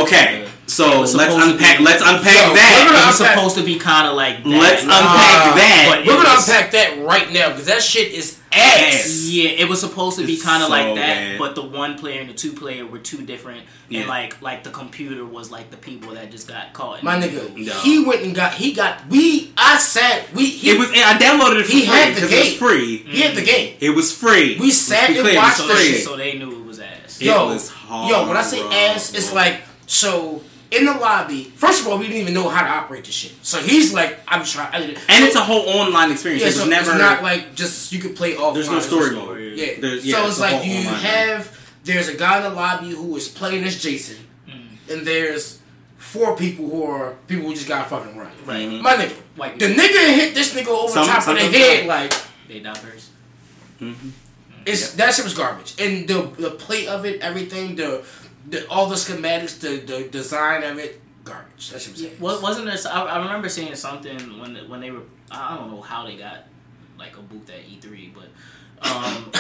[0.04, 1.78] Okay, uh, so let's unpack.
[1.80, 2.86] be- Let's unpack Yo, that.
[2.88, 4.50] we're it gonna was unpack- supposed to be kind of like that.
[4.50, 5.86] Let's Nah, unpack that.
[5.90, 8.94] but it We're gonna was- unpack that right now because that shit is ass.
[9.06, 9.24] Ass.
[9.30, 11.40] Yeah, it was supposed to be kind of so like that, bad.
[11.40, 14.02] but the one player and the two player were two different, Yeah.
[14.02, 17.04] and like like the computer was like the people that just got caught.
[17.04, 17.56] My nigga.
[17.66, 17.74] No.
[17.82, 19.54] he went and got he got we.
[19.58, 20.46] I said we.
[20.48, 20.90] He, It was.
[20.92, 22.58] I downloaded it for He free had the because it was game.
[22.60, 22.98] free.
[22.98, 23.46] he had the mm-hmm.
[23.46, 23.78] game.
[23.80, 24.58] It was free.
[24.60, 25.84] We sat Let's and clear, it was watched the free.
[25.94, 26.04] shit.
[26.04, 27.20] so they knew it was ass.
[27.22, 28.76] It Yo, was yo, when I say horrible.
[28.78, 30.42] ass, it's like so
[30.72, 31.46] in the lobby.
[31.56, 33.34] First of all, we didn't even know how to operate the shit.
[33.42, 34.74] So he's like, I'm trying.
[34.74, 36.42] And it's a whole online experience.
[36.44, 36.92] yeah, it was so never.
[36.92, 38.54] it's not like just you could play offline.
[38.56, 39.54] there's no story mode.
[39.56, 39.80] Yeah.
[39.80, 40.94] There's- yeah, so it's it's like you online thing.
[41.12, 44.18] have there's a guy in the lobby who is playing as Jason,
[44.48, 44.94] Mm.
[44.94, 45.60] and there's
[45.98, 48.32] four people who are people who just got fucking right.
[48.46, 48.68] Right.
[48.68, 48.82] Mhm.
[48.82, 51.86] My nigga, White the nigga hit this nigga over Some- top of the some- head
[51.86, 52.14] like
[52.48, 53.08] They die first.
[53.82, 54.12] Mhm.
[54.66, 55.74] it's that shit was garbage.
[55.80, 58.04] And the the plate of it, everything, the,
[58.50, 61.70] the all the schematics, the the design of it, garbage.
[61.72, 62.04] That shit was.
[62.06, 62.20] ass.
[62.20, 62.92] What wasn't there?
[62.94, 65.04] I, I remember seeing something when when they were.
[65.32, 66.46] I don't know how they got
[66.98, 68.30] like a booth at E3, but
[68.90, 69.32] um,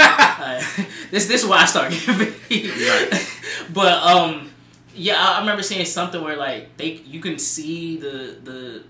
[0.00, 0.60] uh,
[1.10, 3.32] this this is why I started getting Right.
[3.72, 4.50] But um,
[4.94, 8.82] yeah, I, I remember seeing something where like they you can see the the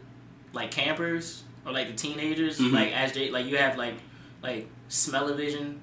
[0.52, 2.72] like campers or like the teenagers Mhm.
[2.72, 3.94] like as they like you have like
[4.42, 5.80] like smell-o-vision.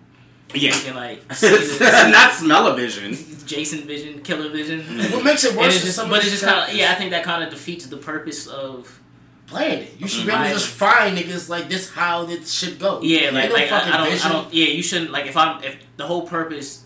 [0.53, 0.75] Yeah.
[0.75, 3.15] You can like see not smell-o-vision.
[3.45, 4.81] Jason vision, killer vision.
[4.81, 5.11] Mm.
[5.13, 6.91] What makes it And worse it's just, but it's just kind of yeah.
[6.91, 8.99] I think that kind of defeats the purpose of
[9.47, 9.93] playing it.
[9.99, 11.89] You should be able to just find niggas like this.
[11.91, 13.01] How this should go.
[13.01, 13.31] yeah.
[13.31, 14.25] Like, no like I, I don't.
[14.25, 14.53] I don't.
[14.53, 16.83] Yeah, you shouldn't like if I'm if the whole purpose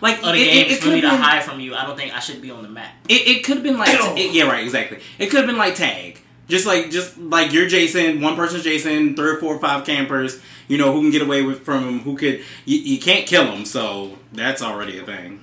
[0.00, 1.74] Like of the it, game it, is it for me to hide from you.
[1.74, 2.92] I don't think I should be on the map.
[3.08, 4.14] It, it could have been like Ew.
[4.16, 4.98] it- yeah right exactly.
[5.18, 6.19] It could have been like tag.
[6.50, 10.40] Just like just like you're Jason, one person's Jason, three or four or five campers.
[10.68, 11.98] You know who can get away with from him.
[12.00, 13.64] Who could you, you can't kill him.
[13.64, 15.40] So that's already a thing.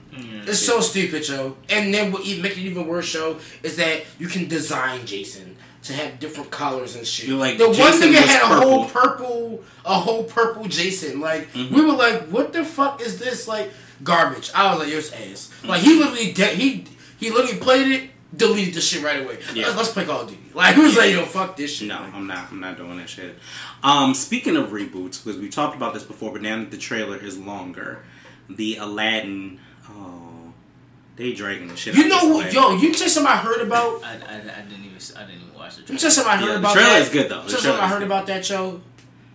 [0.47, 1.57] It's so stupid, yo.
[1.69, 5.57] And then what e- make it even worse, yo, is that you can design Jason
[5.83, 7.27] to have different colors and shit.
[7.27, 8.69] You're like, the one Jason nigga was had a purple.
[8.69, 11.19] whole purple, a whole purple Jason.
[11.19, 11.75] Like Mm-hmm.
[11.75, 13.47] we were like, what the fuck is this?
[13.47, 13.69] Like
[14.03, 14.49] garbage.
[14.55, 15.51] I was like, yours ass.
[15.65, 16.85] Like he literally, de- he
[17.19, 19.39] he literally played it, deleted the shit right away.
[19.53, 19.65] Yeah.
[19.67, 20.41] Let's, let's play Call of Duty.
[20.57, 21.87] Like he was like, yo, fuck this shit.
[21.87, 22.51] No, Like, I'm not.
[22.51, 23.35] I'm not doing that shit.
[23.83, 27.15] Um, speaking of reboots, because we talked about this before, but now that the trailer
[27.17, 27.99] is longer,
[28.49, 29.59] the Aladdin.
[29.89, 30.51] Oh,
[31.15, 31.95] they dragging the shit.
[31.95, 32.75] You out know what, yo?
[32.75, 34.03] You say something I heard about?
[34.03, 35.99] I, I, I didn't even I didn't even watch the You trailer.
[35.99, 37.01] say something I heard Yeah, the about trailer that?
[37.03, 37.37] is good, though.
[37.37, 38.05] The You say trailer something I heard good.
[38.07, 38.81] about that show?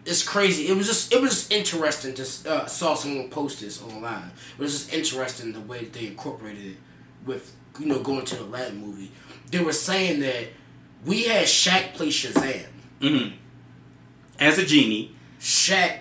[0.05, 0.67] It's crazy.
[0.67, 4.33] It was just it was just interesting to uh, saw someone post this online.
[4.59, 6.77] It was just interesting the way that they incorporated it
[7.25, 9.11] with you know going to the Aladdin movie.
[9.51, 10.49] They were saying that
[11.05, 12.67] we had Shaq play Shazam.
[13.01, 13.33] Mhm.
[14.39, 15.99] As a genie, Shaq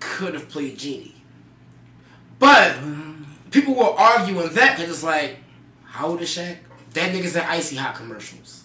[0.00, 1.14] could have played Genie,
[2.38, 2.76] but
[3.50, 5.38] people were arguing that because it's like,
[5.84, 6.58] how old is Shaq?
[6.94, 8.55] That nigga's in icy hot commercials.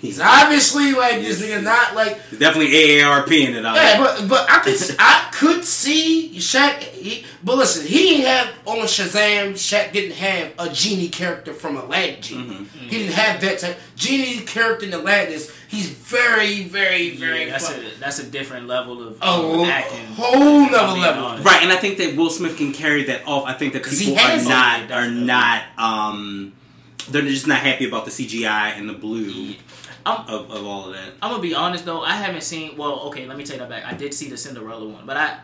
[0.00, 3.66] He's obviously like this nigga not like There's definitely AARP in it.
[3.66, 3.98] Out Yeah, there.
[3.98, 6.80] but but I could I could see Shaq.
[6.82, 9.52] He, but listen, he didn't have on Shazam.
[9.54, 12.22] Shaq didn't have a genie character from Aladdin.
[12.22, 12.42] Genie.
[12.44, 12.78] Mm-hmm.
[12.88, 13.78] He didn't have that type.
[13.96, 18.24] Genie character in Aladdin is he's very very very Yeah, that's fuck- a that's a
[18.30, 20.06] different level of a um, acting.
[20.14, 21.24] whole nother I mean, level.
[21.24, 21.44] honest.
[21.44, 23.46] Right, and I think that Will Smith can carry that off.
[23.46, 26.52] I think that 'Cause he people are not are not um
[27.10, 29.54] they're just not happy about the CGI and the blue
[30.08, 31.12] I'm- of, of all of that.
[31.22, 32.76] I'm gonna be honest though, I haven't seen.
[32.76, 33.84] Well, okay, let me take that back.
[33.84, 35.38] I did see the Cinderella one, but I,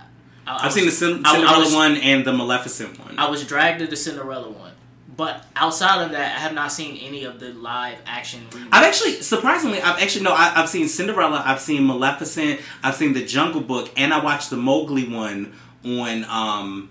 [0.46, 3.18] I I've seen the Cin- I- I Cinderella was- one and the Maleficent one.
[3.18, 4.72] I was dragged to the Cinderella one,
[5.16, 8.40] but outside of that, I have not seen any of the live action.
[8.52, 8.68] remakes.
[8.72, 10.32] I've actually, surprisingly, I've actually no.
[10.32, 14.50] I, I've seen Cinderella, I've seen Maleficent, I've seen the Jungle Book, and I watched
[14.50, 15.52] the Mowgli one
[15.84, 16.90] on um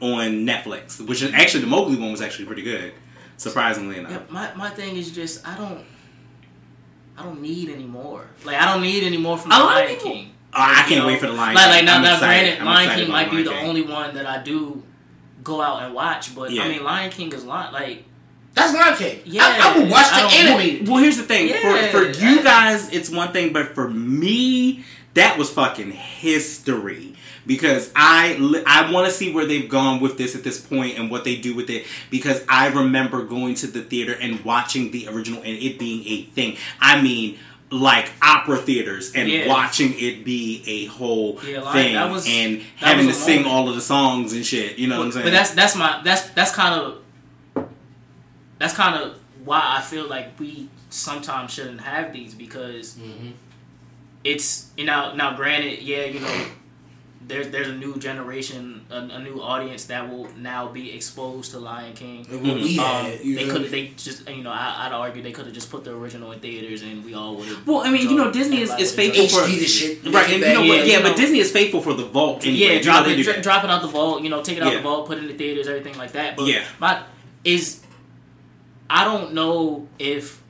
[0.00, 2.92] on Netflix, which is actually the Mowgli one was actually pretty good.
[3.36, 4.12] Surprisingly enough.
[4.12, 5.84] Yeah, my my thing is just I don't.
[7.16, 8.26] I don't need any more.
[8.44, 10.30] Like I don't need any more from the Lion people- King.
[10.56, 11.06] Oh, I can't You know?
[11.08, 11.70] wait for the Lion Like, King.
[11.70, 13.68] like like now, I'm now granted, I'm Lion King about might be Lion the King.
[13.68, 14.82] only one that I do
[15.42, 16.62] go out and watch, but Yeah.
[16.62, 17.72] I mean, Lion King is Lion.
[17.72, 18.04] Like
[18.54, 19.20] That's Lion King.
[19.24, 20.88] Yeah, I, I would watch I the don't- animated.
[20.88, 21.48] Well, here's the thing.
[21.48, 21.90] Yeah.
[21.90, 24.84] For for you guys, it's one thing, but for me,
[25.14, 27.14] that was fucking history.
[27.46, 30.98] Because I li- I want to see where they've gone with this at this point
[30.98, 31.84] and what they do with it.
[32.10, 36.22] Because I remember going to the theater and watching the original and it being a
[36.32, 36.56] thing.
[36.80, 37.38] I mean,
[37.70, 39.48] like opera theaters and Yeah.
[39.48, 43.16] watching it be a whole Yeah, like, thing that was- and that having to was
[43.16, 43.54] a sing moment.
[43.54, 44.78] all of the songs and shit.
[44.78, 45.26] You know what I'm saying?
[45.26, 47.66] but that's that's my that's that's kind of
[48.58, 53.30] that's kind of why I feel like we sometimes shouldn't have these because Mm-hmm.
[54.22, 56.46] it's you know now granted yeah you know
[57.26, 61.58] there's there's a new generation a, a new audience that will now be exposed to
[61.58, 62.26] Lion King.
[62.30, 65.32] And what we Um, had, they could they just you know I, I'd argue they
[65.32, 67.66] could have just put the original in theaters and we all would have.
[67.66, 70.04] Well, I mean, you know, Disney is, is faithful for the shit.
[70.06, 70.86] right, and you know Yeah, what?
[70.86, 72.44] Yeah, you but Disney is faithful for the vault.
[72.44, 72.58] Anyway.
[72.58, 74.22] Yeah, You know drop it, do dro- drop it out the vault.
[74.22, 74.78] You know, take it out Yeah.
[74.78, 76.36] the vault, put it in the theaters, everything like that.
[76.36, 76.64] But Yeah.
[76.78, 77.02] my
[77.44, 77.80] is,
[78.90, 80.42] I don't know if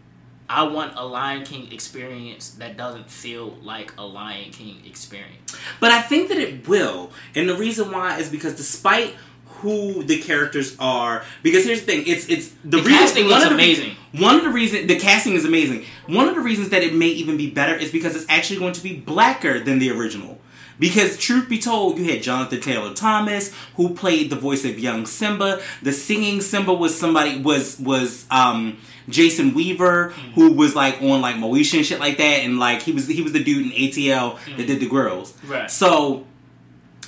[0.54, 5.56] I want a Lion King experience that doesn't feel like a Lion King experience.
[5.80, 9.14] But I think that it will, and the reason why is because despite
[9.60, 13.44] who the characters are, because here's the thing, it's it's the, The reason, casting looks
[13.44, 13.96] the- amazing.
[14.12, 15.84] One of the reasons the casting is amazing.
[16.06, 18.74] One of the reasons that it may even be better is because it's actually going
[18.74, 20.38] to be blacker than the original.
[20.78, 25.06] Because truth be told, you had Jonathan Taylor Thomas who played the voice of young
[25.06, 25.60] Simba.
[25.82, 28.78] The singing Simba was somebody was was um
[29.08, 32.92] Jason Weaver who was like on like Moesha and shit like that, and like he
[32.92, 35.34] was he was the dude in ATL that did the girls.
[35.46, 35.70] Right.
[35.70, 36.26] So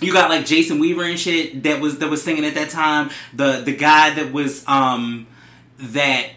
[0.00, 3.10] you got like Jason Weaver and shit that was that was singing at that time.
[3.32, 5.26] The the guy that was um
[5.78, 6.30] that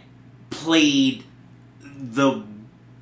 [0.49, 1.23] played
[1.81, 2.43] the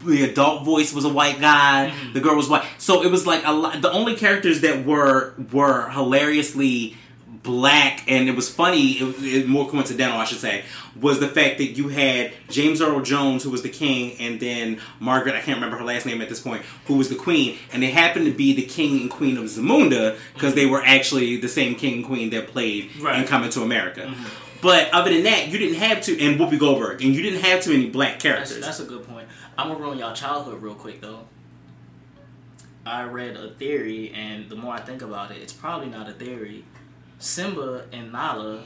[0.05, 1.91] the adult voice was a white guy.
[1.93, 2.13] Mm-hmm.
[2.13, 2.65] The girl was white.
[2.77, 3.81] So it was like a lot.
[3.81, 6.97] The only characters that were were hilariously
[7.43, 8.93] black and it was funny.
[8.93, 10.63] It, it more coincidental, I should say,
[10.99, 14.79] was the fact that you had James Earl Jones, who was the king, and then
[14.99, 15.35] Margaret.
[15.35, 17.91] I can't remember her last name at this point, who was the queen, and they
[17.91, 21.75] happened to be the king and queen of Zamunda because they were actually the same
[21.75, 23.19] king and queen that played right.
[23.19, 23.27] in.
[23.27, 24.01] Coming to America.
[24.01, 24.61] Mm-hmm.
[24.61, 27.61] But other than that, you didn't have to, and Whoopi Goldberg, and you didn't have
[27.61, 28.61] too many black That's, characters.
[28.61, 29.27] that's a good point.
[29.57, 31.25] I'm gonna ruin y'all childhood real quick though.
[32.85, 36.13] I read a theory, and the more I think about it, it's probably not a
[36.13, 36.63] theory.
[37.19, 38.63] Simba and Nala,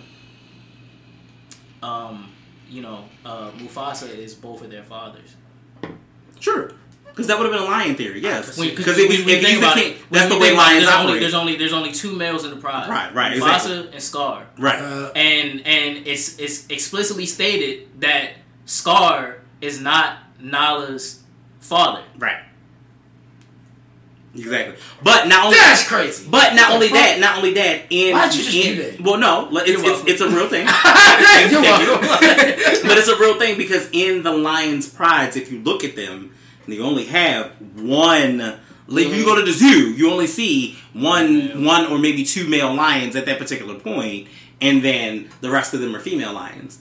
[1.82, 2.32] um,
[2.70, 5.36] you know, uh, Mufasa is both of their fathers.
[6.40, 6.72] Sure.
[7.06, 8.58] Because that would have been a lion theory, yes.
[8.58, 10.58] Because if, when you if think he's the about king, it, that's the way think
[10.58, 11.20] lions there's only, operate.
[11.20, 12.90] there's only there's only two males in the pride.
[12.90, 13.90] Right, right, Mufasa exactly.
[13.92, 14.48] and Scar.
[14.58, 14.80] Right.
[14.80, 18.32] Uh, and and it's it's explicitly stated that
[18.66, 21.24] Scar is not Nala's
[21.60, 22.04] father.
[22.18, 22.42] Right.
[24.34, 24.76] Exactly.
[25.04, 26.26] But not only That's crazy.
[26.30, 29.02] But not only that, not only that, in, Why'd you just in- do that?
[29.02, 30.66] well, no, it's, it's, it's a real thing.
[30.68, 30.74] You're
[31.28, 32.82] Thank you.
[32.88, 36.34] but it's a real thing because in the Lions Prides, if you look at them,
[36.68, 38.38] they only have one.
[38.88, 39.16] Like Mm-hmm.
[39.16, 43.16] you go to the zoo, you only see one, one or maybe two male lions
[43.16, 44.28] at that particular point,
[44.60, 46.80] and then the rest of them are female lions.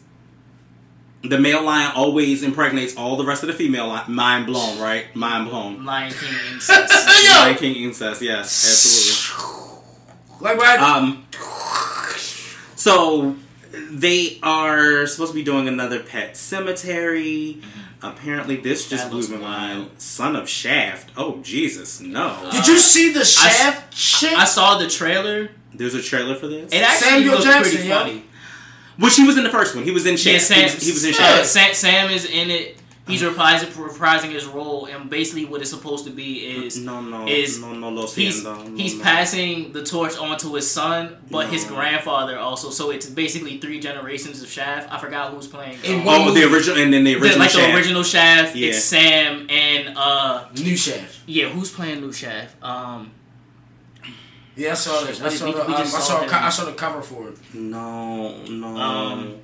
[1.22, 5.14] The male lion always impregnates all the rest of the female li- mind blown, right?
[5.14, 5.84] Mind blown.
[5.84, 7.24] Lion King incest.
[7.24, 7.30] Yo.
[7.40, 10.40] Lion King incest, yes, absolutely.
[10.40, 10.80] Like right.
[10.80, 11.26] Um,
[12.76, 13.36] so
[13.90, 17.62] they are supposed to be doing another Pet Sematary.
[18.02, 19.90] Apparently, this just That blew my mind.
[19.98, 21.10] Son of Shaft.
[21.18, 22.48] Oh Jesus, no!
[22.50, 24.32] Did you see the I s- Shaft shit?
[24.38, 25.50] I saw the trailer.
[25.74, 26.72] There's a trailer for this.
[26.72, 27.94] It actually Samuel looked Jackson, pretty yo.
[27.98, 28.22] funny.
[29.00, 29.84] Which he was in the first one.
[29.84, 30.32] He was in Shaft.
[30.34, 31.46] Yeah, Sam, he, was, he was in uh, Shaft.
[31.46, 32.76] Sam, Sam is in it.
[33.08, 37.26] He's reprising, reprising his role, and basically what it's supposed to be is No, no,
[37.26, 41.16] is no, no, lo he's siento, no, he's passing the torch on to his son,
[41.28, 42.70] but his grandfather also.
[42.70, 44.92] So it's basically three generations of Shaft.
[44.92, 45.78] I forgot who's playing.
[45.82, 47.66] In um, one Oh, the original, and then the the- original like Shaft.
[47.66, 48.54] the original Shaft.
[48.54, 48.68] Yeah.
[48.68, 51.18] It's Sam and uh New Shaft.
[51.26, 52.62] yeah, who's playing new Shaft?
[52.62, 53.10] Um,
[54.56, 55.26] Yeah, I saw Shit, that.
[55.26, 55.58] I saw we- the.
[55.58, 56.26] we Um, I saw saw.
[56.26, 57.54] co- I saw the cover for it.
[57.54, 58.66] No, no.
[58.76, 59.34] Um,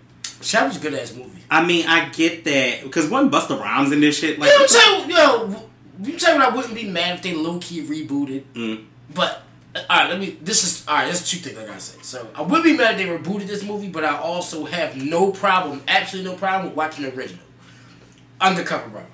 [0.42, 1.40] Shaft was a good ass movie.
[1.50, 4.38] I mean, I get that because one Busta Rhymes in this shit.
[4.38, 5.10] Like, You know what I'm
[5.48, 5.56] saying?
[5.56, 5.70] Yo,
[6.12, 8.42] you tell me I wouldn't be mad if they low key rebooted.
[8.54, 8.84] Mm.
[9.14, 9.42] But
[9.74, 10.36] all right, let me.
[10.42, 11.04] This is all right.
[11.06, 11.98] There's two things I gotta say.
[12.02, 15.30] So I would be mad if they rebooted this movie, but I also have no
[15.30, 17.44] problem, absolutely no problem with watching the original,
[18.40, 19.06] Undercover Brother.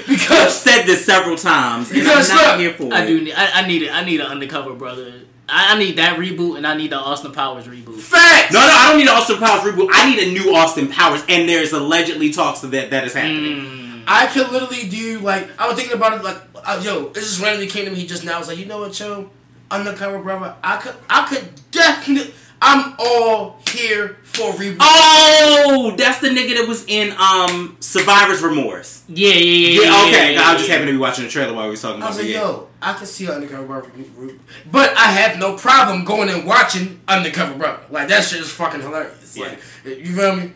[0.00, 3.20] I've because said this several times, and Because I'm not look, here for I do.
[3.22, 3.90] Need, I, I need it.
[3.92, 5.12] I need an undercover brother.
[5.48, 7.98] I, I need that reboot, and I need the Austin Powers reboot.
[7.98, 8.52] facts.
[8.52, 9.88] No, no, I don't need an Austin Powers reboot.
[9.92, 13.56] I need a new Austin Powers, and there's allegedly talks of that that is happening.
[13.56, 14.02] Mm.
[14.06, 17.42] I could literally do like I was thinking about it like uh, yo, this just
[17.42, 18.36] randomly came to me just now.
[18.36, 19.30] I was like, you know what, yo,
[19.70, 24.78] undercover brother, I could I could definitely I'm all here for reboot.
[24.80, 29.04] Oh, that's the nigga that was in um Survivor's Remorse.
[29.08, 29.80] Yeah, yeah, yeah.
[29.80, 30.34] Yeah, yeah, okay.
[30.34, 32.18] yeah, I just happened to be watching the trailer while we were talking I was
[32.18, 32.22] it.
[32.22, 32.40] like, Yeah.
[32.40, 34.38] yo, I can see undercover brother, reboot.
[34.70, 37.82] but I have no problem going and watching undercover brother.
[37.90, 39.36] Like that shit is fucking hilarious.
[39.36, 39.54] Yeah.
[39.84, 40.52] Like you feel me?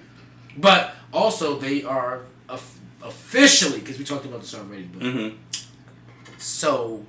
[0.59, 2.23] But also they are
[3.03, 4.85] officially because we talked about this already.
[4.85, 5.35] But Mhm.
[6.39, 7.05] so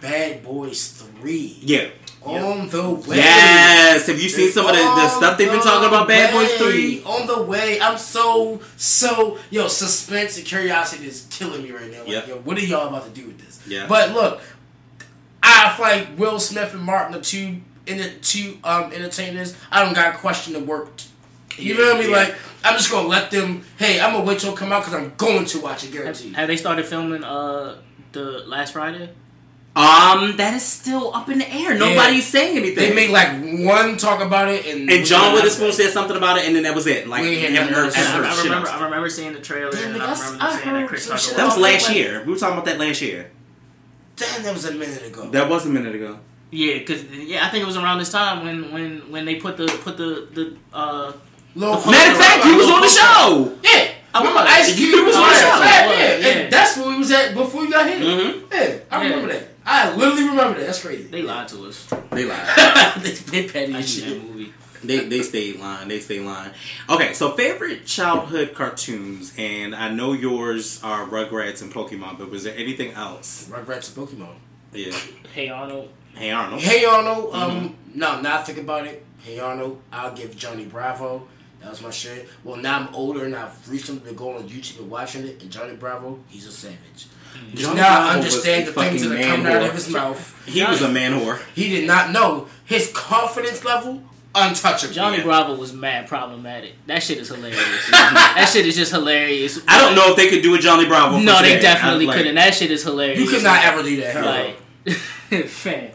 [0.00, 1.58] Bad Boys Three.
[1.62, 1.88] Yeah.
[2.24, 3.16] On the way.
[3.16, 4.06] Yes.
[4.06, 6.52] Have you seen some of the, the stuff they've been the talking about Bad Boys.
[6.54, 7.02] Three?
[7.04, 7.80] On the way.
[7.80, 11.98] I'm so so yo, suspense and curiosity is killing me right now.
[12.00, 12.26] Like, Yeah.
[12.26, 13.60] yo, what are y'all about to do with this?
[13.66, 13.86] Yeah.
[13.88, 14.40] But look,
[15.42, 19.56] I feel like Will Smith and Martin are two in the two um entertainers.
[19.72, 20.88] I don't got a question to work.
[21.58, 22.10] You Yeah, feel me?
[22.10, 22.16] yeah.
[22.16, 22.34] Like
[22.64, 23.64] I'm just gonna let them.
[23.78, 25.94] Hey, I'm gonna wait till it come out because I'm going to watch it, Have,
[25.94, 26.36] guaranteed.
[26.36, 27.78] have they started filming uh
[28.12, 29.10] the last Friday?
[29.74, 31.74] Um, that is still up in the air.
[31.78, 32.90] Nobody's saying anything.
[32.90, 33.30] They made like
[33.66, 36.74] one talk about it, and and John Witherspoon said something about it, and then that
[36.74, 37.08] was it.
[37.08, 38.68] Like, We ain't haven't heard heard, I, I remember.
[38.68, 40.88] I remember seeing the trailer, Damn, and I I- remember I them saying that heard
[40.88, 41.36] Chris some Tucker.
[41.36, 42.22] That was last like- year.
[42.26, 43.30] We were talking about that last year.
[44.16, 45.30] Damn, that was a minute ago.
[45.30, 46.18] That was a minute ago.
[46.50, 49.56] Yeah, cause yeah, I think it was around this time when when when they put
[49.56, 51.12] the put the the uh
[51.54, 53.56] Little Matter of fact, he was on the show.
[53.62, 55.46] Yeah, I remember Ice Cube was on the show.
[55.46, 56.16] Yeah, yeah.
[56.18, 56.26] yeah.
[56.44, 57.98] And that's where we was at before we got here.
[58.00, 58.42] Mhm.
[58.52, 59.08] Yeah, I Yeah.
[59.08, 59.48] remember that.
[59.64, 60.66] I literally remember that.
[60.66, 61.04] That's crazy.
[61.04, 61.86] they lied to us.
[62.10, 62.94] They lied.
[63.02, 64.04] they, they petty I as shit.
[64.08, 64.52] that movie.
[64.84, 65.86] They they stayed lying.
[65.88, 66.50] They stayed lying.
[66.90, 72.42] Okay, so favorite childhood cartoons, and I know yours are Rugrats and Pokemon, but was
[72.44, 73.48] there anything else?
[73.48, 74.34] Rugrats and Pokemon.
[74.72, 74.92] Yeah.
[75.32, 75.90] Hey Arnold.
[76.14, 76.60] Hey Arnold.
[76.62, 77.32] Hey Arnold.
[77.34, 77.98] Um, Mm-hmm.
[78.00, 79.04] no, now I think about it.
[79.18, 79.80] Hey Arnold.
[79.92, 81.28] I'll give Johnny Bravo.
[81.60, 82.28] That was my shit.
[82.42, 85.40] Well, now I'm older and I've recently been going on YouTube and watching it.
[85.42, 87.06] And Johnny Bravo, he's a savage.
[87.54, 89.68] Johnny now I Bravo understand the things that are coming man out whore.
[89.68, 90.46] of his mouth.
[90.46, 91.40] He was a man whore.
[91.54, 94.02] He did not know his confidence level
[94.34, 94.94] untouchable.
[94.94, 95.24] Johnny Yeah.
[95.24, 96.74] Bravo was mad problematic.
[96.86, 97.90] That shit is hilarious.
[97.90, 99.60] that shit is just hilarious.
[99.68, 101.18] I don't know if they could do a Johnny Bravo.
[101.18, 102.34] for No, they definitely like, couldn't.
[102.36, 103.20] That shit is hilarious.
[103.20, 104.14] You could not ever do that.
[104.14, 104.94] Hell.
[105.36, 105.90] like fam.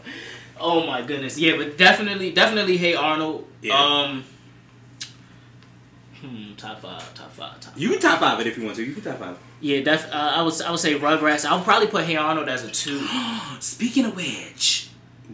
[0.60, 1.38] Oh my goodness.
[1.38, 3.48] Yeah, but definitely definitely Hey Arnold.
[3.62, 3.74] Yeah.
[3.78, 4.24] Um
[6.22, 7.74] Hmm, top five, top five, top.
[7.78, 8.84] You can top five it if you want to.
[8.84, 9.38] You can top five.
[9.60, 11.44] Yeah, def, uh, I would I would say Rugrats.
[11.46, 13.00] I would probably put Hey Arnold as a two.
[13.60, 14.90] Speaking of which,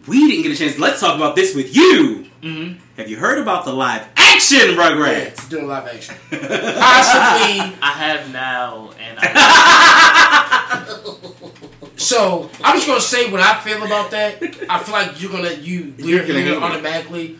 [0.06, 0.78] we didn't get a chance.
[0.78, 2.24] Let's talk about this with you.
[2.42, 5.26] hmm Have you heard about the live action Rugrats?
[5.26, 6.14] it's doing live action.
[6.30, 7.76] Possibly.
[7.82, 10.84] I have now, and I,
[11.96, 14.42] So I'm just gonna say what I feel about that.
[14.68, 17.38] I feel like you're gonna you You're you're gonna hate gonna automatically.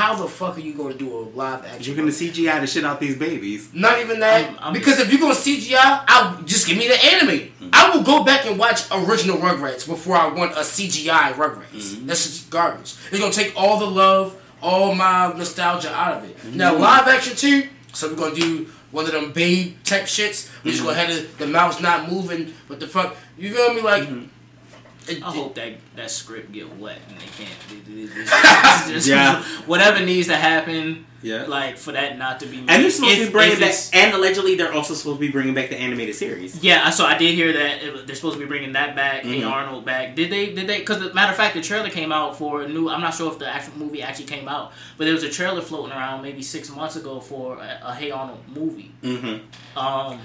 [0.00, 1.82] How the fuck are you going to do a live action?
[1.84, 3.68] You're gonna CGI the shit out these babies.
[3.74, 4.44] Not even that.
[4.44, 7.52] I'm- I'm because if you're gonna CGI, I'll just give me the animated.
[7.60, 7.70] Mm-hmm.
[7.72, 11.64] I will go back and watch original Rugrats before I want a CGI Rugrats.
[11.74, 12.06] Mm-hmm.
[12.06, 12.94] That's just garbage.
[13.10, 16.36] It's gonna take all the love, all my nostalgia out of it.
[16.38, 16.56] Mm-hmm.
[16.56, 17.68] Now live action too.
[17.92, 20.48] So we're gonna do one of them babe type shits.
[20.64, 20.90] We just Mm-hmm.
[20.94, 23.82] gonna have the, the mouth's not moving, but the fuck, you feel me?
[23.82, 24.26] Like, Mm-hmm.
[25.08, 27.50] It- I it- hope that that script get wet and they can't.
[27.70, 29.42] It- it- it's just- Yeah.
[29.66, 31.06] Whatever needs to happen.
[31.22, 31.44] Yeah.
[31.46, 32.58] Like for that not to be.
[32.60, 35.52] And they're supposed to be bringing back, and allegedly they're also supposed to be bringing
[35.52, 36.62] back the animated series.
[36.64, 39.22] Yeah, so I did hear that it- they're supposed to be bringing that back.
[39.24, 39.50] Hey Mhm.
[39.50, 40.14] Arnold back.
[40.16, 40.46] Did they?
[40.54, 40.78] Did they?
[40.78, 42.88] Because matter of fact, the trailer came out for a new.
[42.88, 45.60] I'm not sure if the actual movie actually came out, but there was a trailer
[45.60, 48.90] floating around maybe six months ago for a, a Hey Arnold movie.
[49.04, 49.78] Mm-hmm.
[49.78, 50.18] Um,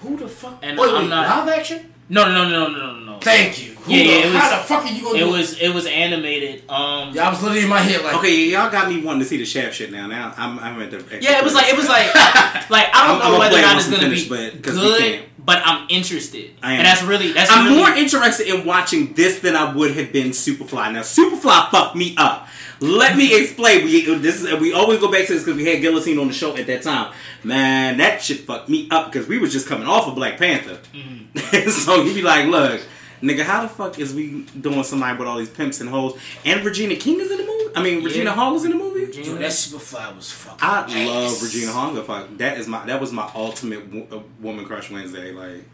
[0.00, 0.58] who the fuck?
[0.62, 1.91] And wait, I'm wait, not- live action?
[2.08, 3.18] No, no, no, no, no, no, no.
[3.20, 3.72] Thank you.
[3.74, 5.30] Who Yeah, yeah, it how was- the fuck are you gonna It do?
[5.30, 6.62] was it was animated.
[6.68, 9.26] Um, Yeah, I was literally in my head like, Okay, y'all got me wanting to
[9.28, 10.06] see the Shaft shit now.
[10.06, 10.98] Now I'm I'm at the.
[11.20, 12.06] Yeah, it was like it was like
[12.70, 14.28] like I don't I'm know gonna whether play or it not it's gonna finish, be
[14.28, 16.78] but- good, but I'm interested, I am.
[16.78, 20.12] and that's really that's I'm really, more interested in watching this than I would have
[20.12, 20.92] been Superfly.
[20.92, 22.46] Now, Superfly fucked me up.
[22.82, 23.84] Let me explain.
[23.84, 26.34] We this is we always go back to this because we had Guillotine on the
[26.34, 27.12] show at that time.
[27.44, 30.80] Man, that shit fucked me up because we was just coming off of Black Panther.
[30.92, 31.68] Mm-hmm.
[31.70, 32.82] so you be like, look,
[33.22, 36.18] nigga, how the fuck is we doing somebody with all these pimps and hoes?
[36.44, 37.62] And Regina King is in the movie.
[37.76, 39.04] I mean, Regina Hall is in the movie.
[39.06, 40.58] Regina- Dude, that Superfly was fucking.
[40.60, 41.42] I love.
[41.42, 41.94] Regina Hall.
[42.02, 45.30] Fuck, that is my that was my ultimate wo- uh, woman crush Wednesday.
[45.32, 45.64] Like,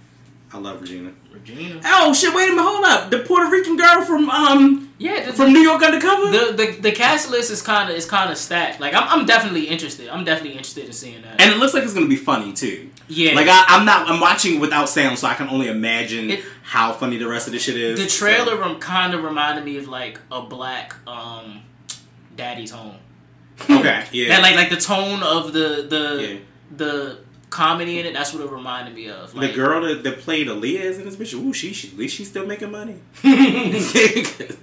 [0.53, 1.13] I love Regina.
[1.33, 1.81] Regina.
[1.85, 2.35] Oh shit!
[2.35, 3.11] Wait a minute, hold up.
[3.11, 6.31] The Puerto Rican girl from um Yeah, the, from New York Undercover.
[6.31, 8.81] the, the the cast list is kind of is kind of stacked.
[8.81, 10.09] Like I'm, I'm definitely interested.
[10.09, 11.39] I'm definitely interested in seeing that.
[11.41, 12.89] and it looks like it's gonna be funny too.
[13.09, 14.09] yeah, Like I, I'm not.
[14.09, 17.53] I'm watching without sound, so I can only imagine It- how funny the rest of
[17.53, 17.99] the shit is.
[18.01, 21.63] the trailer rem- kind of reminded me of like a black um,
[22.37, 22.97] Daddy's Home.
[23.69, 24.05] okay.
[24.13, 24.29] Yeah.
[24.29, 26.39] That like like the tone of the the Yeah.
[26.75, 27.19] the
[27.51, 28.13] comedy in it.
[28.15, 29.33] That's what it reminded me of.
[29.35, 31.35] the girl that, that played Aaliyah in this bitch.
[31.35, 32.97] Ooh, she, she at least she's still making money.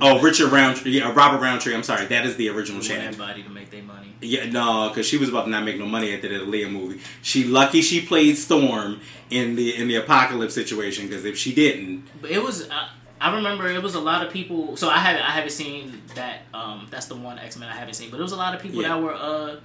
[0.00, 0.90] Oh, Richard Roundtree.
[0.90, 1.74] Yeah, Robert Roundtree.
[1.74, 2.06] I'm sorry.
[2.06, 3.00] That is the original we Chad.
[3.00, 4.14] everybody to make their money.
[4.20, 7.00] Yeah, no, because she was about to not make no money after the Aaliyah movie.
[7.22, 9.00] She lucky she played Storm
[9.30, 12.68] in the in the apocalypse situation because if she didn't, But it was.
[12.68, 12.88] Uh,
[13.20, 14.76] I remember it was a lot of people.
[14.76, 16.40] So I haven't I haven't seen that.
[16.52, 18.10] Um, that's the one X Men I haven't seen.
[18.10, 18.88] But it was a lot of people Yeah.
[18.88, 19.56] that were uh,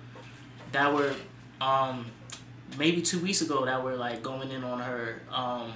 [0.71, 1.13] that were
[1.61, 2.05] um,
[2.77, 5.71] maybe two weeks ago that were like going in on her um,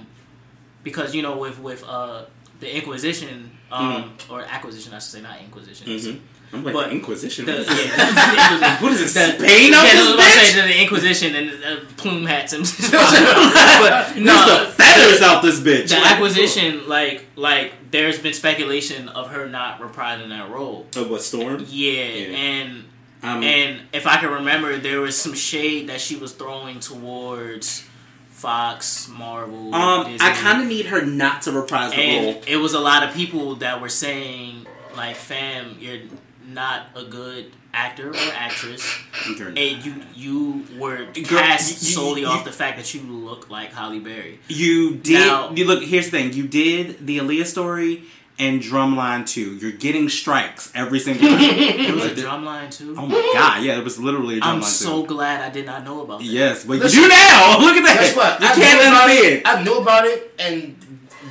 [0.82, 2.24] because you know with with uh
[2.60, 5.86] the Inquisition um or Acquisition I should say not Inquisition.
[5.88, 6.20] Mhm.
[6.52, 7.44] I'm like But the Inquisition.
[7.44, 8.06] The, What yeah, is the this?
[8.06, 8.82] Inquisition.
[8.82, 10.52] What is this, The- Spain yeah, I this was about to bitch?
[10.52, 15.88] say the Inquisition and uh, plume hats and but no, the feathers out this bitch.
[15.88, 20.86] the Like, acquisition, like, like, there's been speculation of her not reprising that role.
[20.96, 21.66] Of what Storm?
[21.68, 22.36] Yeah, Yeah.
[22.36, 22.84] and
[23.22, 27.84] Um, and if I can remember, there was some shade that she was throwing towards
[28.30, 29.74] Fox, Marvel.
[29.74, 30.28] um, Disney.
[30.28, 32.42] I kind of need her not to reprise the and role.
[32.46, 36.00] it was a lot of people that were saying, like, "Fam, you're
[36.46, 38.86] not a good actor or actress,
[39.26, 43.00] and you you were Girl, cast you- you- solely you- off the fact that you
[43.00, 45.26] look like Halle Berry." You did.
[45.26, 45.82] Now- you look.
[45.82, 46.32] Here's the thing.
[46.34, 48.02] You did the Aaliyah story
[48.38, 49.56] and Drumline 2.
[49.56, 51.40] You're getting strikes every single time.
[51.40, 52.94] It was a drumline 2?
[52.98, 53.62] Oh my god!
[53.62, 55.08] Yeah, it was literally a Drumline I'm so too.
[55.08, 56.24] glad I did not know about that.
[56.26, 57.58] Yes, but Listen, you do now.
[57.60, 57.96] Look at that.
[58.00, 58.40] Guess what?
[58.40, 59.32] You I can't knew about unsee it.
[59.38, 59.42] it.
[59.46, 60.76] I knew about it and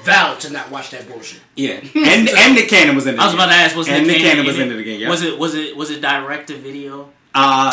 [0.04, 1.42] vowed to not watch that bullshit.
[1.56, 3.20] Yeah, and and Nick Cannon was in it.
[3.20, 4.82] I was about to ask, was and Nick Nick Cannon Cannon was in in it
[4.82, 5.00] again.
[5.00, 5.10] Yeah.
[5.10, 7.10] Was it was it was it direct to video?
[7.34, 7.72] Uh,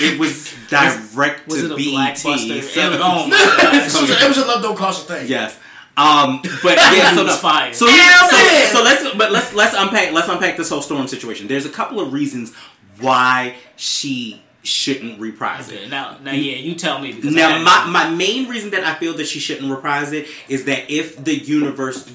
[0.00, 2.14] it was direct Was to it a BET.
[2.16, 2.62] blockbuster?
[2.62, 5.26] so- It- oh my it, it was a love don't cost a thing.
[5.28, 5.58] Yes.
[5.96, 7.72] Um, but yeah, so It's no, fire.
[7.72, 8.64] So, Hell so, yeah.
[8.66, 11.46] so let's but let's let's unpack let's unpack this whole storm situation.
[11.48, 12.54] There's a couple of reasons
[13.00, 15.90] why she shouldn't reprise Okay, it.
[15.90, 18.94] now now yeah, you tell me because Now, my, seen my main reason that I
[18.94, 22.10] feel that she shouldn't reprise it is that if the universe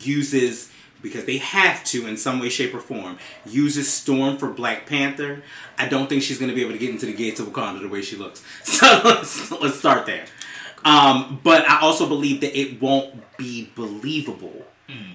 [0.00, 0.70] uses,
[1.02, 5.42] because they have to in some way, shape, or form, uses Storm for Black Panther,
[5.78, 7.82] I don't think she's going to be able to get into the gates of Wakanda
[7.82, 8.42] the way she looks.
[8.64, 10.24] So let's, let's start there.
[10.84, 14.64] Um, but I also believe that it won't be believable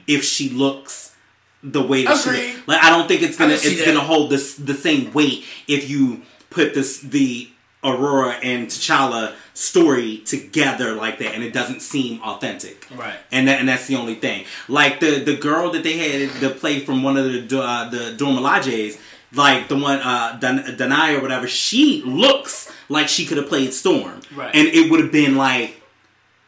[0.08, 1.16] if she looks
[1.62, 2.54] the way that she Agreed.
[2.56, 2.68] looks.
[2.68, 6.22] Like I don't think it's gonna it's gonna hold this the same weight if you
[6.50, 7.50] put this the
[7.84, 12.88] Ororo and T'Challa story together like that, and it doesn't seem authentic.
[12.96, 13.16] Right.
[13.32, 14.46] And that, and that's the only thing.
[14.68, 18.14] Like the the girl that they had to play from one of the uh, the
[18.18, 19.00] Dora Milajes,
[19.34, 23.74] like the one uh Dan- Danai or whatever, she looks like she could have played
[23.74, 24.56] Storm, Right.
[24.56, 25.82] And it would have been like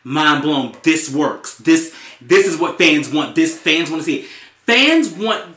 [0.03, 0.75] mind blown.
[0.83, 1.57] This works.
[1.57, 3.35] This this is what fans want.
[3.35, 4.19] This fans want to see.
[4.21, 4.29] It.
[4.65, 5.55] Fans want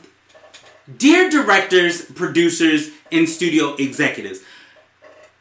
[0.97, 4.39] dear directors, producers, and studio executives,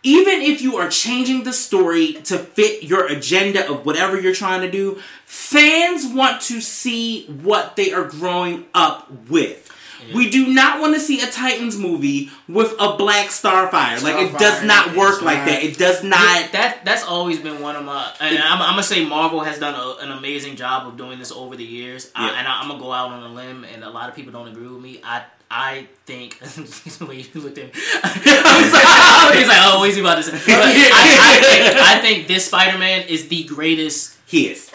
[0.03, 4.61] even if you are changing the story to fit your agenda of whatever you're trying
[4.61, 9.72] to do, fans want to see what they are growing up with.
[10.15, 14.03] We do not want to see a Titans movie with a black Starfire.
[14.03, 15.63] like it does not work is like not- that.
[15.63, 16.53] It does not.
[16.53, 19.75] that that's always been one of my and I'm, I'm gonna say Marvel has done
[19.75, 22.39] a, an amazing job of doing this over the years I, Yeah.
[22.39, 24.49] and I, I'm gonna go out on a limb and a lot of people don't
[24.49, 27.93] agree with me I I think the way you looked at me he's
[28.73, 32.27] like, he's like oh what's he about to say but I, I, think, I think
[32.29, 34.72] this Spider-Man is the greatest He is.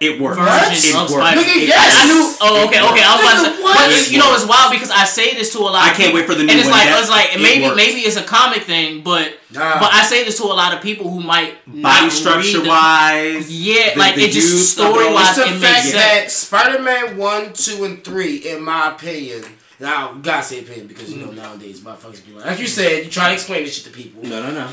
[0.00, 0.38] It works.
[0.38, 1.12] version It of works.
[1.12, 1.92] Spider-Man Nigga, yes!
[1.92, 3.76] I, I knew oh okay okay I was about to say Nigga, what?
[3.76, 6.14] but you know it's wild because I say this to a lot I can't people,
[6.14, 6.78] wait for the new and it's one.
[6.78, 7.76] like it's like it maybe works.
[7.76, 9.78] maybe it's a comic thing but Nah.
[9.78, 12.68] but I say this to a lot of people who might Body not structure read
[12.68, 15.84] wise, Yeah, the- like the it just use of story wise, It's the it fact
[15.84, 15.92] makes sense.
[15.92, 19.44] that Spider-Man one, two, and three, in my opinion.
[19.80, 21.36] Now, you gotta say opinion because you know mm.
[21.36, 24.22] nowadays motherfuckers be like, like you said, you try to explain this shit to people.
[24.22, 24.68] No, no, no.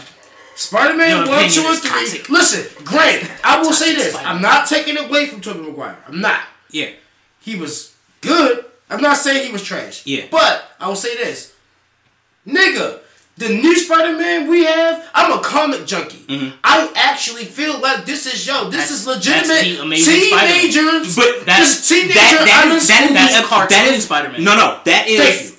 [0.58, 2.24] Spider-Man Your one, two, and three.
[2.34, 4.36] Listen, granted, I will say this: Spider-Man.
[4.36, 5.98] I'm not taking it away from Tobey Maguire.
[6.08, 6.42] I'm not.
[6.72, 6.90] Yeah.
[7.42, 8.66] He was good.
[8.90, 10.06] I'm not saying he was trash.
[10.06, 10.26] Yeah.
[10.32, 11.54] But I will say this,
[12.46, 13.00] nigga.
[13.40, 16.26] The new Spider-Man we have, I'm a comic junkie.
[16.26, 16.56] Mm-hmm.
[16.64, 20.60] I actually feel like this is yo, this That's- is legitimate the Amazing Spider-Man.
[20.72, 21.16] teenagers.
[21.16, 24.44] But That's- teenager that, that I'm in is, that that- cartoon that is- Spider-Man.
[24.44, 25.57] No, no, that is Thank is.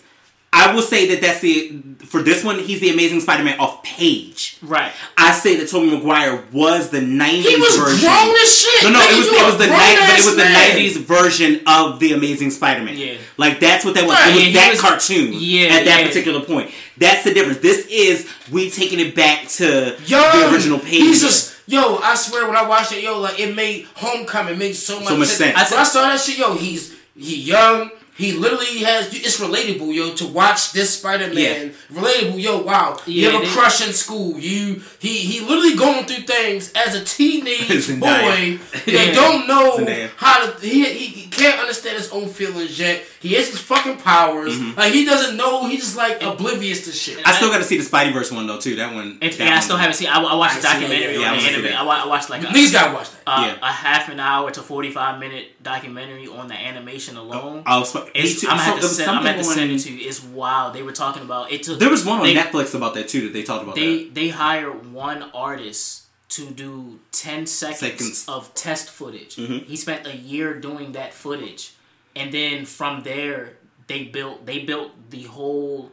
[0.51, 2.59] I will say that that's the for this one.
[2.59, 4.57] He's the Amazing Spider-Man off page.
[4.63, 4.91] Right.
[5.19, 8.09] I say that Tobey Maguire was the '90s He was version.
[8.09, 8.85] grown as shit.
[8.85, 11.61] No, no, it was it was the ni- grown but it was the '90s version
[11.67, 12.97] of the Amazing Spider-Man.
[12.97, 13.19] Yeah.
[13.37, 14.15] like that's what that was.
[14.15, 15.29] Right, it was yeah, that was- cartoon.
[15.35, 16.07] yeah, at that yeah.
[16.07, 16.71] particular point.
[16.97, 17.59] That's the difference.
[17.59, 20.91] This is we taking it back to Yo, the original page.
[21.03, 21.99] He's just yo.
[21.99, 25.29] I swear when I watched it, yo, like it made Homecoming made so much, much
[25.29, 25.57] sense.
[25.57, 27.91] I, when I saw that shit, yo, he's he young.
[28.19, 29.15] He literally has.
[29.15, 31.71] It's relatable, yo, to watch this Spider Man.
[31.93, 32.61] Relatable, yo.
[32.63, 34.37] Wow, you have a they- crush in school.
[34.39, 37.69] You he he literally going through things as a teenage
[38.01, 39.13] boy that Yeah.
[39.13, 39.87] don't know
[40.17, 40.61] how to.
[40.67, 43.05] He, he he can't understand his own feelings yet.
[43.21, 44.53] He has his fucking powers.
[44.59, 44.79] Mm-hmm.
[44.79, 45.67] Like he doesn't know.
[45.69, 47.25] He's just like oblivious to shit.
[47.27, 48.77] I still got to see the Spideyverse one though too.
[48.77, 49.19] That one.
[49.23, 50.09] And, that yeah, I one- still haven't seen.
[50.09, 51.89] I, I watched the I seen documentary yeah, I on wanna the see anime.
[51.89, 53.21] I, I watched like a, Niggas gotta watch that.
[53.29, 53.69] uh, Yeah.
[53.69, 57.63] a half an hour to forty five minute documentary on the animation alone.
[57.67, 58.49] I'll sp- It's, me.
[58.49, 60.09] I'm gonna have So- to send, I'm gonna have to something send it to you.
[60.09, 60.75] It's wild.
[60.75, 61.63] They were talking about it.
[61.63, 64.05] Took There was one on they, Netflix about that too that they talked about They
[64.05, 64.15] that.
[64.15, 68.25] they hired one artist to do ten seconds, Seconds.
[68.29, 69.37] of test footage.
[69.37, 69.65] Mhm.
[69.67, 71.73] He spent a year doing that footage,
[72.15, 73.57] and then from there
[73.87, 75.91] they built they built the whole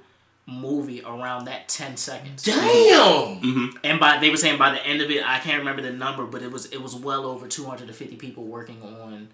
[0.48, 2.44] movie around that ten seconds.
[2.44, 3.74] Damn.
[3.84, 6.26] And by they were saying by the end of it, I can't remember the number,
[6.26, 9.30] but it was it was well over two hundred and fifty people working on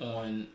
[0.00, 0.46] on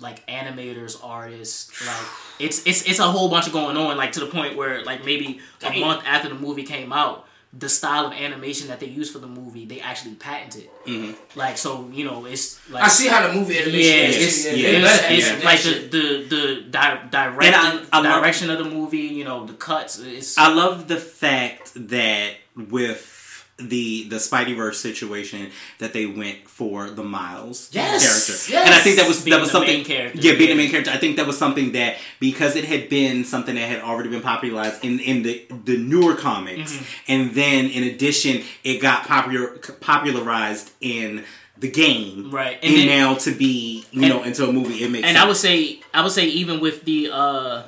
[0.00, 2.06] like animators, artists, like
[2.38, 5.04] it's it's it's a whole bunch of going on, like to the point where like
[5.04, 7.26] maybe a month after the movie came out,
[7.58, 10.68] the style of animation that they used for the movie they actually patented.
[10.86, 11.38] Mm-hmm.
[11.38, 14.16] Like so, you know, it's like I see how the movie animation yeah, is.
[14.26, 17.84] it's, Yeah, yeah, it's, better it's have like the the the di- direct And I-
[17.98, 18.98] I love- direction of the movie.
[18.98, 19.98] You know, the cuts.
[19.98, 23.12] It's I love the fact that with
[23.58, 28.66] the the Spideyverse situation that they went for the Miles Yes, character, yes.
[28.66, 29.76] and I think that was Being that was the something.
[29.78, 30.54] main character, yeah, being yeah.
[30.54, 30.90] the main character.
[30.90, 34.20] I think that was something that because it had been something that had already been
[34.20, 37.12] popularized in in the the newer comics, Mm-hmm.
[37.12, 41.24] and then in addition, it got popular popularized in
[41.58, 44.84] the game, Right, And, and then- now to be you and- know into a movie,
[44.84, 45.24] it makes and sense.
[45.24, 47.62] I would say I would say even with the uh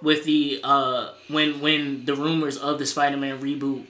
[0.00, 3.86] with the uh when when the rumors of the Spider-Man reboot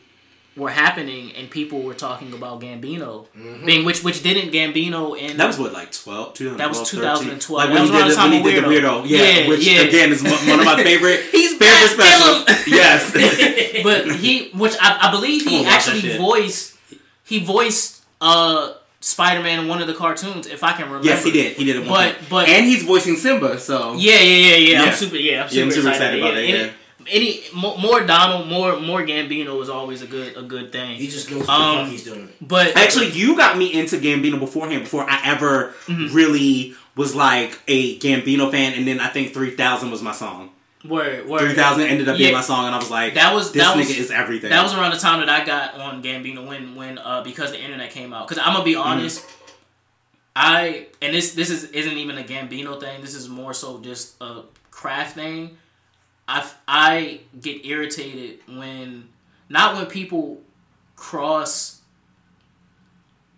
[0.55, 3.27] were happening and people were talking about Gambino
[3.65, 7.51] being which which didn't Gambino in That was what, like 12, 2012, That was 2012.
[7.59, 9.03] Like That when was he did, the the, time when he did the Weirdo.
[9.07, 9.81] Yeah, Yeah, which yeah.
[9.81, 12.67] again is one of my favorite He's favorite back, specials.
[12.67, 13.83] yes.
[13.83, 16.77] but he which I, I believe he actually voiced
[17.25, 21.07] he voiced uh Spider-Man in one of the cartoons if I can remember.
[21.07, 21.57] yes, he did.
[21.57, 22.25] He did it But- time.
[22.31, 24.83] but- and he's voicing Simba, so Yeah, yeah, yeah, yeah.
[24.83, 24.83] Yeah.
[24.91, 25.17] I'm super.
[25.17, 26.71] Yeah, I'm super, Yeah, I'm super excited, excited about yeah.
[27.05, 30.97] That, Any, any more Donald, more more Gambino is always a good a good thing.
[30.97, 32.29] He just knows what Um, the he's doing.
[32.41, 36.15] But Actually, you got me into Gambino beforehand, before I ever Mm-hmm.
[36.15, 38.75] really was like a Gambino fan.
[38.75, 40.51] And then I think Three Thousand was my song.
[40.85, 41.41] word, word.
[41.41, 42.37] Three Thousand ended up being Yeah.
[42.37, 44.63] my song, and I was like, That was- this that nigga was- is everything." That
[44.65, 47.91] was around the time that I got on Gambino when when uh because the internet
[47.93, 48.27] came out.
[48.29, 48.89] Because I'm gonna be Mm-hmm.
[48.89, 49.25] honest,
[50.35, 53.01] I and this this is isn't even a Gambino thing.
[53.01, 55.57] This is more so just a craft thing.
[56.29, 59.09] I I get irritated when
[59.49, 60.41] not when people
[60.97, 61.81] cross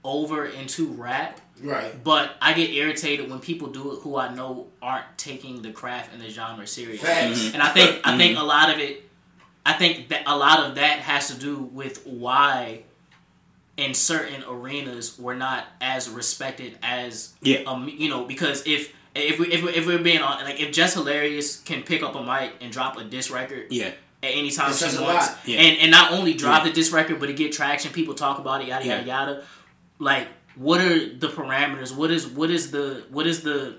[0.05, 2.03] over into rap Right.
[2.03, 6.13] But I get irritated when people do it who I know aren't taking the craft
[6.13, 7.01] and the genre serious.
[7.01, 7.53] Facts.
[7.55, 9.09] And I think I think a lot of it,
[9.65, 12.83] I think that a lot of that has to do with why,
[13.77, 17.61] in certain arenas, we're not as respected as Yeah.
[17.67, 20.73] um you know because if if we if, we, if we're being on like if
[20.73, 23.87] Jess Hilarious can pick up a mic and drop a diss record Yeah.
[23.87, 25.29] at any time she wants.
[25.47, 25.59] Yeah.
[25.61, 26.69] and and not only drop Yeah.
[26.71, 29.21] the diss record but it get traction, people talk about it, yada yada Yeah.
[29.27, 29.45] yada.
[29.99, 31.95] Like, what are the parameters?
[31.95, 33.77] What is what is the what is the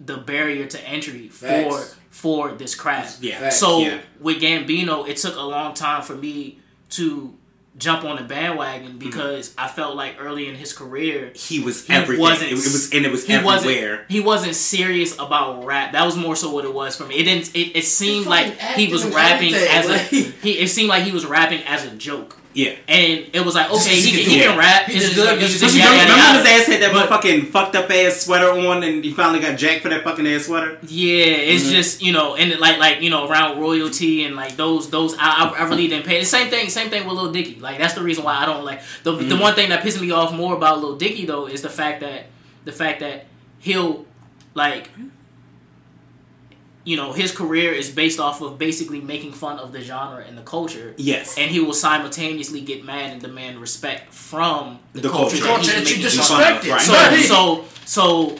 [0.00, 1.96] the barrier to entry for Facts.
[2.10, 3.22] for this craft?
[3.22, 3.38] Yeah.
[3.40, 3.58] Facts.
[3.60, 6.58] So with Gambino, it took a long time for me
[6.90, 7.34] to
[7.78, 8.98] jump on the bandwagon mm-hmm.
[8.98, 12.20] because I felt like early in his career He was He everything.
[12.22, 13.54] wasn't- it, was- it was and it was he everywhere.
[13.56, 15.92] wasn't he wasn't serious about rap.
[15.92, 17.16] That was more so what it was for me.
[17.16, 17.54] It didn't.
[17.54, 19.98] It, it seemed He like he was rapping and as a.
[19.98, 22.72] He it seemed like he was rapping as a joke, Yeah.
[22.88, 24.88] and it was like okay, He can he can rap.
[24.88, 25.60] It's good music.
[25.60, 28.50] just- yada, Remember, yada, remember his ass had that But- fucking fucked up ass sweater
[28.50, 30.78] on, and he finally got jacked for that fucking ass sweater.
[30.86, 31.72] Yeah, it's Mm-hmm.
[31.72, 35.52] just you know, and like like you know around royalty and like those those I,
[35.54, 36.18] I I really didn't pay.
[36.20, 37.58] The same thing, same thing with Lil Dicky.
[37.60, 39.28] Like that's the reason why I don't like the Mm-hmm.
[39.28, 42.00] the one thing that pisses me off more about Lil Dicky though is the fact
[42.00, 42.26] that
[42.64, 43.26] the fact that
[43.60, 44.06] he'll
[44.54, 44.88] like
[46.86, 50.38] you know his career is based off of basically making fun of the genre and
[50.38, 50.94] the culture.
[50.96, 51.36] Yes.
[51.36, 55.72] And he will simultaneously get mad and demand respect from the, The culture, culture.
[55.72, 56.70] that Culture he's that you making fun disrespected.
[56.70, 56.80] Right.
[56.80, 57.24] So Right.
[57.24, 58.38] so so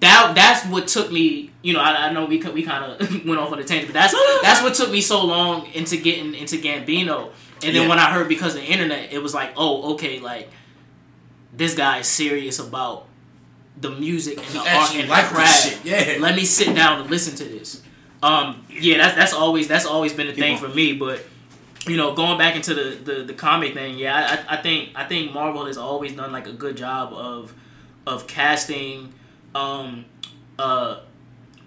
[0.00, 1.50] that that's what took me.
[1.62, 3.94] You know, I, I know we we kind of went off on a tangent, but
[4.00, 4.12] that's
[4.42, 7.30] that's what took me so long into getting into Gambino.
[7.62, 7.88] And then Yeah.
[7.88, 10.50] when I heard because of the internet, it was like, oh, okay, like
[11.56, 13.06] this guy is serious about
[13.76, 15.64] the music and the art and like the craft.
[15.64, 16.16] shit, yeah.
[16.20, 17.82] Let me sit down and listen to this.
[18.22, 21.24] Um, yeah, that's that's always that's always been a thing for me, but
[21.86, 25.04] you know, going back into the, the, the comic thing, yeah, I, I think I
[25.04, 27.54] think Marvel has always done like a good job of
[28.06, 29.12] of casting,
[29.54, 30.04] um,
[30.58, 31.00] uh,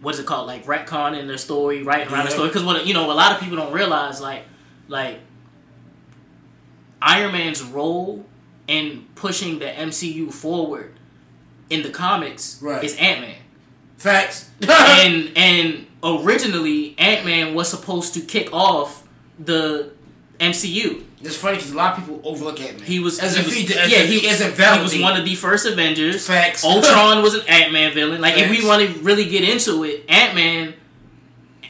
[0.01, 2.47] what is it called, like retcon in their story, right around the story.
[2.47, 4.43] Because what you know, a lot of people don't realize, like,
[4.87, 5.19] like
[7.01, 8.25] Iron Man's role
[8.67, 10.96] in pushing the MCU forward
[11.69, 12.83] in the comics Right.
[12.83, 13.35] is Ant Man
[13.97, 14.49] Facts.
[14.61, 19.03] and and originally Ant Man was supposed to kick off
[19.39, 19.91] the
[20.39, 21.03] MCU.
[21.21, 22.87] it's funny because a lot of people overlook Ant Man.
[22.87, 24.99] He was as he if was, he, as yeah if he, he isn't he was
[24.99, 26.25] one of the first Avengers.
[26.25, 26.63] Facts.
[26.65, 28.21] Ultron was an Ant Man villain.
[28.21, 30.73] Like if we want to really get into it, Ant Man,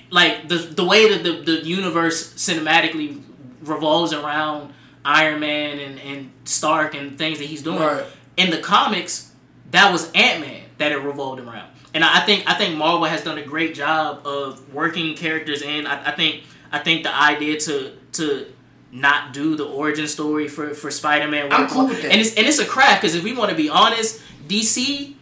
[0.10, 3.22] like the the way that the the universe cinematically
[3.62, 4.74] revolves around
[5.06, 7.80] Iron Man and and Stark and things that he's doing.
[7.80, 8.06] Right.
[8.36, 9.27] In the comics,
[9.72, 11.70] that was Ant Man that it revolved around.
[11.94, 15.88] And I think I think Marvel has done a great job of working characters in.
[15.88, 18.46] I, I think I think the idea to to
[18.92, 21.52] not do the origin story for for Spider Man.
[21.52, 22.12] I'm cool with that.
[22.12, 25.14] And it's and it's a craft because if we want to be honest, DC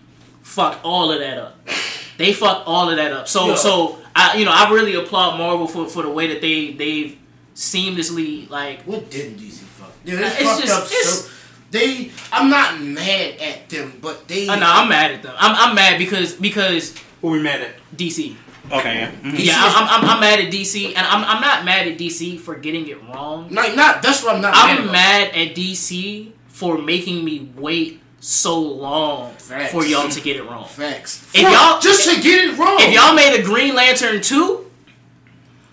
[0.42, 1.68] fucked all of that up.
[2.18, 3.28] They fucked all of that up.
[3.28, 3.56] So Yeah.
[3.56, 7.18] so I you know I really applaud Marvel for for the way that they they've
[7.56, 9.92] seamlessly like What didn't DC fuck?
[10.04, 11.32] Yeah, they uh, It's fucked just- up it's- so.
[11.76, 14.48] They, I'm not mad at them, but they.
[14.48, 15.36] I know I'm mad at them.
[15.38, 17.76] I'm, I'm mad because because Who we mad at?
[17.94, 18.34] DC.
[18.72, 19.12] Okay, yeah.
[19.12, 19.36] Mhm.
[19.38, 22.56] Yeah, I'm, I'm, I'm mad at DC, and I'm, I'm not mad at DC for
[22.56, 23.50] getting it wrong.
[23.50, 24.02] Like, not.
[24.02, 24.54] That's what I'm not.
[24.54, 24.80] Mad.
[24.80, 24.92] I'm mad.
[24.94, 29.74] mad at DC for making me wait so long Facts.
[29.74, 30.66] for y'all to get it wrong.
[30.66, 31.30] Facts.
[31.34, 32.78] If Fuck, y'all- just to get it wrong.
[32.80, 34.72] If y'all made a Green Lantern 2,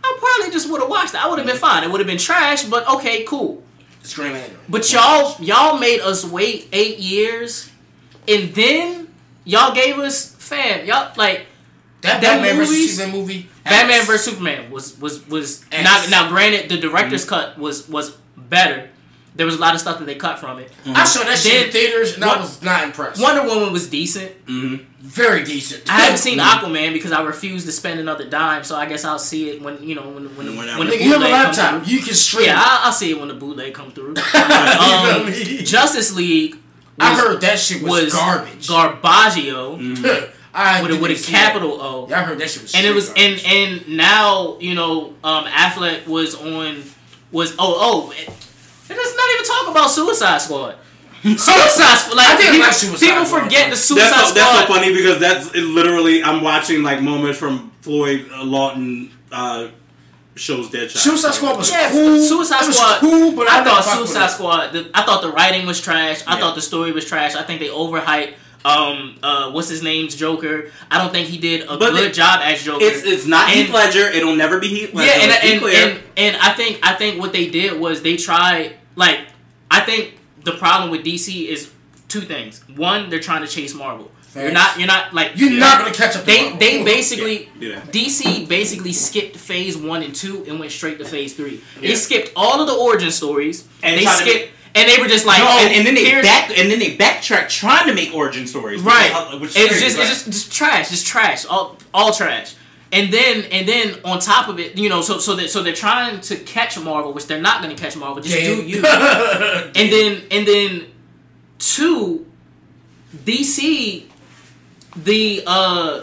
[0.02, 1.24] I probably just would have watched it.
[1.24, 1.84] I would have been fine.
[1.84, 3.62] It would have been trash, but okay, cool.
[4.02, 4.36] Scream.
[4.68, 7.70] But y'all y'all made us wait eight years,
[8.26, 9.08] and then
[9.44, 10.86] y'all gave us fam.
[10.86, 11.46] Y'all like
[12.02, 13.48] That them Batman versus Superman movie.
[13.64, 16.10] Batman vs Superman was was was Ass.
[16.10, 17.34] now now granted the director's mm-hmm.
[17.34, 18.90] cut was was better.
[19.34, 20.70] There was a lot of stuff that they cut from it.
[20.86, 23.20] I saw that shit in theaters and I was not impressed.
[23.22, 24.32] Wonder Woman was decent.
[24.46, 25.90] Very decent.
[25.90, 28.62] I haven't seen Aquaman because I refuse to spend another dime.
[28.62, 30.78] So I guess I'll see it when you know when when Whenever.
[30.78, 31.88] when the you have a laptop.
[31.88, 32.46] You can stream.
[32.46, 34.14] Yeah, I'll, I'll see it when the bootleg come through.
[34.34, 35.26] Um?
[35.64, 36.56] Justice League.
[36.98, 38.68] I heard that shit was, was garbage.
[38.68, 42.06] Garbaggio I with a, with a capital O.
[42.06, 42.10] that.
[42.10, 42.74] Yeah, I heard that shit was.
[42.74, 46.82] and it was and and now you know um Affleck was on
[47.32, 48.12] was oh oh
[48.96, 50.76] let's not even talk about Suicide Squad.
[51.22, 54.34] Suicide Squad like I didn't people, like Suicide people forget the Suicide That's so, Squad.
[54.36, 59.10] that's so funny because that's it literally I'm watching like moments from Floyd uh, Lawton
[59.30, 59.68] uh,
[60.34, 60.96] shows Deadshot.
[60.96, 62.18] Suicide Squad was Yeah, cool.
[62.18, 63.00] Suicide it was Squad.
[63.00, 64.28] cool, but I, I thought Suicide.
[64.30, 64.72] Squad.
[64.72, 66.22] The, I thought the writing was trash.
[66.26, 66.40] I Yeah.
[66.40, 67.34] thought the story was trash.
[67.36, 68.34] I think they overhyped.
[68.64, 70.70] Um, uh, what's his name's Joker?
[70.90, 72.84] I don't think he did a But good it- job as Joker.
[72.84, 74.08] It's it's not And- Heath Ledger.
[74.08, 75.10] It'll never be Heath Ledger.
[75.10, 78.16] yeah, and let's and, and and I think I think what they did was they
[78.16, 79.20] tried like
[79.70, 81.70] I think the problem with DC is
[82.08, 82.62] two things.
[82.76, 84.10] One, they're trying to chase Marvel.
[84.34, 84.78] You're not.
[84.78, 85.32] You're not like.
[85.36, 86.22] You're not gonna catch up.
[86.22, 86.58] to They Marvel.
[86.58, 87.80] they basically Yeah, yeah.
[87.82, 91.60] DC basically skipped phase one and two and went straight to phase three.
[91.80, 95.06] They skipped all of the origin stories And they tried to skipped and they were
[95.08, 98.14] just like, No, and, and then they back and then they backtrack trying to make
[98.14, 98.80] origin stories.
[98.80, 99.12] right.
[99.12, 100.06] how- which it's crazy, just right?
[100.08, 102.54] it's just just trash, just trash, all all trash.
[102.92, 105.72] And then and then on top of it, you know, so so that so they're
[105.72, 108.22] trying to catch Marvel, which they're not going to catch Marvel.
[108.22, 108.76] Just do you.
[108.86, 110.86] and then and then
[111.58, 112.26] two,
[113.24, 114.04] DC,
[114.96, 116.02] the uh,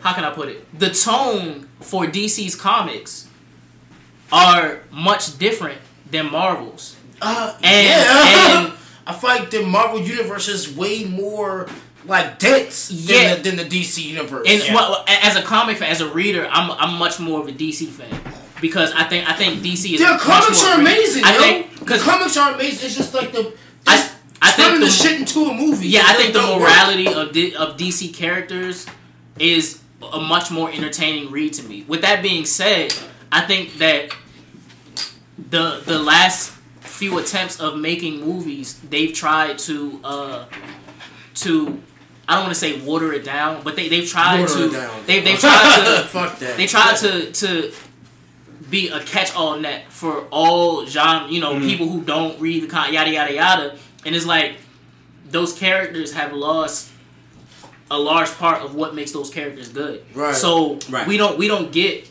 [0.00, 0.78] how can I put it?
[0.78, 3.26] The tone for DC's comics
[4.32, 5.78] are much different
[6.10, 6.96] than Marvel's.
[7.20, 8.60] Uh, And- yeah.
[8.66, 8.72] and-
[9.06, 11.66] I feel like the Marvel universe is way more
[12.10, 13.34] like dense than, Yeah.
[13.36, 14.46] the, than the DC universe.
[14.48, 14.74] And Yeah.
[14.74, 17.86] well, as a comic fan, as a reader, I'm I'm much more of a DC
[17.88, 18.20] fan
[18.60, 21.40] because I think I think DC is Their much comics more are amazing, I yo.
[21.40, 22.86] think the because comics are amazing.
[22.86, 23.52] It's just like the
[23.86, 25.88] I just I think turning the, the shit into a movie.
[25.88, 26.68] yeah I think the don't work.
[26.68, 28.86] morality of D, of DC characters
[29.38, 29.80] is
[30.12, 31.84] a much more entertaining read to me.
[31.86, 32.92] With that being said,
[33.30, 34.10] I think that
[35.38, 40.44] the the last few attempts of making movies, they've tried to uh
[41.36, 41.80] to
[42.30, 44.72] I don't want to say water it down, but they they've tried Water to it
[44.72, 45.04] down.
[45.06, 46.56] they they've tried to fuck that.
[46.56, 47.72] they tried to to
[48.70, 51.66] be a catch-all net for all genre, you know, mm-hmm.
[51.66, 53.76] people who don't read the con yada yada yada,
[54.06, 54.54] and it's like
[55.28, 56.92] those characters have lost
[57.90, 60.04] a large part of what makes those characters good.
[60.14, 60.34] Right.
[60.34, 61.08] So Right.
[61.08, 62.08] we don't we don't get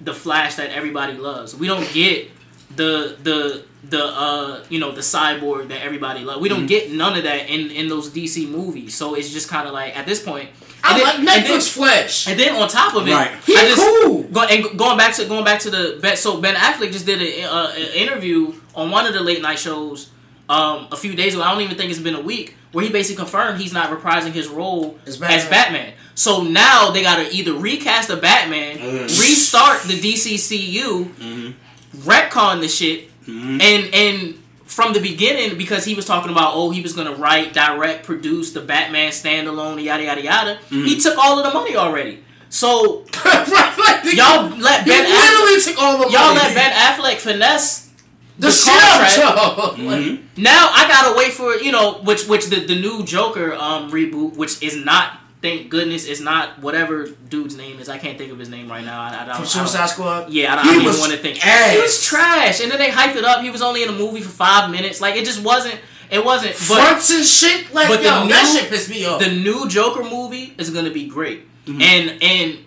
[0.00, 1.56] the Flash that everybody loves.
[1.56, 2.30] We don't get
[2.76, 6.40] the the the uh you know the cyborg that everybody loves.
[6.40, 8.94] We don't get none of that in in those DC movies.
[8.94, 10.48] So it's just kind of like at this point.
[10.82, 12.26] I and like and then- Netflix Flash.
[12.28, 13.30] and then on top of it, Right.
[13.44, 14.22] He I just, cool.
[14.24, 16.18] Go, and going back to going back to the bet.
[16.18, 19.58] So Ben Affleck just did a, uh, an interview on one of the late night
[19.58, 20.10] shows
[20.48, 21.42] um, a few days ago.
[21.42, 24.32] I don't even think it's been a week where he basically confirmed he's not reprising
[24.32, 25.50] his role As as Batman.
[25.50, 25.92] Batman.
[26.14, 29.02] So now they got to either recast the Batman, Mm.
[29.20, 31.54] restart the DCCU,
[31.96, 33.60] retcon the shit, mm-hmm.
[33.60, 34.34] and and
[34.64, 38.52] from the beginning because he was talking about oh he was gonna write, direct, produce
[38.52, 40.54] the Batman standalone, yada yada yada.
[40.70, 40.84] Mm-hmm.
[40.84, 42.22] He took all of the money already.
[42.48, 43.48] So right,
[44.04, 47.90] like, y'all let Ben Affleck, took all the y'all let Ben Affleck finesse
[48.38, 49.78] the, the contract-.
[49.78, 50.42] Like, mm-hmm.
[50.42, 54.36] now I gotta wait for you know which which the the new Joker um reboot
[54.36, 58.38] which is not thank goodness it's not whatever dude's name is I can't think of
[58.38, 60.30] his name right now I, I don't, From I don't- Suicide Squad.
[60.30, 61.72] yeah I don't, I don't even want to think ass.
[61.74, 64.20] he was trash and then they hyped it up he was only in a movie
[64.20, 65.78] for five minutes like it just wasn't
[66.10, 67.72] it wasn't but Fronts and shit.
[67.72, 69.20] Like, but the yo, that new- shit pissed me off.
[69.20, 71.44] the new Joker movie is gonna be great.
[71.66, 71.80] Mm-hmm.
[71.82, 72.58] And and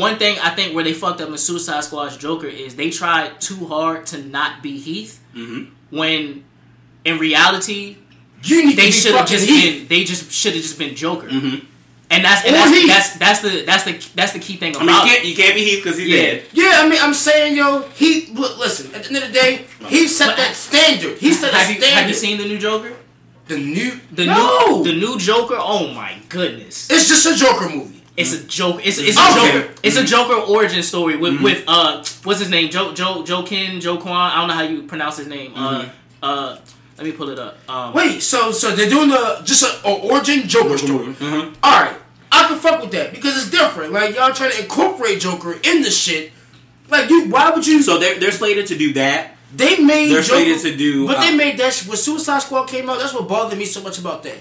[0.00, 3.42] one thing I think where they fucked up in Suicide Squad's Joker is they tried
[3.42, 5.96] too hard to not be Heath Mm-hmm.
[5.96, 6.44] when
[7.04, 7.98] in reality
[8.42, 9.78] you need they to be should have fucking just Heath.
[9.80, 11.28] been they just should have just been Joker.
[11.28, 11.66] Mm-hmm.
[12.12, 14.88] And that's and that's, that's that's the that's the that's the key thing I mean,
[14.90, 16.20] about you can't, you can't be Heath because he's Yeah.
[16.22, 16.44] dead.
[16.52, 18.94] Yeah, I mean, I'm saying, yo, he look, listen.
[18.94, 21.16] At the end of the day, he set But- that standard.
[21.18, 21.98] He set a Have you, standard.
[22.00, 22.92] have you seen the new Joker?
[23.48, 23.92] the new?
[24.12, 25.56] The no, new the new Joker?
[25.58, 26.88] Oh my goodness.
[26.90, 28.02] it's just a Joker movie.
[28.14, 28.86] It's a joke.
[28.86, 29.52] It's, it's a Okay.
[29.62, 29.74] Joker.
[29.82, 32.68] It's a Joker origin story with with uh what's his name?
[32.70, 34.30] Joe Joe Joe Kin Joe Kwan.
[34.32, 35.52] I don't know how you pronounce his name.
[35.56, 35.86] Uh
[36.22, 36.56] uh.
[36.96, 37.58] Let me pull it up.
[37.68, 41.14] Um, Wait, so so they're doing the just a, a origin Joker story.
[41.14, 41.54] Mhm.
[41.62, 41.96] All right,
[42.30, 43.92] I can fuck with that because it's different.
[43.92, 46.32] Like y'all trying to incorporate Joker in the shit.
[46.88, 47.82] Like you, why would you?
[47.82, 49.36] So they're they're slated to do that.
[49.54, 51.06] they made They're Joker, slated to do.
[51.06, 52.98] but uh, they made that when Suicide Squad came out.
[52.98, 54.36] That's what bothered me so much about that.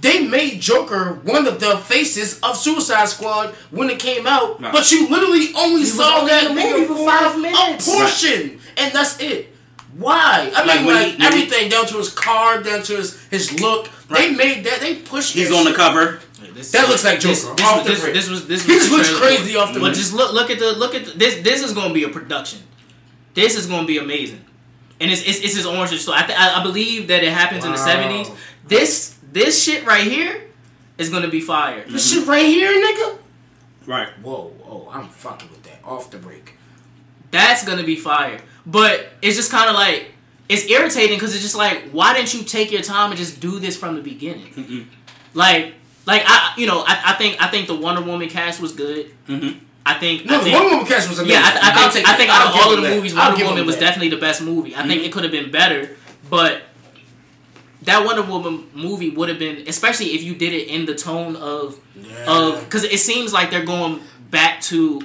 [0.00, 4.70] They made Joker one of the faces of Suicide Squad when it came out, Right.
[4.72, 7.88] but you literally only was saw only that nigga movie for five minutes, a minutes.
[7.88, 9.55] portion, and that's it.
[9.98, 10.50] Why?
[10.54, 12.96] I Like mean, when like he- when he- everything down to his car, down to
[12.96, 13.88] his his look.
[14.10, 14.80] They made that.
[14.80, 15.34] They pushed.
[15.34, 15.76] he's that on the shit.
[15.78, 16.20] cover.
[16.54, 18.14] This, That looks like this, Joker, This, off the this, rip.
[18.14, 20.58] this was this He was just looks crazy off the But just look look at
[20.58, 21.42] the look at the, this.
[21.42, 22.60] This is going to be a production.
[23.34, 24.42] This is going to be amazing,
[25.00, 25.98] and it's it's, it's his orange.
[26.00, 28.30] So I, th- I I believe that it happens in the seventies.
[28.66, 30.44] This this shit right here
[30.98, 31.84] is going to be fire.
[31.88, 33.18] This shit right here, nigga.
[33.86, 34.08] Right.
[34.22, 36.54] Whoa, oh, I'm fucking with that off the break.
[37.30, 38.40] That's gonna be fire.
[38.66, 40.08] But it's just kind of like
[40.48, 43.58] it's irritating because it's just like, why didn't you take your time and just do
[43.60, 44.88] this from the beginning?
[45.34, 45.74] Like,
[46.06, 49.12] like I, you know, I, I think I think the Wonder Woman cast was good.
[49.28, 49.60] Mhm.
[49.84, 51.40] I think, No, I the think Wonder Woman cast was amazing.
[51.40, 52.96] yeah, I, th- I think take I think out of all of the that.
[52.96, 53.80] movies, I'll Wonder Woman was that.
[53.82, 53.86] Mm-hmm.
[53.88, 54.74] definitely the best movie.
[54.74, 55.96] I think it could have been better,
[56.28, 56.62] but
[57.82, 61.36] that Wonder Woman movie would have been, especially if you did it in the tone
[61.36, 62.24] of Yeah.
[62.26, 65.02] of because it seems like they're going back to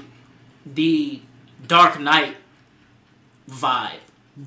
[0.65, 1.21] the
[1.67, 2.35] Dark Knight
[3.49, 3.97] vibe.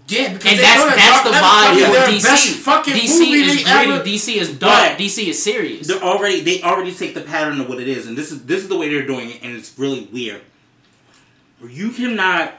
[0.08, 2.22] Yeah, because And they that's that's the vibe for DC.
[2.22, 3.64] Best fucking DC is they gritty.
[3.92, 4.92] ever- DC is dark.
[4.92, 5.86] But- DC is serious.
[5.86, 8.62] They're already they already take the pattern of what it is, and this is this
[8.62, 10.40] is the way they're doing it, and it's really weird.
[11.66, 12.54] You cannot,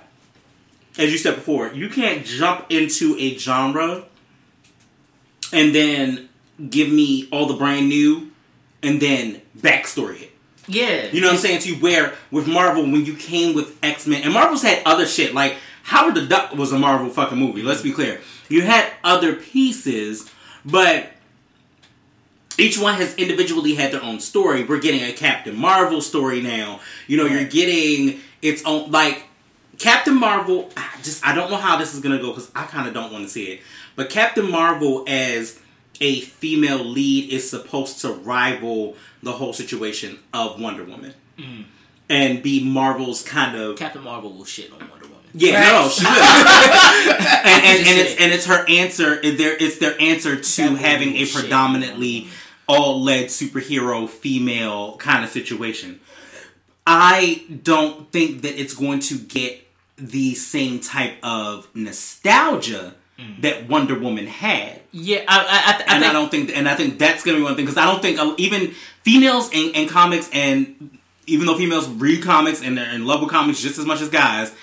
[0.97, 4.05] as you said before, you can't jump into a genre
[5.53, 6.29] and then
[6.69, 8.31] give me all the brand new
[8.81, 10.31] and then backstory it.
[10.67, 11.07] Yeah.
[11.11, 11.75] You know what I'm saying to you?
[11.81, 15.55] Where with Marvel, when you came with X Men, and Marvel's had other shit like
[15.85, 17.61] Howard the Duck was a Marvel fucking movie.
[17.61, 18.19] Let's be clear.
[18.49, 20.27] You had other pieces,
[20.65, 21.11] but
[22.57, 24.63] each one has individually had their own story.
[24.63, 26.79] We're getting a Captain Marvel story now.
[27.05, 29.25] You know, you're getting its own like
[29.77, 30.71] Captain Marvel.
[30.75, 33.13] I just I don't know how this is gonna go because I kind of don't
[33.13, 33.61] want to see it.
[33.95, 35.59] But Captain Marvel as
[36.01, 41.65] a female lead is supposed to rival the whole situation of Wonder Woman mm.
[42.09, 45.04] and be Marvel's kind of Captain Marvel will shit on Wonder
[45.35, 45.53] Woman.
[45.53, 46.11] yeah, no, she will.
[47.45, 49.13] and, and, and it's and it's her answer.
[49.23, 51.41] and Their it's their answer to That having a was shit.
[51.41, 52.27] predominantly
[52.67, 55.99] all led superhero female kind of situation.
[56.87, 59.65] I don't think that it's going to get
[59.97, 62.95] the same type of nostalgia
[63.39, 64.81] that Wonder Woman had.
[64.91, 67.37] Yeah, I, I, I, I and think I don't think, and I think that's gonna
[67.37, 68.71] be one thing because I don't think uh, even
[69.03, 70.97] females in, in comics, and
[71.27, 74.09] even though females read comics and they're in love with comics just as much as
[74.09, 74.53] guys,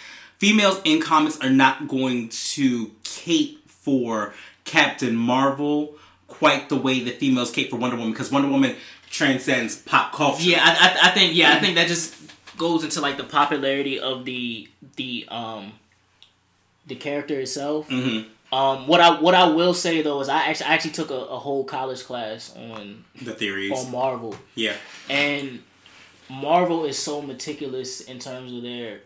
[0.42, 5.94] females in comics are not going to cape for Captain Marvel
[6.26, 8.74] quite the way that females cape for Wonder Woman because Wonder Woman
[9.08, 10.42] transcends pop culture.
[10.42, 12.16] Yeah, I, I, I think yeah, I think that just
[12.58, 15.74] goes into like the popularity of the the um
[16.88, 17.88] the character itself.
[17.88, 18.26] Mhm.
[18.52, 21.14] Um, what I what I will say though is I actually I actually took a,
[21.14, 23.70] a whole college class on the theories.
[23.70, 24.74] on Marvel, yeah,
[25.08, 25.62] and
[26.28, 29.02] Marvel is so meticulous in terms of their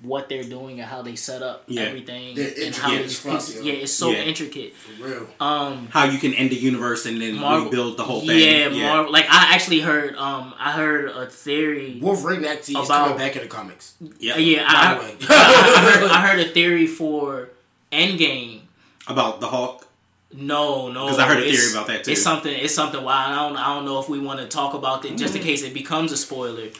[0.00, 1.82] what they're doing and how they set up Yeah.
[1.82, 3.62] everything They're and how intricate these pieces, yo.
[3.64, 4.22] yeah, it's so Yeah.
[4.22, 4.74] intricate.
[4.74, 5.26] For real.
[5.40, 8.38] Um, how you can end the universe and then Marvel rebuild the whole thing.
[8.38, 9.12] Yeah, Marvel.
[9.12, 11.98] Like I actually heard, um, I heard a theory.
[12.00, 13.92] Wolverine actually is About- coming back in the comics.
[14.18, 15.16] yeah, Uh, yeah, By I, way.
[15.28, 17.50] I, heard, I heard a theory for
[17.92, 18.60] Endgame.
[19.06, 19.86] about the Hulk.
[20.32, 21.04] No, no.
[21.04, 22.12] Because I heard a theory about that, too.
[22.12, 22.52] It's something.
[22.52, 23.32] It's something wild.
[23.32, 23.56] I don't.
[23.56, 26.10] I don't know if we want to talk about it just in case it becomes
[26.10, 26.70] a spoiler.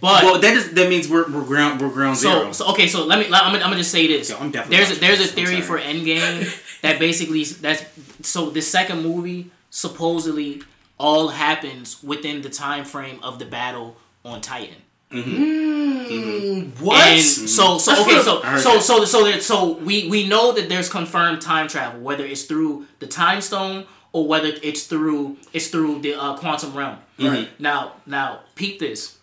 [0.00, 2.52] But Well, that is that means we're we're ground we're ground so, zero.
[2.52, 2.86] so okay.
[2.86, 3.26] So let me.
[3.26, 4.30] I'm gonna, I'm gonna just say this.
[4.30, 5.78] Yo, I'm definitely there's a, there's a theory for.
[5.78, 7.84] Endgame that basically that's
[8.22, 10.62] so the second movie supposedly
[10.98, 14.76] all happens within the time frame of the battle on Titan.
[15.10, 15.36] Mm-hmm.
[15.36, 16.84] Hmm, mm-hmm.
[16.84, 17.06] What?
[17.06, 20.88] And so so okay so so so so that so we we know that there's
[20.88, 26.00] confirmed time travel whether it's through the time stone or whether it's through it's through
[26.00, 26.98] the uh, quantum realm.
[27.18, 27.48] Right.
[27.60, 29.18] Now now peep this.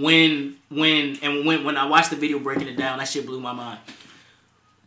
[0.00, 3.40] When when and when when I watched the video breaking it down, that shit blew
[3.40, 3.80] my mind.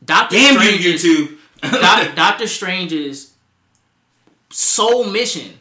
[0.03, 1.37] Doctor Damn Strange you, YouTube.
[1.81, 3.33] Doc, Doctor Strange's
[4.49, 5.53] sole mission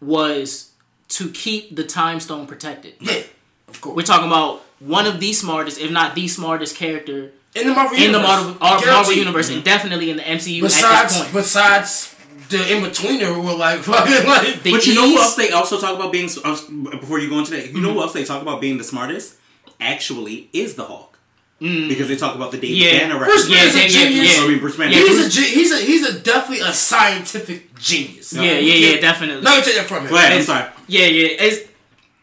[0.00, 0.72] was
[1.08, 2.94] to keep the time stone protected.
[3.00, 3.22] yeah,
[3.68, 3.96] of course.
[3.96, 7.96] We're talking about one of the smartest, if not the smartest character in the Marvel
[7.96, 8.28] in the universe.
[8.28, 9.64] Marvel, Mar- Marvel universe, uh, and mm-hmm.
[9.64, 11.34] definitely in the MCU at Besides, this point.
[11.34, 12.14] besides
[12.48, 14.62] the in betweener who were like fucking like.
[14.64, 16.60] But you know who else they also talk about being uh,
[16.98, 17.66] before you go into that?
[17.66, 17.82] You Mm-hmm.
[17.82, 19.34] know who else they talk about being the smartest?
[19.80, 21.18] Actually, is the Hulk
[21.60, 22.92] because they talk about the David Mm.
[22.92, 22.98] Yeah.
[23.08, 23.48] Banner Bruce.
[23.50, 24.36] Banner's Yeah, a genius.
[24.38, 24.92] yeah, I mean, Bruce Banner.
[24.92, 28.32] Yeah, He's a he's a he's a definitely a scientific genius.
[28.32, 29.42] yeah, yeah, yeah, definitely.
[29.42, 30.08] No, me take that from him.
[30.10, 30.32] Go ahead.
[30.32, 30.70] I'm sorry.
[30.86, 31.28] Yeah, yeah.
[31.40, 31.68] It's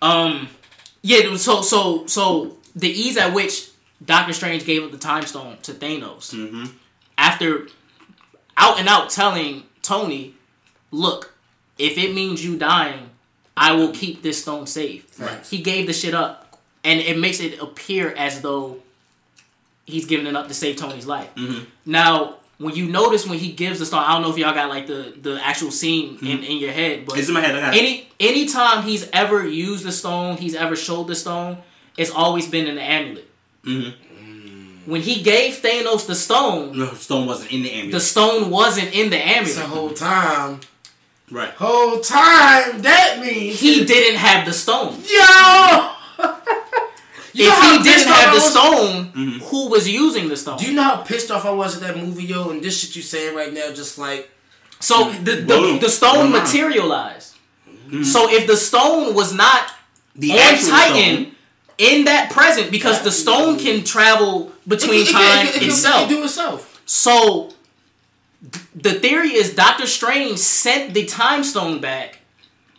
[0.02, 0.48] um
[1.02, 3.70] yeah, so so so the ease at which
[4.04, 6.66] Doctor Strange gave up the time stone to Thanos Mm-hmm.
[7.18, 7.68] after
[8.58, 10.34] out and out telling Tony,
[10.92, 11.34] look,
[11.78, 13.10] if it means you dying,
[13.56, 15.20] I will keep this stone safe.
[15.20, 15.46] Right.
[15.46, 16.60] He gave the shit up.
[16.84, 18.78] And it makes it appear as though
[19.86, 21.34] he's giving it up to save Tony's life.
[21.36, 21.64] Mm-hmm.
[21.86, 24.70] Now, when you notice when he gives the stone, I don't know if y'all got
[24.70, 27.56] like the, the actual scene in, in your head, but It's in my head.
[27.56, 31.58] I got any anytime he's ever used the stone, he's ever showed the stone,
[31.98, 33.28] it's always been in the amulet.
[33.64, 34.05] Mm-hmm.
[34.86, 37.92] When he gave Thanos the stone, No, Stone wasn't in the amulet.
[37.92, 39.56] the stone wasn't in the amulet.
[39.56, 40.60] the whole time.
[41.32, 41.50] right.
[41.58, 42.82] Whole time.
[42.82, 44.94] That means he didn't have the stone.
[45.10, 45.92] Yo.
[47.38, 49.40] You If he didn't have the stone, Mm-hmm.
[49.48, 50.58] who was using the stone?
[50.58, 52.50] Do you know how pissed off I was at that movie, yo?
[52.50, 54.30] And this shit you saying right now, just like
[54.80, 55.80] So the the, Boom.
[55.80, 56.40] the stone Boom.
[56.42, 57.36] materialized.
[58.04, 59.64] So if the stone was not
[60.16, 60.62] The on Titan
[61.26, 61.36] Stone.
[61.78, 65.68] in that present, because the stone can travel between it, it, time it, it, it,
[65.68, 66.10] itself.
[66.12, 66.82] It do itself.
[66.86, 67.52] So
[68.52, 72.20] th- the theory is Doctor Strange sent the time stone back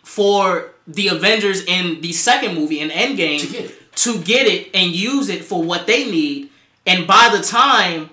[0.03, 3.95] for the Avengers in the second movie in Endgame To get it.
[3.97, 6.49] to get it and use it for what they need.
[6.85, 8.09] And by the time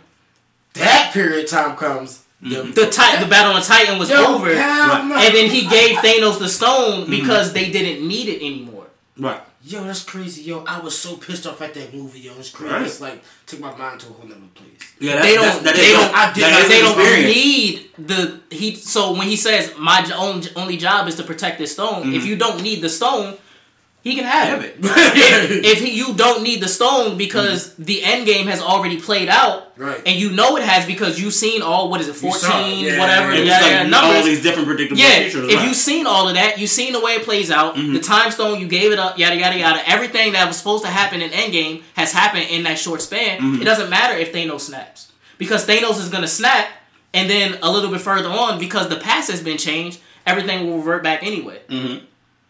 [0.72, 4.55] that period of time comes, the, The ti- the battle on Titan was Yo, over,
[4.55, 5.14] hell no.
[5.16, 6.46] and then he gave Thanos the Mm-hmm.
[6.48, 8.86] stone because they didn't need it anymore.
[9.16, 9.40] Right.
[9.66, 10.42] Yo, that's crazy.
[10.42, 12.20] Yo, I was so pissed off at that movie.
[12.20, 12.74] Yo, it's crazy.
[12.74, 12.86] Right.
[12.86, 14.94] It's like took my mind to a whole other place.
[15.00, 15.64] Yeah, they don't.
[15.64, 16.14] that they don't.
[16.14, 17.34] I did, that they don't experience.
[17.34, 18.74] need the he.
[18.74, 22.26] So when he says my own, only job is to protect this stone, if mm-hmm.
[22.26, 23.38] you don't need the stone,
[24.05, 24.76] he can have, Have it.
[24.81, 25.64] it.
[25.64, 27.85] if if he, you don't need the stone because mm-hmm.
[27.85, 30.01] the end game has already played out, Right.
[30.06, 32.62] And you know it has because you've seen all what is it, You saw it.
[32.62, 34.16] fourteen, Yeah, whatever, yeah, And yeah, it's yeah, like numbers.
[34.18, 35.48] all these different predictable Yeah, futures.
[35.48, 35.66] if right.
[35.66, 37.74] you've seen all of that, you've seen the way it plays out.
[37.74, 37.94] Mm-hmm.
[37.94, 39.89] The time stone, you gave it up, yada yada yada.
[39.89, 43.40] Everything that was supposed to happen in Endgame has happened in that short span.
[43.40, 43.62] Mm-hmm.
[43.62, 46.68] It doesn't matter if Thanos snaps because Thanos is gonna snap,
[47.14, 50.76] and then a little bit further on, because the past has been changed, everything will
[50.78, 51.59] revert back anyway.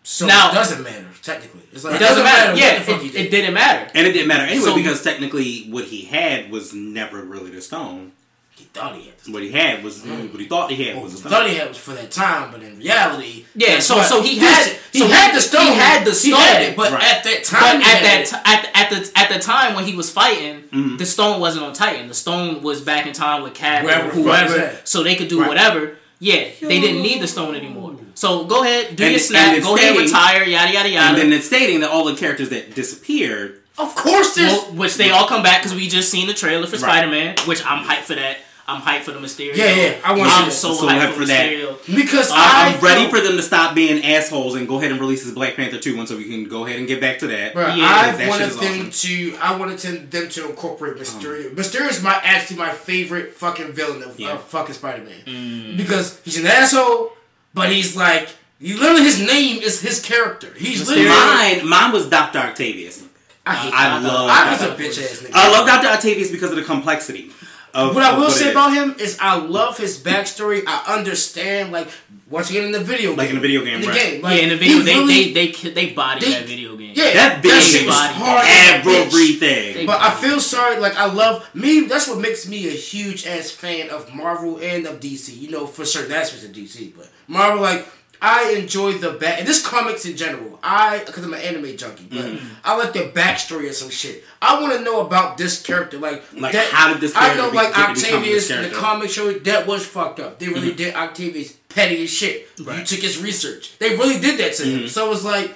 [0.06, 1.62] So Now- it doesn't matter technically.
[1.72, 2.50] It's like It doesn't matter.
[2.52, 3.26] what Yeah, the fuck he it, did.
[3.26, 3.90] it didn't matter.
[3.94, 7.62] and it didn't matter anyway So- because technically what he had was never really the
[7.62, 8.12] stone.
[8.56, 9.32] He thought he had.
[9.34, 10.30] What he had was Mm.
[10.30, 11.32] what he thought he had Well, was the stone.
[11.32, 14.48] thought he had was for that time, but in reality, Yeah, so so he this-
[14.66, 15.66] had he so had the stone.
[15.66, 16.34] He had the stone.
[16.40, 17.02] had it, but Right.
[17.02, 18.26] at that time, But at that it.
[18.28, 20.96] t- at, at the at the time when he was fighting, Mm-hmm.
[20.98, 22.06] the stone wasn't on Titan.
[22.08, 25.02] The stone was back in time with Cad Wherever or the fuck it's whoever, so
[25.02, 25.48] they could do Right.
[25.48, 25.96] whatever.
[26.20, 27.83] Yeah, they didn't need the stone anymore.
[28.14, 30.88] So go ahead, do And your it- snap, and it's go ahead, retire, yada yada
[30.88, 31.08] yada.
[31.08, 33.60] And then it's stating that all the characters that disappeared.
[33.76, 34.52] Of course, there's.
[34.52, 36.80] Well, which they all come back because we just seen the trailer for Right.
[36.80, 38.38] Spider Man, which I'm hyped for that.
[38.66, 39.54] I'm hyped for the Mysterio.
[39.56, 40.72] Yeah, yeah, I wanna I'm so.
[40.72, 41.50] So hyped hyped for, for that.
[41.50, 41.94] Mysterio.
[41.96, 44.98] because Uh, I I'm ready for them to stop being assholes and go ahead and
[45.00, 47.26] release this Black Panther 2 one so we can go ahead and get back to
[47.26, 47.52] that.
[47.52, 48.90] Bro, Yeah, I that wanted them awesome.
[48.90, 49.36] to.
[49.42, 51.54] I wanted to, them to incorporate Mysterio.
[51.54, 54.34] Mysterio is my actually my favorite fucking villain of, Yeah.
[54.34, 57.12] of fucking Spider Man because he's an asshole,
[57.54, 58.28] but he's like.
[58.60, 60.50] You literally, his name is his character.
[60.56, 61.08] He's literally.
[61.10, 62.38] Mine, mine was Dr.
[62.38, 63.02] Octavius.
[63.44, 64.06] I hate I Dr.
[64.08, 65.30] love- I was a bitch ass nigga.
[65.34, 65.88] I love Dr.
[65.88, 67.30] Octavius because of the complexity.
[67.74, 68.50] Of, What I will it say is.
[68.52, 70.62] about him is I love his backstory.
[70.66, 71.88] I understand, like,
[72.30, 73.18] once again in the video game.
[73.18, 73.96] Like in the video game, in the right.
[74.00, 74.22] game.
[74.22, 76.92] Like, yeah, in the video, they, really- they they they bodied they- that video game.
[76.94, 78.46] Yeah, That video shit was body hard.
[78.46, 79.06] as a bitch.
[79.06, 79.86] Everything.
[79.86, 81.86] But I feel sorry, like I love me.
[81.86, 85.36] That's what makes me a huge ass fan of Marvel and of DC.
[85.36, 87.86] You know, for certain aspects of DC, but Marvel, like
[88.22, 90.58] I enjoy the back and this comics in general.
[90.62, 92.54] I because I'm an anime junkie, but Mm-hmm.
[92.64, 94.24] I like the backstory of some shit.
[94.40, 97.50] I want to know about this character, like Like, that, how did this I know,
[97.50, 100.38] be- like get to become Octavius in the comic show, that was fucked up.
[100.38, 100.76] They really mm-hmm.
[100.76, 102.48] did Octavius petty as shit.
[102.62, 102.78] Right.
[102.78, 103.78] You took his research.
[103.78, 104.78] They really did that to him.
[104.78, 104.88] Mm-hmm.
[104.88, 105.52] So it's like.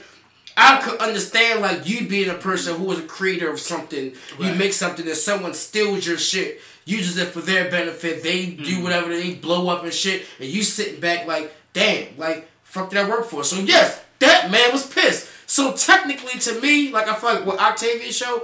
[0.61, 4.15] I could understand like you being a person who was a creator of something.
[4.41, 8.25] You make something and someone steals your shit, uses it for their benefit.
[8.25, 8.83] They do mm-hmm.
[8.83, 12.99] whatever they blow up and shit, and you sitting back like, damn, like fuck did
[12.99, 13.45] I work for?
[13.45, 15.29] So yes, that man was pissed.
[15.47, 18.43] So technically, to me, like I feel like with Octavian show,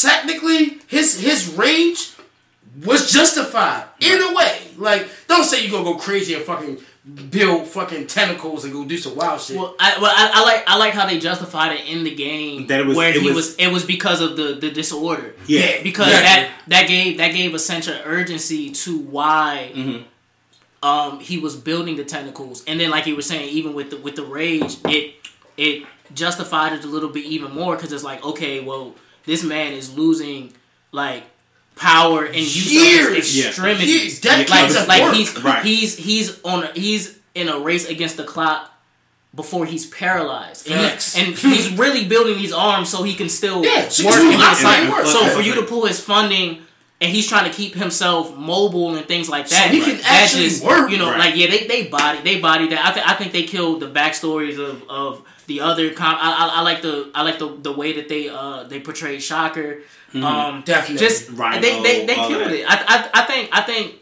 [0.00, 2.12] technically his his rage
[2.84, 4.58] was justified in a way.
[4.78, 6.78] Like, don't say you're gonna go crazy and fucking
[7.30, 9.56] build fucking tentacles and go do some wild shit.
[9.58, 12.68] Well, I, well, I, I like I like how they justified it in the game
[12.68, 15.34] That it was- where it he was- was, it was because of the the disorder.
[15.46, 15.82] Yeah.
[15.82, 16.20] because Yeah.
[16.22, 20.02] that that gave that gave a sense of urgency to why Mm-hmm.
[20.82, 23.96] Um he was building the tentacles, and then like you were saying, even with the
[23.98, 25.14] with the rage, it
[25.56, 25.84] it
[26.14, 28.94] justified it a little bit even more because it's like okay, well,
[29.24, 30.52] this man is losing
[30.90, 31.24] like
[31.76, 33.16] power and use of Years.
[33.16, 33.48] his Yeah.
[33.48, 33.88] extremities.
[33.88, 35.14] Years, decades like of like work.
[35.14, 35.64] he's Right.
[35.64, 38.68] he's he's on a, he's in a race against the clock
[39.34, 43.64] before he's paralyzed, and, he, and he's really building these arms so he can still
[43.64, 44.90] Yeah, so work he's doing in a lot his of life.
[44.90, 45.06] work.
[45.06, 46.60] So for you to pull his funding.
[47.02, 49.70] And he's trying to keep himself mobile and things like that.
[49.72, 50.90] he can That actually work.
[50.90, 51.18] You know, Right.
[51.18, 52.86] like yeah, they they body they body that.
[52.86, 55.92] I think I think they killed the backstories of of the other.
[55.92, 58.80] Com- I, I, I like the I like the the way that they uh they
[58.80, 59.80] portrayed Shocker.
[60.14, 60.98] Um, Definitely.
[61.06, 62.52] just Rhino, they they, they killed that.
[62.52, 62.66] it.
[62.68, 63.94] I, I I think I think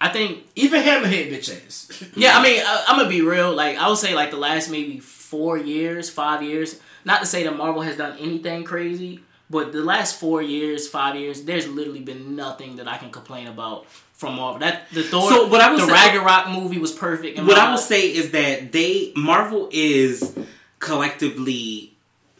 [0.00, 2.04] I think Even Hammerhead bitch ass.
[2.16, 3.54] yeah, I mean, I, I'm gonna be real.
[3.54, 6.78] Like, I would say, like the last maybe four years, five years.
[7.06, 9.20] Not to say that Marvel has done anything crazy,
[9.54, 13.46] but the last four years, five years, there's literally been nothing that I can complain
[13.46, 14.58] about from Marvel.
[14.58, 17.38] That the Thor, So, what I would the say- Ragnarok movie was perfect.
[17.40, 20.36] what I will say is that they Marvel is
[20.80, 21.93] collectively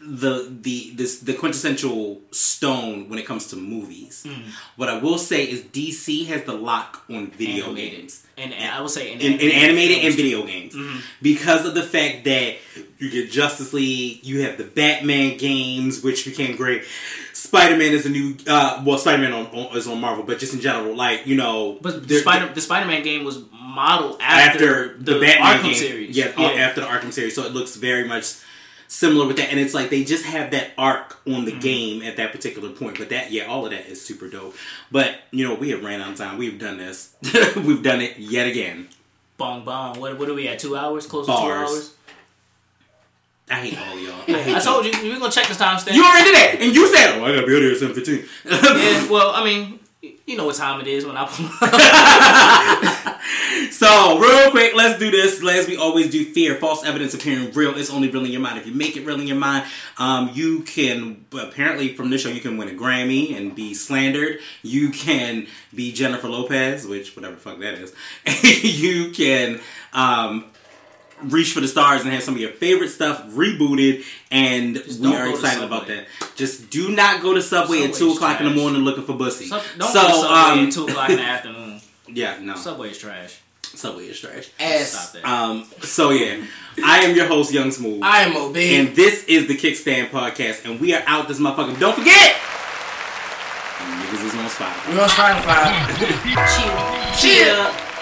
[0.07, 4.25] the the this the quintessential stone when it comes to movies.
[4.27, 4.43] Mm.
[4.77, 8.01] What I will say is DC has the lock on video Animated.
[8.01, 8.27] games.
[8.37, 10.99] and, and I will say in, In, in animated and video games Mm-hmm.
[11.23, 12.57] because of the fact that
[12.99, 16.85] you get Justice League, you have the Batman games, which became great.
[17.33, 20.61] Spider Man is a new, uh, well, Spider Man is on Marvel, but just in
[20.61, 24.99] general, like you know, But the Spider the Spider Man game was modeled after, after
[24.99, 26.17] the, Batman Arkham game, series.
[26.17, 27.35] Yeah, uh, after the Arkham series.
[27.35, 28.35] So it looks very much
[28.95, 31.61] similar with that, and it's like they just have that arc on the mm-hmm.
[31.61, 32.99] game at that particular point.
[32.99, 34.55] But that, yeah, all of that is super dope.
[34.91, 36.39] But you know, we have ran out of time.
[36.39, 37.15] We've done this.
[37.57, 38.89] We've done it yet again.
[39.37, 40.01] Bong bong.
[40.01, 40.61] What what are we at?
[40.61, 41.07] Two hours?
[41.07, 41.95] Close to two hours.
[43.51, 44.15] I hate all y'all.
[44.29, 44.95] I, hate I told y'all.
[44.95, 45.93] you we are gonna check this timestamp.
[45.93, 47.95] You already did that, and you said, "Oh, I gotta be out here at seven
[47.95, 48.25] 15.
[48.45, 49.81] yeah, well, I mean,
[50.27, 51.25] you know what time it is when I.
[53.71, 55.43] So, real quick, let's do this.
[55.43, 57.77] As we always do, fear, false evidence appearing real.
[57.77, 58.59] It's only real in your mind.
[58.59, 59.67] If you make it real in your mind,
[59.99, 64.39] um, you can, apparently from this show, you can win a Grammy and be slandered.
[64.63, 67.93] You can be Jennifer Lopez, which, whatever the fuck that is.
[68.81, 69.61] you can,
[69.93, 70.47] um,
[71.31, 75.29] reach for the stars and have some of your favorite stuff rebooted and we are
[75.29, 76.07] excited about that
[76.37, 79.47] just do not go to subway at 2 o'clock in the morning looking for bussy
[79.47, 81.81] Sub- don't so go to Subway um at two o'clock in the afternoon.
[82.09, 83.41] yeah no Subway is trash.
[83.63, 85.17] subway is trash Ass.
[85.25, 86.45] Um, so yeah,
[86.85, 88.57] I am your host, Young Smooth, I am OB.
[88.57, 91.79] and this is the Kickstand Podcast, and we are out this motherfucker.
[91.79, 92.37] Don't forget,
[93.79, 94.95] niggas is on Spotify.
[94.95, 95.71] We're on Spotify.
[97.21, 97.45] Cheer.
[97.45, 97.94] Cheer.